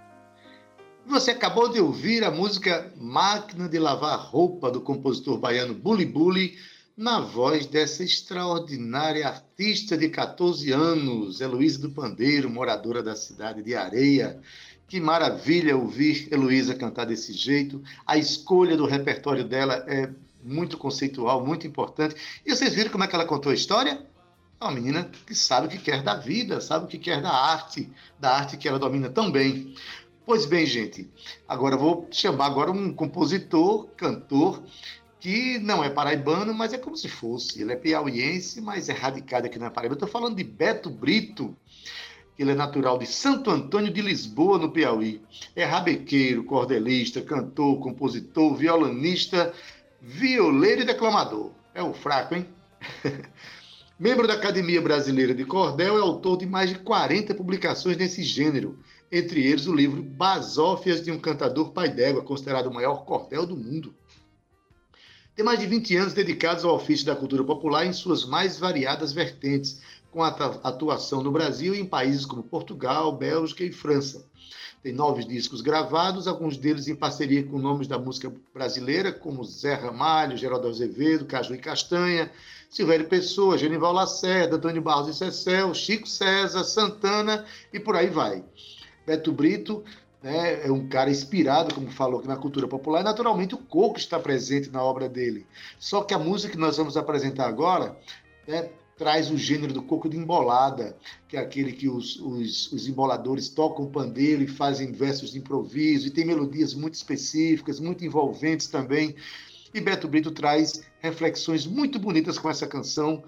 Você 1.07 1.31
acabou 1.31 1.69
de 1.69 1.79
ouvir 1.79 2.23
a 2.23 2.29
música 2.29 2.93
Máquina 2.95 3.67
de 3.67 3.79
Lavar 3.79 4.29
Roupa, 4.29 4.69
do 4.69 4.79
compositor 4.79 5.39
baiano 5.39 5.73
Bully 5.73 6.05
Bully, 6.05 6.55
na 6.95 7.19
voz 7.19 7.65
dessa 7.65 8.03
extraordinária 8.03 9.27
artista 9.27 9.97
de 9.97 10.07
14 10.07 10.71
anos, 10.71 11.41
Heloísa 11.41 11.81
do 11.81 11.89
Pandeiro, 11.89 12.47
moradora 12.47 13.01
da 13.01 13.15
cidade 13.15 13.63
de 13.63 13.73
Areia. 13.73 14.39
Que 14.87 15.01
maravilha 15.01 15.75
ouvir 15.75 16.27
Heloísa 16.31 16.75
cantar 16.75 17.05
desse 17.05 17.33
jeito. 17.33 17.81
A 18.05 18.19
escolha 18.19 18.77
do 18.77 18.85
repertório 18.85 19.43
dela 19.43 19.83
é 19.87 20.11
muito 20.43 20.77
conceitual, 20.77 21.43
muito 21.43 21.65
importante. 21.65 22.13
E 22.45 22.55
vocês 22.55 22.75
viram 22.75 22.91
como 22.91 23.03
é 23.03 23.07
que 23.07 23.15
ela 23.15 23.25
contou 23.25 23.51
a 23.51 23.55
história? 23.55 24.05
É 24.59 24.65
uma 24.65 24.73
menina 24.73 25.03
que 25.03 25.35
sabe 25.35 25.67
o 25.67 25.69
que 25.69 25.77
quer 25.77 26.01
da 26.01 26.15
vida, 26.15 26.59
sabe 26.59 26.85
o 26.85 26.87
que 26.87 26.97
quer 26.97 27.21
da 27.21 27.31
arte, 27.31 27.91
da 28.19 28.35
arte 28.37 28.57
que 28.57 28.67
ela 28.67 28.79
domina 28.79 29.07
tão 29.07 29.31
bem. 29.31 29.75
Pois 30.25 30.47
bem, 30.47 30.65
gente, 30.65 31.07
agora 31.47 31.77
vou 31.77 32.07
chamar 32.11 32.47
agora 32.47 32.71
um 32.71 32.91
compositor, 32.91 33.87
cantor, 33.95 34.63
que 35.19 35.59
não 35.59 35.83
é 35.83 35.91
paraibano, 35.91 36.55
mas 36.55 36.73
é 36.73 36.77
como 36.77 36.97
se 36.97 37.07
fosse. 37.07 37.61
Ele 37.61 37.73
é 37.73 37.75
piauiense, 37.75 38.59
mas 38.59 38.89
é 38.89 38.93
radicado 38.93 39.45
aqui 39.45 39.59
na 39.59 39.69
Paraíba. 39.69 39.93
Estou 39.93 40.09
falando 40.09 40.35
de 40.35 40.43
Beto 40.43 40.89
Brito, 40.89 41.55
que 42.35 42.41
ele 42.41 42.51
é 42.51 42.55
natural 42.55 42.97
de 42.97 43.05
Santo 43.05 43.51
Antônio 43.51 43.93
de 43.93 44.01
Lisboa, 44.01 44.57
no 44.57 44.71
Piauí. 44.71 45.21
É 45.55 45.65
rabequeiro, 45.65 46.43
cordelista, 46.43 47.21
cantor, 47.21 47.79
compositor, 47.79 48.55
violonista, 48.55 49.53
violeiro 50.01 50.81
e 50.81 50.85
declamador. 50.85 51.51
É 51.75 51.83
o 51.83 51.93
fraco, 51.93 52.33
hein? 52.33 52.47
Membro 53.99 54.27
da 54.27 54.35
Academia 54.35 54.79
Brasileira 54.79 55.33
de 55.33 55.43
Cordel, 55.43 55.97
é 55.97 56.01
autor 56.01 56.37
de 56.37 56.45
mais 56.45 56.69
de 56.69 56.77
40 56.77 57.33
publicações 57.33 57.97
nesse 57.97 58.21
gênero, 58.21 58.77
entre 59.11 59.43
eles 59.43 59.65
o 59.65 59.73
livro 59.73 60.03
Basófias 60.03 61.01
de 61.01 61.09
um 61.11 61.17
Cantador 61.17 61.71
Pai 61.71 61.89
d'Égua, 61.89 62.21
considerado 62.21 62.67
o 62.67 62.73
maior 62.73 63.05
cordel 63.05 63.43
do 63.47 63.57
mundo. 63.57 63.95
Tem 65.35 65.43
mais 65.43 65.59
de 65.59 65.65
20 65.65 65.95
anos 65.95 66.13
dedicados 66.13 66.63
ao 66.63 66.75
ofício 66.75 67.07
da 67.07 67.15
cultura 67.15 67.43
popular 67.43 67.87
em 67.87 67.93
suas 67.93 68.23
mais 68.23 68.59
variadas 68.59 69.13
vertentes, 69.13 69.81
com 70.11 70.23
atuação 70.23 71.23
no 71.23 71.31
Brasil 71.31 71.73
e 71.73 71.79
em 71.79 71.85
países 71.85 72.23
como 72.23 72.43
Portugal, 72.43 73.11
Bélgica 73.17 73.63
e 73.63 73.71
França. 73.71 74.27
Tem 74.83 74.93
nove 74.93 75.23
discos 75.23 75.59
gravados, 75.59 76.27
alguns 76.27 76.55
deles 76.55 76.87
em 76.87 76.95
parceria 76.95 77.43
com 77.43 77.57
nomes 77.57 77.87
da 77.87 77.97
música 77.97 78.31
brasileira, 78.53 79.11
como 79.11 79.43
Zé 79.43 79.73
Ramalho, 79.73 80.37
Geraldo 80.37 80.67
Azevedo, 80.67 81.25
Caju 81.25 81.55
e 81.55 81.57
Castanha, 81.57 82.31
Silvério 82.69 83.07
Pessoa, 83.07 83.57
Genival 83.57 83.93
Lacerda, 83.93 84.57
Antônio 84.57 84.81
Barros 84.81 85.07
e 85.09 85.13
Cecel, 85.13 85.73
Chico 85.73 86.07
César, 86.07 86.63
Santana 86.63 87.45
e 87.71 87.79
por 87.79 87.95
aí 87.95 88.07
vai. 88.07 88.43
Beto 89.05 89.31
Brito 89.31 89.83
né, 90.21 90.65
é 90.65 90.71
um 90.71 90.87
cara 90.87 91.09
inspirado, 91.09 91.73
como 91.73 91.89
falou 91.89 92.19
aqui 92.19 92.27
na 92.27 92.35
cultura 92.35 92.67
popular, 92.67 93.01
e 93.01 93.03
naturalmente 93.03 93.55
o 93.55 93.57
coco 93.57 93.97
está 93.97 94.19
presente 94.19 94.69
na 94.69 94.83
obra 94.83 95.07
dele. 95.07 95.45
Só 95.79 96.03
que 96.03 96.13
a 96.13 96.19
música 96.19 96.51
que 96.51 96.59
nós 96.59 96.77
vamos 96.77 96.97
apresentar 96.97 97.47
agora, 97.47 97.97
né, 98.47 98.69
traz 98.97 99.29
o 99.29 99.37
gênero 99.37 99.73
do 99.73 99.83
coco 99.83 100.09
de 100.09 100.17
embolada, 100.17 100.97
que 101.27 101.37
é 101.37 101.39
aquele 101.39 101.71
que 101.71 101.87
os, 101.87 102.19
os, 102.19 102.71
os 102.71 102.87
emboladores 102.87 103.47
tocam 103.47 103.85
o 103.85 103.89
pandeiro 103.89 104.41
e 104.41 104.47
fazem 104.47 104.91
versos 104.91 105.31
de 105.31 105.37
improviso, 105.37 106.07
e 106.07 106.11
tem 106.11 106.25
melodias 106.25 106.73
muito 106.73 106.95
específicas, 106.95 107.79
muito 107.79 108.03
envolventes 108.03 108.67
também. 108.67 109.15
E 109.73 109.81
Beto 109.81 110.07
Brito 110.07 110.31
traz 110.31 110.83
reflexões 110.99 111.65
muito 111.65 111.99
bonitas 111.99 112.39
com 112.39 112.49
essa 112.49 112.67
canção, 112.67 113.23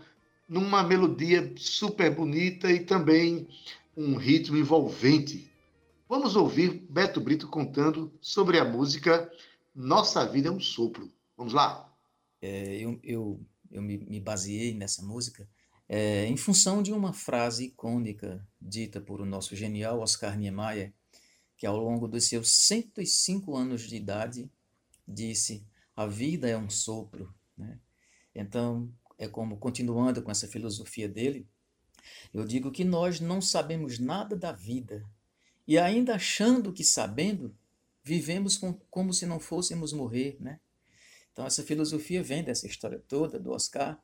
numa 0.47 0.83
melodia 0.83 1.53
super 1.57 2.13
bonita 2.13 2.71
e 2.71 2.79
também 2.79 3.47
um 3.95 4.15
ritmo 4.15 4.57
envolvente. 4.57 5.51
Vamos 6.07 6.35
ouvir 6.35 6.85
Beto 6.89 7.19
Brito 7.21 7.47
contando 7.47 8.11
sobre 8.21 8.57
a 8.57 8.65
música 8.65 9.31
Nossa 9.75 10.25
Vida 10.25 10.47
é 10.47 10.51
um 10.51 10.59
Sopro. 10.59 11.11
Vamos 11.37 11.53
lá? 11.53 11.93
É, 12.41 12.77
eu, 12.77 12.99
eu, 13.03 13.45
eu 13.69 13.81
me, 13.81 14.19
baseei 14.19 14.73
nessa 14.73 15.03
música 15.03 15.47
é, 15.87 16.25
em 16.25 16.37
função 16.37 16.81
de 16.81 16.93
uma 16.93 17.13
frase 17.13 17.65
icônica 17.65 18.47
dita 18.61 19.01
por 19.01 19.21
o 19.21 19.25
nosso 19.25 19.55
genial 19.55 19.99
Oscar 19.99 20.37
Niemeyer, 20.37 20.93
que 21.57 21.65
ao 21.65 21.77
longo 21.77 22.07
dos 22.07 22.27
seus 22.27 22.51
105 22.51 23.55
anos 23.55 23.81
de 23.81 23.95
idade 23.95 24.49
disse: 25.07 25.65
A 25.99 26.07
vida 26.07 26.47
é 26.47 26.57
um 26.57 26.69
sopro. 26.69 27.35
Né? 27.57 27.77
Então, 28.33 28.89
é 29.17 29.27
como, 29.27 29.57
continuando 29.57 30.21
com 30.21 30.31
essa 30.31 30.47
filosofia 30.47 31.09
dele, 31.09 31.45
eu 32.33 32.45
digo 32.45 32.71
que 32.71 32.85
nós 32.85 33.19
não 33.19 33.41
sabemos 33.41 33.99
nada 33.99 34.33
da 34.33 34.53
vida 34.53 35.05
e, 35.67 35.77
ainda 35.77 36.15
achando 36.15 36.71
que 36.71 36.85
sabendo, 36.85 37.53
vivemos 38.01 38.55
com, 38.55 38.71
como 38.89 39.13
se 39.13 39.25
não 39.25 39.41
fôssemos 39.41 39.91
morrer. 39.91 40.37
Né? 40.39 40.61
Então, 41.33 41.45
essa 41.45 41.63
filosofia 41.63 42.23
vem 42.23 42.45
dessa 42.45 42.65
história 42.65 43.03
toda 43.05 43.37
do 43.37 43.51
Oscar 43.51 44.01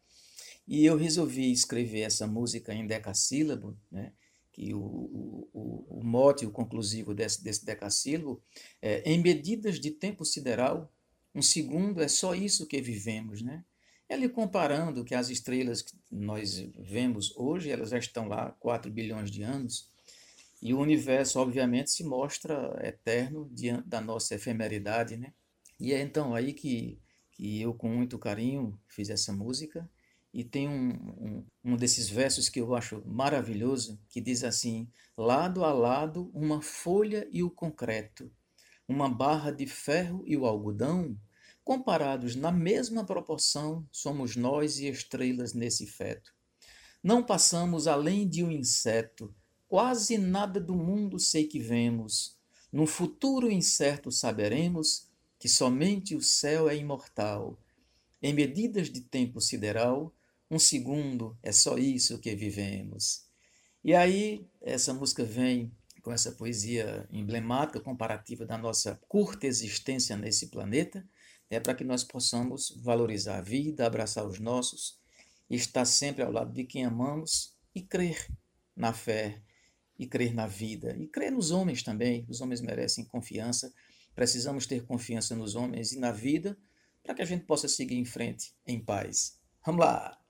e 0.68 0.84
eu 0.84 0.98
resolvi 0.98 1.50
escrever 1.50 2.02
essa 2.02 2.28
música 2.28 2.74
em 2.74 2.86
decassílabo, 2.86 3.80
né? 3.90 4.12
que 4.52 4.74
o, 4.74 4.80
o, 4.82 5.86
o, 6.02 6.04
mote, 6.04 6.46
o 6.46 6.52
conclusivo 6.52 7.14
desse, 7.14 7.42
desse 7.42 7.64
decassílabo 7.66 8.44
é 8.82 9.02
em 9.10 9.22
medidas 9.22 9.80
de 9.80 9.92
tempo 9.92 10.26
sideral, 10.26 10.92
um 11.36 11.42
segundo 11.42 12.02
é 12.02 12.08
só 12.08 12.34
isso 12.34 12.66
que 12.66 12.82
vivemos, 12.82 13.42
né? 13.42 13.64
Ele 14.10 14.30
comparando 14.30 15.04
que 15.04 15.14
as 15.14 15.30
estrelas 15.30 15.82
que 15.82 15.94
nós 16.10 16.66
vemos 16.80 17.36
hoje, 17.36 17.70
elas 17.70 17.90
já 17.90 17.98
estão 17.98 18.28
lá 18.28 18.52
4 18.60 18.90
bilhões 18.90 19.30
de 19.30 19.44
anos, 19.44 19.92
e 20.62 20.74
o 20.74 20.80
universo, 20.80 21.40
obviamente, 21.40 21.92
se 21.92 22.04
mostra 22.04 22.80
eterno 22.82 23.50
diante 23.52 23.88
da 23.88 24.00
nossa 24.00 24.34
efemeridade, 24.34 25.18
né? 25.18 25.34
E 25.80 25.94
é 25.94 26.02
então 26.02 26.34
aí 26.34 26.54
que, 26.54 26.98
que 27.34 27.62
eu, 27.62 27.74
com 27.74 27.90
muito 27.90 28.18
carinho, 28.18 28.80
fiz 28.88 29.10
essa 29.10 29.34
música, 29.34 29.90
e 30.34 30.44
tem 30.44 30.68
um, 30.68 30.90
um, 30.90 31.46
um, 31.64 31.76
desses 31.78 32.10
versos 32.10 32.50
que 32.50 32.60
eu 32.60 32.76
acho 32.76 33.02
maravilhoso, 33.06 34.00
que 34.10 34.22
diz 34.22 34.44
assim: 34.44 34.88
lado 35.18 35.64
a 35.64 35.74
lado, 35.74 36.30
uma 36.34 36.62
folha 36.62 37.28
e 37.32 37.44
o 37.44 37.50
concreto, 37.50 38.32
uma 38.88 39.10
barra 39.10 39.52
de 39.52 39.66
ferro 39.66 40.24
e 40.26 40.36
o 40.38 40.46
algodão, 40.46 41.18
comparados 41.66 42.36
na 42.36 42.52
mesma 42.52 43.04
proporção, 43.04 43.86
somos 43.92 44.36
nós 44.36 44.78
e 44.78 44.88
estrelas 44.88 45.54
nesse 45.54 45.88
feto. 45.88 46.32
Não 47.04 47.24
passamos 47.24 47.88
além 47.88 48.30
de 48.30 48.44
um 48.44 48.52
inseto, 48.52 49.34
quase 49.68 50.16
nada 50.20 50.60
do 50.60 50.76
mundo 50.76 51.20
sei 51.20 51.46
que 51.46 51.60
vemos. 51.60 52.38
No 52.72 52.86
futuro 52.86 53.52
incerto 53.52 54.12
saberemos 54.12 55.10
que 55.40 55.50
somente 55.50 56.16
o 56.16 56.22
céu 56.22 56.70
é 56.70 56.78
imortal. 56.78 57.60
Em 58.22 58.32
medidas 58.32 58.90
de 58.90 59.02
tempo 59.02 59.42
sideral, 59.42 60.14
um 60.50 60.60
segundo, 60.60 61.36
é 61.42 61.52
só 61.52 61.80
isso 61.80 62.20
que 62.20 62.36
vivemos. 62.36 63.26
E 63.84 63.96
aí, 63.96 64.48
essa 64.62 64.94
música 64.94 65.24
vem 65.24 65.72
com 66.04 66.12
essa 66.12 66.32
poesia 66.32 67.08
emblemática, 67.12 67.80
comparativa 67.80 68.46
da 68.46 68.56
nossa 68.56 69.02
curta 69.08 69.48
existência 69.48 70.16
nesse 70.16 70.48
planeta, 70.48 71.04
é 71.56 71.60
para 71.60 71.74
que 71.74 71.84
nós 71.84 72.04
possamos 72.04 72.74
valorizar 72.78 73.38
a 73.38 73.42
vida, 73.42 73.86
abraçar 73.86 74.26
os 74.26 74.40
nossos, 74.40 75.00
estar 75.50 75.86
sempre 75.86 76.24
ao 76.24 76.32
lado 76.32 76.54
de 76.54 76.64
quem 76.64 76.86
amamos 76.86 77.56
e 77.74 77.82
crer 77.82 78.28
na 78.76 78.94
fé, 78.94 79.42
e 79.98 80.06
crer 80.06 80.34
na 80.34 80.48
vida, 80.48 80.96
e 80.98 81.08
crer 81.08 81.32
nos 81.32 81.52
homens 81.52 81.82
também. 81.82 82.26
Os 82.30 82.42
homens 82.42 82.62
merecem 82.62 83.06
confiança, 83.06 83.74
precisamos 84.14 84.66
ter 84.68 84.86
confiança 84.86 85.36
nos 85.36 85.56
homens 85.56 85.92
e 85.92 86.00
na 86.00 86.12
vida 86.12 86.58
para 87.04 87.14
que 87.14 87.22
a 87.22 87.26
gente 87.26 87.46
possa 87.46 87.68
seguir 87.68 87.96
em 87.96 88.06
frente 88.06 88.54
em 88.66 88.80
paz. 88.80 89.40
Vamos 89.66 89.86
lá! 89.86 90.25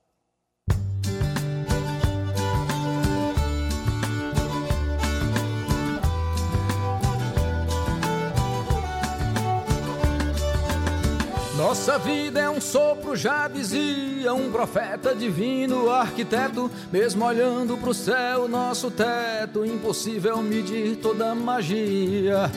Nossa 11.66 11.98
vida 11.98 12.38
é 12.38 12.48
um 12.48 12.60
sopro, 12.60 13.16
já 13.16 13.48
dizia 13.48 14.32
um 14.32 14.52
profeta 14.52 15.12
divino, 15.12 15.90
arquiteto. 15.90 16.70
Mesmo 16.92 17.24
olhando 17.24 17.76
pro 17.76 17.92
céu, 17.92 18.46
nosso 18.46 18.88
teto, 18.88 19.66
impossível 19.66 20.40
medir 20.40 20.94
toda 20.94 21.34
magia. 21.34 22.48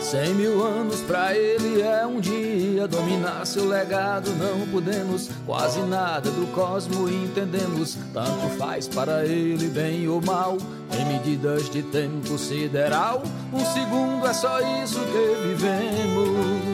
Cem 0.00 0.32
mil 0.32 0.64
anos 0.64 1.00
pra 1.02 1.36
ele 1.36 1.82
é 1.82 2.06
um 2.06 2.18
dia. 2.20 2.88
Dominar 2.88 3.44
seu 3.44 3.68
legado 3.68 4.30
não 4.30 4.66
podemos. 4.68 5.28
Quase 5.44 5.80
nada 5.80 6.30
do 6.30 6.50
cosmo 6.54 7.06
entendemos. 7.06 7.98
Tanto 8.14 8.48
faz 8.56 8.88
para 8.88 9.26
ele 9.26 9.68
bem 9.68 10.08
ou 10.08 10.22
mal. 10.22 10.56
Em 10.98 11.04
medidas 11.04 11.68
de 11.68 11.82
tempo 11.82 12.38
sideral, 12.38 13.22
um 13.52 13.62
segundo 13.74 14.26
é 14.26 14.32
só 14.32 14.58
isso 14.82 14.98
que 14.98 15.48
vivemos. 15.48 16.67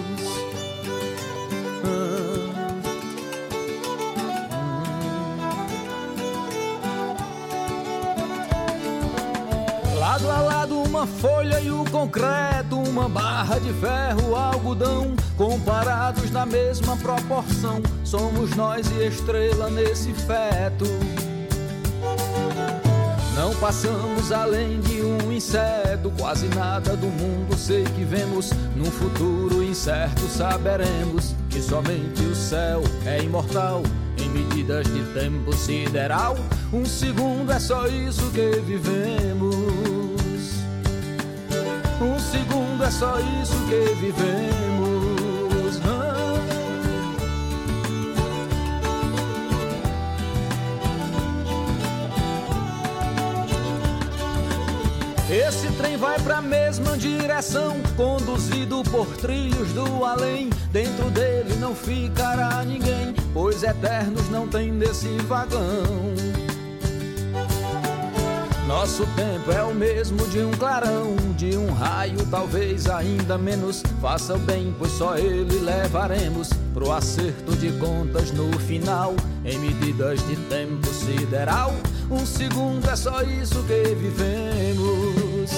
Lado 10.34 10.46
a 10.46 10.48
lado 10.48 10.78
uma 10.80 11.06
folha 11.06 11.60
e 11.60 11.70
o 11.70 11.84
concreto, 11.84 12.76
uma 12.76 13.08
barra 13.08 13.56
de 13.60 13.72
ferro, 13.74 14.34
algodão, 14.34 15.14
comparados 15.36 16.28
na 16.32 16.44
mesma 16.44 16.96
proporção, 16.96 17.80
somos 18.02 18.50
nós 18.56 18.90
e 18.90 19.06
estrela 19.06 19.70
nesse 19.70 20.12
feto. 20.12 20.86
Não 23.36 23.54
passamos 23.60 24.32
além 24.32 24.80
de 24.80 25.02
um 25.02 25.30
inseto, 25.32 26.10
quase 26.18 26.48
nada 26.48 26.96
do 26.96 27.06
mundo 27.06 27.56
sei 27.56 27.84
que 27.84 28.02
vemos. 28.02 28.50
Num 28.74 28.90
futuro 28.90 29.62
incerto 29.62 30.22
saberemos 30.22 31.34
que 31.48 31.62
somente 31.62 32.22
o 32.22 32.34
céu 32.34 32.82
é 33.06 33.22
imortal. 33.22 33.82
Em 34.18 34.28
medidas 34.30 34.86
de 34.86 35.02
tempo 35.12 35.52
sideral, 35.52 36.36
um 36.72 36.84
segundo 36.84 37.52
é 37.52 37.60
só 37.60 37.86
isso 37.86 38.30
que 38.30 38.60
vivemos. 38.60 39.63
Só 42.94 43.18
isso 43.42 43.56
que 43.68 43.94
vivemos. 43.94 45.80
Ah. 45.84 46.34
Esse 55.28 55.66
trem 55.72 55.96
vai 55.96 56.20
pra 56.20 56.40
mesma 56.40 56.96
direção, 56.96 57.76
conduzido 57.96 58.84
por 58.84 59.06
trilhos 59.16 59.72
do 59.72 60.04
além. 60.04 60.50
Dentro 60.70 61.10
dele 61.10 61.56
não 61.56 61.74
ficará 61.74 62.62
ninguém, 62.64 63.12
pois 63.32 63.64
eternos 63.64 64.28
não 64.28 64.46
tem 64.46 64.70
nesse 64.70 65.08
vagão. 65.22 66.33
Nosso 68.66 69.06
tempo 69.08 69.52
é 69.52 69.62
o 69.62 69.74
mesmo 69.74 70.26
de 70.28 70.40
um 70.40 70.50
clarão, 70.50 71.16
de 71.36 71.54
um 71.54 71.70
raio, 71.72 72.24
talvez 72.30 72.88
ainda 72.88 73.36
menos. 73.36 73.82
Faça 74.00 74.34
o 74.34 74.38
bem, 74.38 74.74
pois 74.78 74.90
só 74.92 75.18
ele 75.18 75.58
levaremos 75.60 76.48
pro 76.72 76.90
acerto 76.90 77.54
de 77.56 77.70
contas 77.72 78.30
no 78.30 78.50
final. 78.60 79.14
Em 79.44 79.58
medidas 79.58 80.26
de 80.26 80.36
tempo 80.48 80.86
sideral, 80.88 81.74
um 82.10 82.24
segundo 82.24 82.88
é 82.88 82.96
só 82.96 83.22
isso 83.22 83.62
que 83.64 83.94
vivemos. 83.94 85.50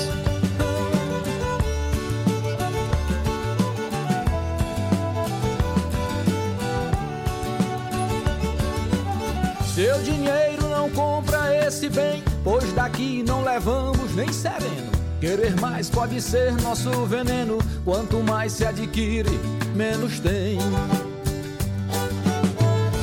Seu 9.76 10.02
dinheiro 10.02 10.68
não 10.70 10.90
compra 10.90 11.54
esse 11.54 11.88
bem, 11.90 12.24
pois 12.46 12.72
daqui 12.72 13.24
não 13.26 13.42
levamos 13.42 14.14
nem 14.14 14.32
sereno. 14.32 14.92
Querer 15.20 15.60
mais 15.60 15.90
pode 15.90 16.20
ser 16.22 16.52
nosso 16.62 16.90
veneno, 17.04 17.58
quanto 17.84 18.18
mais 18.20 18.52
se 18.52 18.64
adquire, 18.64 19.40
menos 19.74 20.20
tem. 20.20 20.56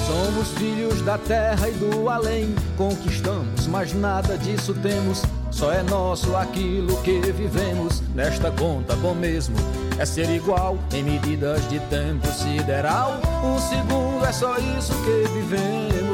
Somos 0.07 0.47
filhos 0.57 1.01
da 1.01 1.17
terra 1.17 1.67
e 1.67 1.73
do 1.73 2.07
além. 2.07 2.55
Conquistamos, 2.77 3.67
mas 3.67 3.91
nada 3.93 4.37
disso 4.37 4.73
temos. 4.75 5.23
Só 5.51 5.73
é 5.73 5.83
nosso 5.83 6.37
aquilo 6.37 6.95
que 7.01 7.19
vivemos. 7.33 8.01
Nesta 8.15 8.49
conta, 8.49 8.95
bom 8.95 9.13
mesmo 9.13 9.57
é 9.99 10.05
ser 10.05 10.29
igual 10.29 10.77
em 10.93 11.03
medidas 11.03 11.67
de 11.69 11.81
tempo 11.81 12.27
sideral. 12.27 13.19
Um 13.43 13.59
segundo 13.59 14.25
é 14.25 14.31
só 14.31 14.57
isso 14.57 14.93
que 15.03 15.27
vivemos. 15.33 16.12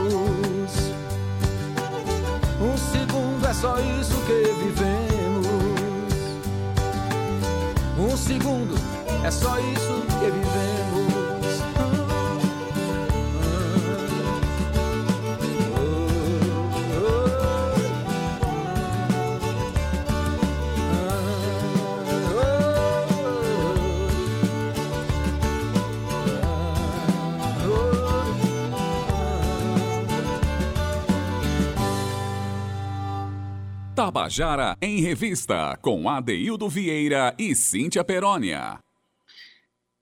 Isso 3.99 4.15
que 4.25 4.53
vivemos. 4.63 5.47
Um 7.97 8.17
segundo 8.17 8.75
é 9.23 9.31
só 9.31 9.59
isso 9.59 10.05
que 10.19 10.31
vivemos. 10.31 10.68
Tabajara 34.29 34.77
em 34.79 35.01
Revista, 35.01 35.75
com 35.81 36.07
Adeildo 36.07 36.69
Vieira 36.69 37.33
e 37.35 37.55
Cíntia 37.55 38.03
Perónia. 38.03 38.77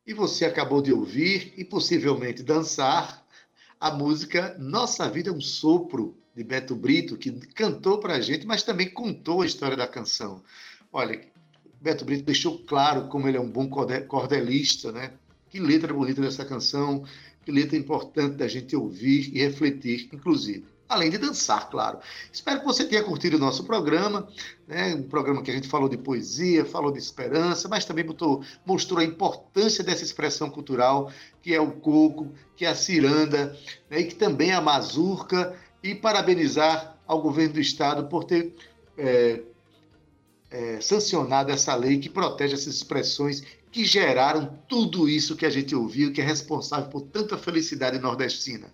E 0.06 0.14
você 0.14 0.44
acabou 0.44 0.82
de 0.82 0.92
ouvir 0.92 1.54
e 1.56 1.64
possivelmente 1.64 2.44
dançar 2.44 3.26
a 3.80 3.90
música 3.90 4.54
Nossa 4.60 5.10
Vida 5.10 5.30
é 5.30 5.32
um 5.32 5.40
Sopro, 5.40 6.18
de 6.36 6.44
Beto 6.44 6.76
Brito, 6.76 7.16
que 7.16 7.32
cantou 7.54 8.00
para 8.00 8.16
a 8.16 8.20
gente, 8.20 8.46
mas 8.46 8.64
também 8.64 8.90
contou 8.90 9.44
a 9.44 9.46
história 9.46 9.78
da 9.78 9.88
canção. 9.88 10.44
Olha, 10.92 11.22
Beto 11.80 12.04
Brito 12.04 12.26
deixou 12.26 12.60
claro 12.66 13.08
como 13.08 13.30
ele 13.30 13.38
é 13.38 13.42
um 13.42 13.50
bom 13.50 13.70
cordelista, 13.70 14.92
né? 14.92 15.14
Que 15.50 15.58
letra 15.58 15.94
bonita 15.94 16.22
dessa 16.22 16.44
canção, 16.44 17.06
que 17.46 17.52
letra 17.52 17.78
importante 17.78 18.36
da 18.36 18.48
gente 18.50 18.76
ouvir 18.76 19.34
e 19.34 19.40
refletir, 19.40 20.10
inclusive 20.12 20.66
além 20.88 21.10
de 21.10 21.18
dançar, 21.18 21.70
claro. 21.70 22.00
Espero 22.32 22.60
que 22.60 22.66
você 22.66 22.86
tenha 22.86 23.04
curtido 23.04 23.38
o 23.38 23.40
nosso 23.40 23.64
programa, 23.64 24.28
né? 24.68 24.96
um 24.96 25.04
programa 25.04 25.42
que 25.42 25.52
a 25.52 25.54
gente 25.54 25.68
falou 25.68 25.90
de 25.90 25.98
poesia, 25.98 26.66
falou 26.66 26.92
de 26.92 27.00
esperança, 27.00 27.68
mas 27.68 27.86
também 27.86 28.06
botou, 28.06 28.44
mostrou 28.66 29.00
a 29.00 29.04
importância 29.04 29.84
dessa 29.84 30.04
expressão 30.04 30.50
cultural, 30.50 31.12
que 31.42 31.54
é 31.54 31.60
o 31.60 31.72
coco, 31.72 32.32
que 32.56 32.66
é 32.66 32.70
a 32.70 32.76
ciranda, 32.76 33.58
né? 33.90 34.00
e 34.00 34.04
que 34.06 34.16
também 34.16 34.52
é 34.52 34.56
a 34.56 34.62
mazurca, 34.62 35.56
e 35.84 35.94
parabenizar 35.94 36.98
ao 37.06 37.22
governo 37.22 37.54
do 37.54 37.60
Estado 37.60 38.08
por 38.08 38.24
ter 38.24 38.54
é, 38.98 39.42
é, 40.50 40.82
sancionado 40.82 41.52
essa 41.52 41.76
lei 41.76 42.00
que 42.00 42.10
protege 42.10 42.54
essas 42.54 42.76
expressões 42.76 43.44
que 43.72 43.86
geraram 43.86 44.58
tudo 44.68 45.08
isso 45.08 45.36
que 45.36 45.46
a 45.46 45.50
gente 45.50 45.76
ouviu, 45.76 46.12
que 46.12 46.22
é 46.22 46.24
responsável 46.24 46.90
por 46.90 47.02
tanta 47.02 47.38
felicidade 47.38 48.00
nordestina. 48.00 48.74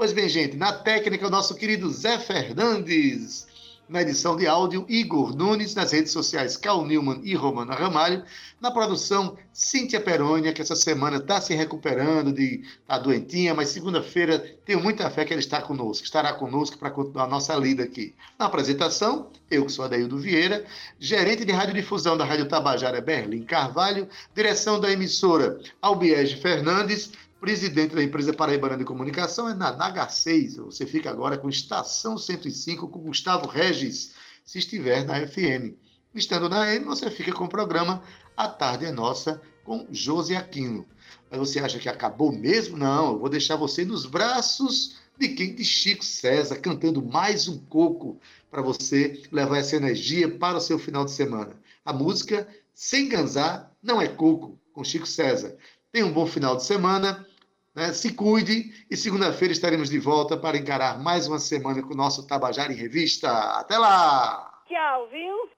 Pois 0.00 0.14
bem, 0.14 0.30
gente, 0.30 0.56
na 0.56 0.72
técnica, 0.72 1.26
o 1.26 1.30
nosso 1.30 1.54
querido 1.54 1.90
Zé 1.90 2.18
Fernandes. 2.18 3.46
Na 3.86 4.00
edição 4.00 4.34
de 4.34 4.46
áudio, 4.46 4.86
Igor 4.88 5.36
Nunes. 5.36 5.74
Nas 5.74 5.92
redes 5.92 6.10
sociais, 6.10 6.56
Cal 6.56 6.86
Newman 6.86 7.20
e 7.22 7.34
Romana 7.34 7.74
Ramalho. 7.74 8.24
Na 8.58 8.70
produção, 8.70 9.36
Cíntia 9.52 10.00
Perônia, 10.00 10.54
que 10.54 10.62
essa 10.62 10.74
semana 10.74 11.18
está 11.18 11.38
se 11.38 11.54
recuperando 11.54 12.32
de 12.32 12.64
tá 12.86 12.98
doentinha, 12.98 13.52
mas 13.52 13.68
segunda-feira 13.68 14.38
tenho 14.64 14.82
muita 14.82 15.10
fé 15.10 15.22
que 15.26 15.34
ela 15.34 15.40
está 15.40 15.60
conosco, 15.60 16.06
estará 16.06 16.32
conosco 16.32 16.78
para 16.78 16.90
continuar 16.90 17.24
a 17.24 17.28
nossa 17.28 17.54
lida 17.54 17.82
aqui. 17.82 18.14
Na 18.38 18.46
apresentação, 18.46 19.28
eu 19.50 19.66
que 19.66 19.72
sou 19.72 19.84
Adaildo 19.84 20.16
Vieira, 20.16 20.64
gerente 20.98 21.44
de 21.44 21.52
radiodifusão 21.52 22.16
da 22.16 22.24
Rádio 22.24 22.48
Tabajara 22.48 23.02
Berlim 23.02 23.42
Carvalho, 23.42 24.08
direção 24.34 24.80
da 24.80 24.90
emissora 24.90 25.60
Albiege 25.82 26.36
Fernandes, 26.36 27.12
presidente 27.40 27.94
da 27.94 28.02
empresa 28.02 28.34
Paraibana 28.34 28.76
de 28.76 28.84
Comunicação 28.84 29.48
é 29.48 29.54
na 29.54 29.74
Naga 29.74 30.06
6. 30.06 30.56
Você 30.56 30.84
fica 30.84 31.08
agora 31.08 31.38
com 31.38 31.48
Estação 31.48 32.18
105 32.18 32.86
com 32.88 33.00
Gustavo 33.00 33.48
Regis, 33.48 34.12
se 34.44 34.58
estiver 34.58 35.06
na 35.06 35.26
FM. 35.26 35.74
Estando 36.14 36.50
na 36.50 36.72
M, 36.74 36.84
você 36.84 37.10
fica 37.10 37.32
com 37.32 37.44
o 37.44 37.48
programa 37.48 38.02
A 38.36 38.46
Tarde 38.46 38.84
é 38.84 38.92
Nossa 38.92 39.40
com 39.64 39.86
Josi 39.90 40.36
Aquino. 40.36 40.86
Mas 41.30 41.40
você 41.40 41.60
acha 41.60 41.78
que 41.78 41.88
acabou 41.88 42.30
mesmo? 42.30 42.76
Não, 42.76 43.12
eu 43.12 43.18
vou 43.18 43.28
deixar 43.30 43.56
você 43.56 43.86
nos 43.86 44.04
braços 44.04 44.96
de 45.18 45.28
quem? 45.28 45.54
De 45.54 45.64
Chico 45.64 46.04
César, 46.04 46.56
cantando 46.56 47.02
mais 47.02 47.48
um 47.48 47.56
coco 47.56 48.20
para 48.50 48.60
você 48.60 49.22
levar 49.32 49.58
essa 49.58 49.76
energia 49.76 50.30
para 50.30 50.58
o 50.58 50.60
seu 50.60 50.78
final 50.78 51.06
de 51.06 51.12
semana. 51.12 51.56
A 51.86 51.92
música 51.92 52.46
Sem 52.74 53.08
Ganzar 53.08 53.72
não 53.82 54.00
é 54.00 54.08
coco, 54.08 54.58
com 54.74 54.84
Chico 54.84 55.06
César. 55.06 55.56
Tenha 55.90 56.04
um 56.04 56.12
bom 56.12 56.26
final 56.26 56.56
de 56.56 56.64
semana 56.64 57.26
né? 57.74 57.92
Se 57.92 58.12
cuide 58.12 58.72
e 58.90 58.96
segunda-feira 58.96 59.52
estaremos 59.52 59.88
de 59.88 59.98
volta 59.98 60.36
para 60.36 60.56
encarar 60.56 60.98
mais 60.98 61.26
uma 61.26 61.38
semana 61.38 61.82
com 61.82 61.94
o 61.94 61.96
nosso 61.96 62.26
Tabajara 62.26 62.72
em 62.72 62.76
Revista. 62.76 63.30
Até 63.30 63.78
lá! 63.78 64.62
Tchau, 64.66 65.08
viu? 65.10 65.50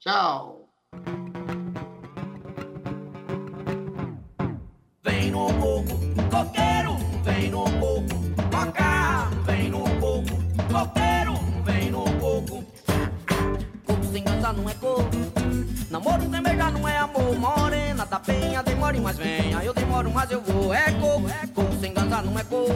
Tchau! 0.00 0.68
Vem 5.04 5.30
no 5.30 5.46
coco, 5.54 5.98
coqueiro, 6.30 6.96
vem 7.24 7.50
no 7.50 7.64
coco, 7.64 8.50
coca, 8.50 9.30
vem 9.44 9.68
no 9.68 9.82
coco, 10.00 10.36
coqueiro, 10.70 11.34
vem 11.64 11.90
no 11.90 12.04
coco. 12.20 12.64
Coco 13.84 14.04
sem 14.12 14.24
ganza 14.24 14.52
não 14.52 14.68
é 14.68 14.74
coco, 14.74 15.41
namoro 15.92 16.22
sem 16.30 16.42
beijar 16.42 16.72
não 16.72 16.88
é 16.88 16.96
amor, 16.96 17.38
morena 17.38 18.06
da 18.06 18.18
penha, 18.18 18.62
demore 18.62 18.98
mais 18.98 19.18
venha, 19.18 19.62
eu 19.62 19.74
demoro 19.74 20.10
mas 20.10 20.30
eu 20.30 20.40
vou, 20.40 20.72
é 20.72 20.90
coco, 20.92 21.28
coco 21.54 21.76
sem 21.80 21.92
ganza 21.92 22.22
não 22.22 22.38
é 22.38 22.42
coco. 22.44 22.72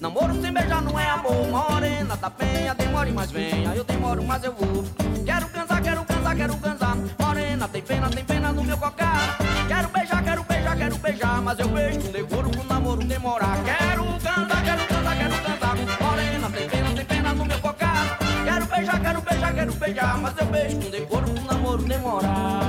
Namoro 0.00 0.42
sem 0.42 0.52
beijar 0.52 0.82
não 0.82 0.98
é 0.98 1.08
amor, 1.10 1.46
morena 1.46 2.16
da 2.16 2.28
penha, 2.28 2.74
demore 2.74 3.12
mais 3.12 3.30
venha, 3.30 3.72
eu 3.76 3.84
demoro 3.84 4.24
mas 4.24 4.42
eu 4.42 4.52
vou. 4.52 4.84
Quero 5.24 5.48
cansar, 5.48 5.80
quero 5.80 6.04
cansar, 6.04 6.36
quero 6.36 6.56
cansar, 6.56 6.96
morena 7.20 7.68
tem 7.68 7.82
pena, 7.82 8.10
tem 8.10 8.24
pena 8.24 8.52
no 8.52 8.64
meu 8.64 8.78
cocar. 8.78 9.38
Quero 9.68 9.88
beijar, 9.88 10.24
quero 10.24 10.42
beijar, 10.42 10.76
quero 10.76 10.98
beijar, 10.98 11.40
mas 11.40 11.58
eu 11.60 11.68
beijo 11.68 12.00
com 12.00 12.10
decoro 12.10 12.50
pro 12.50 12.64
namoro 12.64 13.04
demorar. 13.04 13.58
Quero 13.64 14.04
cantar, 14.18 14.64
quero 14.64 14.86
cantar, 14.88 15.16
quero 15.16 15.42
cantar, 15.42 15.76
morena 15.76 16.50
tem 16.50 16.68
pena, 16.68 16.94
tem 16.94 17.04
pena 17.04 17.32
no 17.32 17.44
meu 17.44 17.60
cocar. 17.60 18.18
Quero 18.44 18.66
beijar, 18.66 19.00
quero 19.00 19.20
beijar, 19.20 19.54
quero 19.54 19.72
beijar, 19.74 20.18
mas 20.18 20.36
eu 20.36 20.46
beijo 20.46 20.80
com 20.80 20.90
decoro 20.90 21.24
namoro 21.28 21.43
demorar. 21.84 22.60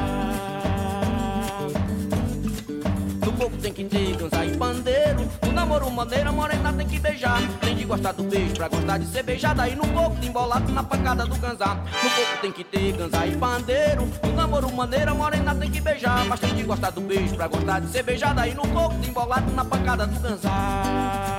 No 3.26 3.32
corpo 3.34 3.58
tem 3.58 3.74
que 3.74 3.84
ter 3.86 4.16
dança 4.16 4.46
e 4.46 4.56
pandeiro. 4.58 5.28
No 5.44 5.52
namoro 5.52 5.90
maneira, 5.90 6.32
morena 6.32 6.72
tem 6.74 6.88
que 6.88 7.00
beijar. 7.00 7.42
Tem 7.62 7.76
de 7.76 7.86
gostar 7.86 8.12
do 8.14 8.24
beijo 8.24 8.54
pra 8.54 8.68
gostar 8.68 8.98
de 8.98 9.06
ser 9.08 9.24
beijada. 9.24 9.68
E 9.68 9.76
no 9.76 9.88
corpo 9.88 10.24
embolado 10.24 10.72
na 10.72 10.84
pancada 10.84 11.26
do 11.26 11.36
ganzá. 11.38 11.76
No 11.76 12.10
corpo 12.10 12.42
tem 12.42 12.52
que 12.52 12.64
ter 12.64 12.94
ganzá 12.94 13.26
e 13.26 13.36
pandeiro. 13.36 14.08
No 14.24 14.34
namoro 14.34 14.72
maneira, 14.72 15.14
morena 15.14 15.56
tem 15.56 15.72
que 15.72 15.82
beijar. 15.82 16.26
Mas 16.26 16.40
tem 16.40 16.56
de 16.56 16.64
gostar 16.64 16.92
do 16.92 17.02
beijo 17.02 17.36
pra 17.36 17.48
gostar 17.48 17.80
de 17.82 17.90
ser 17.90 18.04
beijada. 18.04 18.48
E 18.48 18.54
no 18.54 18.68
corpo 18.68 18.96
embolado 19.06 19.52
na 19.52 19.66
pancada 19.66 20.06
do 20.06 20.20
ganzá. 20.20 21.35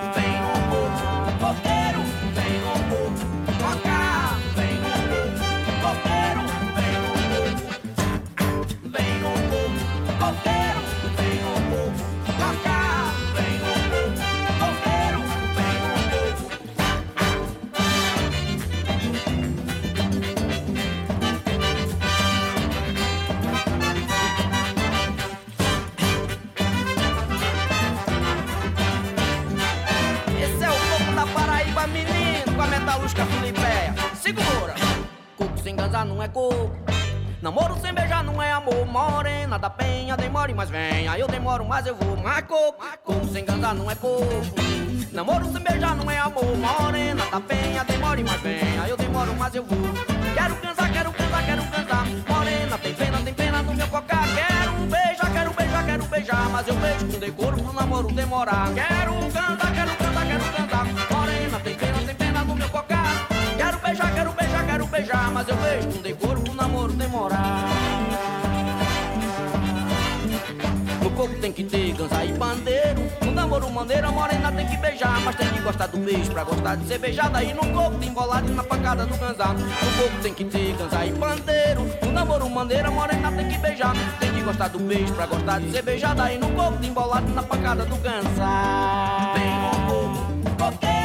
Menino, 31.87 32.55
com 32.55 32.62
a 32.62 32.67
metalúrgica 32.67 33.27
Filipéia. 33.27 33.95
Segura! 34.14 34.75
Coco 35.37 35.59
sem 35.59 35.77
ganzar 35.77 36.05
não 36.05 36.23
é 36.23 36.29
coco. 36.29 36.86
Namoro 37.43 37.76
sem 37.80 37.93
beijar 37.93 38.24
não 38.24 38.43
é 38.43 38.51
amor. 38.53 38.87
Morena 38.87 39.59
da 39.59 39.68
penha, 39.68 40.16
demore, 40.16 40.55
mas 40.55 40.70
venha. 40.70 41.18
Eu 41.18 41.28
demoro, 41.28 41.64
mas 41.64 41.87
eu 41.87 41.95
vou. 41.95 42.16
Mas 42.16 42.43
coco, 42.43 42.82
coco 43.05 43.26
sem 43.28 43.45
ganzar 43.45 43.74
não 43.74 43.91
é 43.91 43.95
coco. 43.95 44.24
Namoro 45.12 45.45
sem 45.53 45.62
beijar 45.62 45.95
não 45.95 46.11
é 46.11 46.18
amor. 46.18 46.57
Morena 46.57 47.24
da 47.26 47.41
penha, 47.41 47.84
demore, 47.84 48.24
mas 48.24 48.41
venha. 48.41 48.89
Eu 48.89 48.97
demoro, 48.97 49.34
mas 49.37 49.55
eu 49.55 49.64
vou. 49.64 49.78
Quero 50.34 50.57
cansar, 50.57 50.93
quero 50.93 51.12
cansar, 51.12 51.45
quero 51.45 51.62
cansar. 51.64 52.07
Morena 52.28 52.78
tem 52.78 52.95
pena, 52.95 53.18
tem 53.18 53.34
pena 53.34 53.62
no 53.62 53.74
meu 53.74 53.89
cocar. 53.89 54.24
Quero 54.34 54.72
beijar, 54.87 55.32
quero 55.32 55.53
beijar, 55.53 55.87
quero 55.87 56.05
beijar. 56.05 56.49
Mas 56.51 56.68
eu 56.68 56.74
beijo 56.74 57.07
com 57.07 57.18
decoro 57.18 57.57
pro 57.59 57.72
namoro 57.72 58.09
demorar. 58.09 58.72
Quero 58.72 59.12
cantar, 59.30 59.74
quero 59.74 59.97
cantar, 59.97 60.26
quero 60.26 60.45
cantar. 60.57 60.66
Beijar, 64.97 65.30
mas 65.30 65.47
eu 65.47 65.57
beijo 65.57 65.88
com 65.88 66.01
decoro 66.01 66.40
pro 66.40 66.55
namoro 66.55 66.92
demorar. 66.94 67.64
No 71.03 71.11
coco 71.11 71.34
tem 71.38 71.53
que 71.53 71.64
ter 71.64 71.92
ganza 71.92 72.24
e 72.24 72.32
pandeiro. 72.32 73.03
No 73.22 73.32
namoro 73.32 73.70
maneiro, 73.70 74.09
a 74.09 74.11
morena 74.11 74.51
tem 74.53 74.66
que 74.66 74.76
beijar. 74.78 75.20
Mas 75.20 75.36
tem 75.36 75.49
que 75.49 75.61
gostar 75.61 75.86
do 75.88 75.99
beijo 75.99 76.30
pra 76.30 76.44
gostar 76.44 76.76
de 76.76 76.86
ser 76.86 76.99
beijada. 76.99 77.42
E 77.42 77.53
no 77.53 77.66
coco 77.72 77.99
tem 77.99 78.11
bolado 78.11 78.51
na 78.53 78.62
pancada 78.62 79.05
do 79.05 79.16
ganzá. 79.18 79.53
No 79.53 80.03
coco 80.03 80.22
tem 80.22 80.32
que 80.32 80.44
ter 80.44 80.74
ganza 80.76 81.05
e 81.05 81.12
pandeiro. 81.12 81.90
No 82.03 82.12
namoro 82.12 82.49
maneiro, 82.49 82.88
a 82.88 82.90
morena 82.90 83.32
tem 83.32 83.49
que 83.49 83.59
beijar. 83.59 83.94
Tem 84.18 84.32
que 84.32 84.40
gostar 84.40 84.68
do 84.68 84.78
beijo 84.78 85.12
pra 85.12 85.26
gostar 85.26 85.61
de 85.61 85.70
ser 85.72 85.82
beijada. 85.82 86.32
E 86.32 86.38
no 86.38 86.51
coco 86.53 86.78
tem 86.78 86.92
bolado 86.92 87.28
na 87.34 87.42
pancada 87.42 87.84
do 87.84 87.97
ganzá. 87.97 89.32
Vem 89.34 89.61
no 89.61 89.70
coco, 89.86 90.57
coqueiro. 90.57 90.97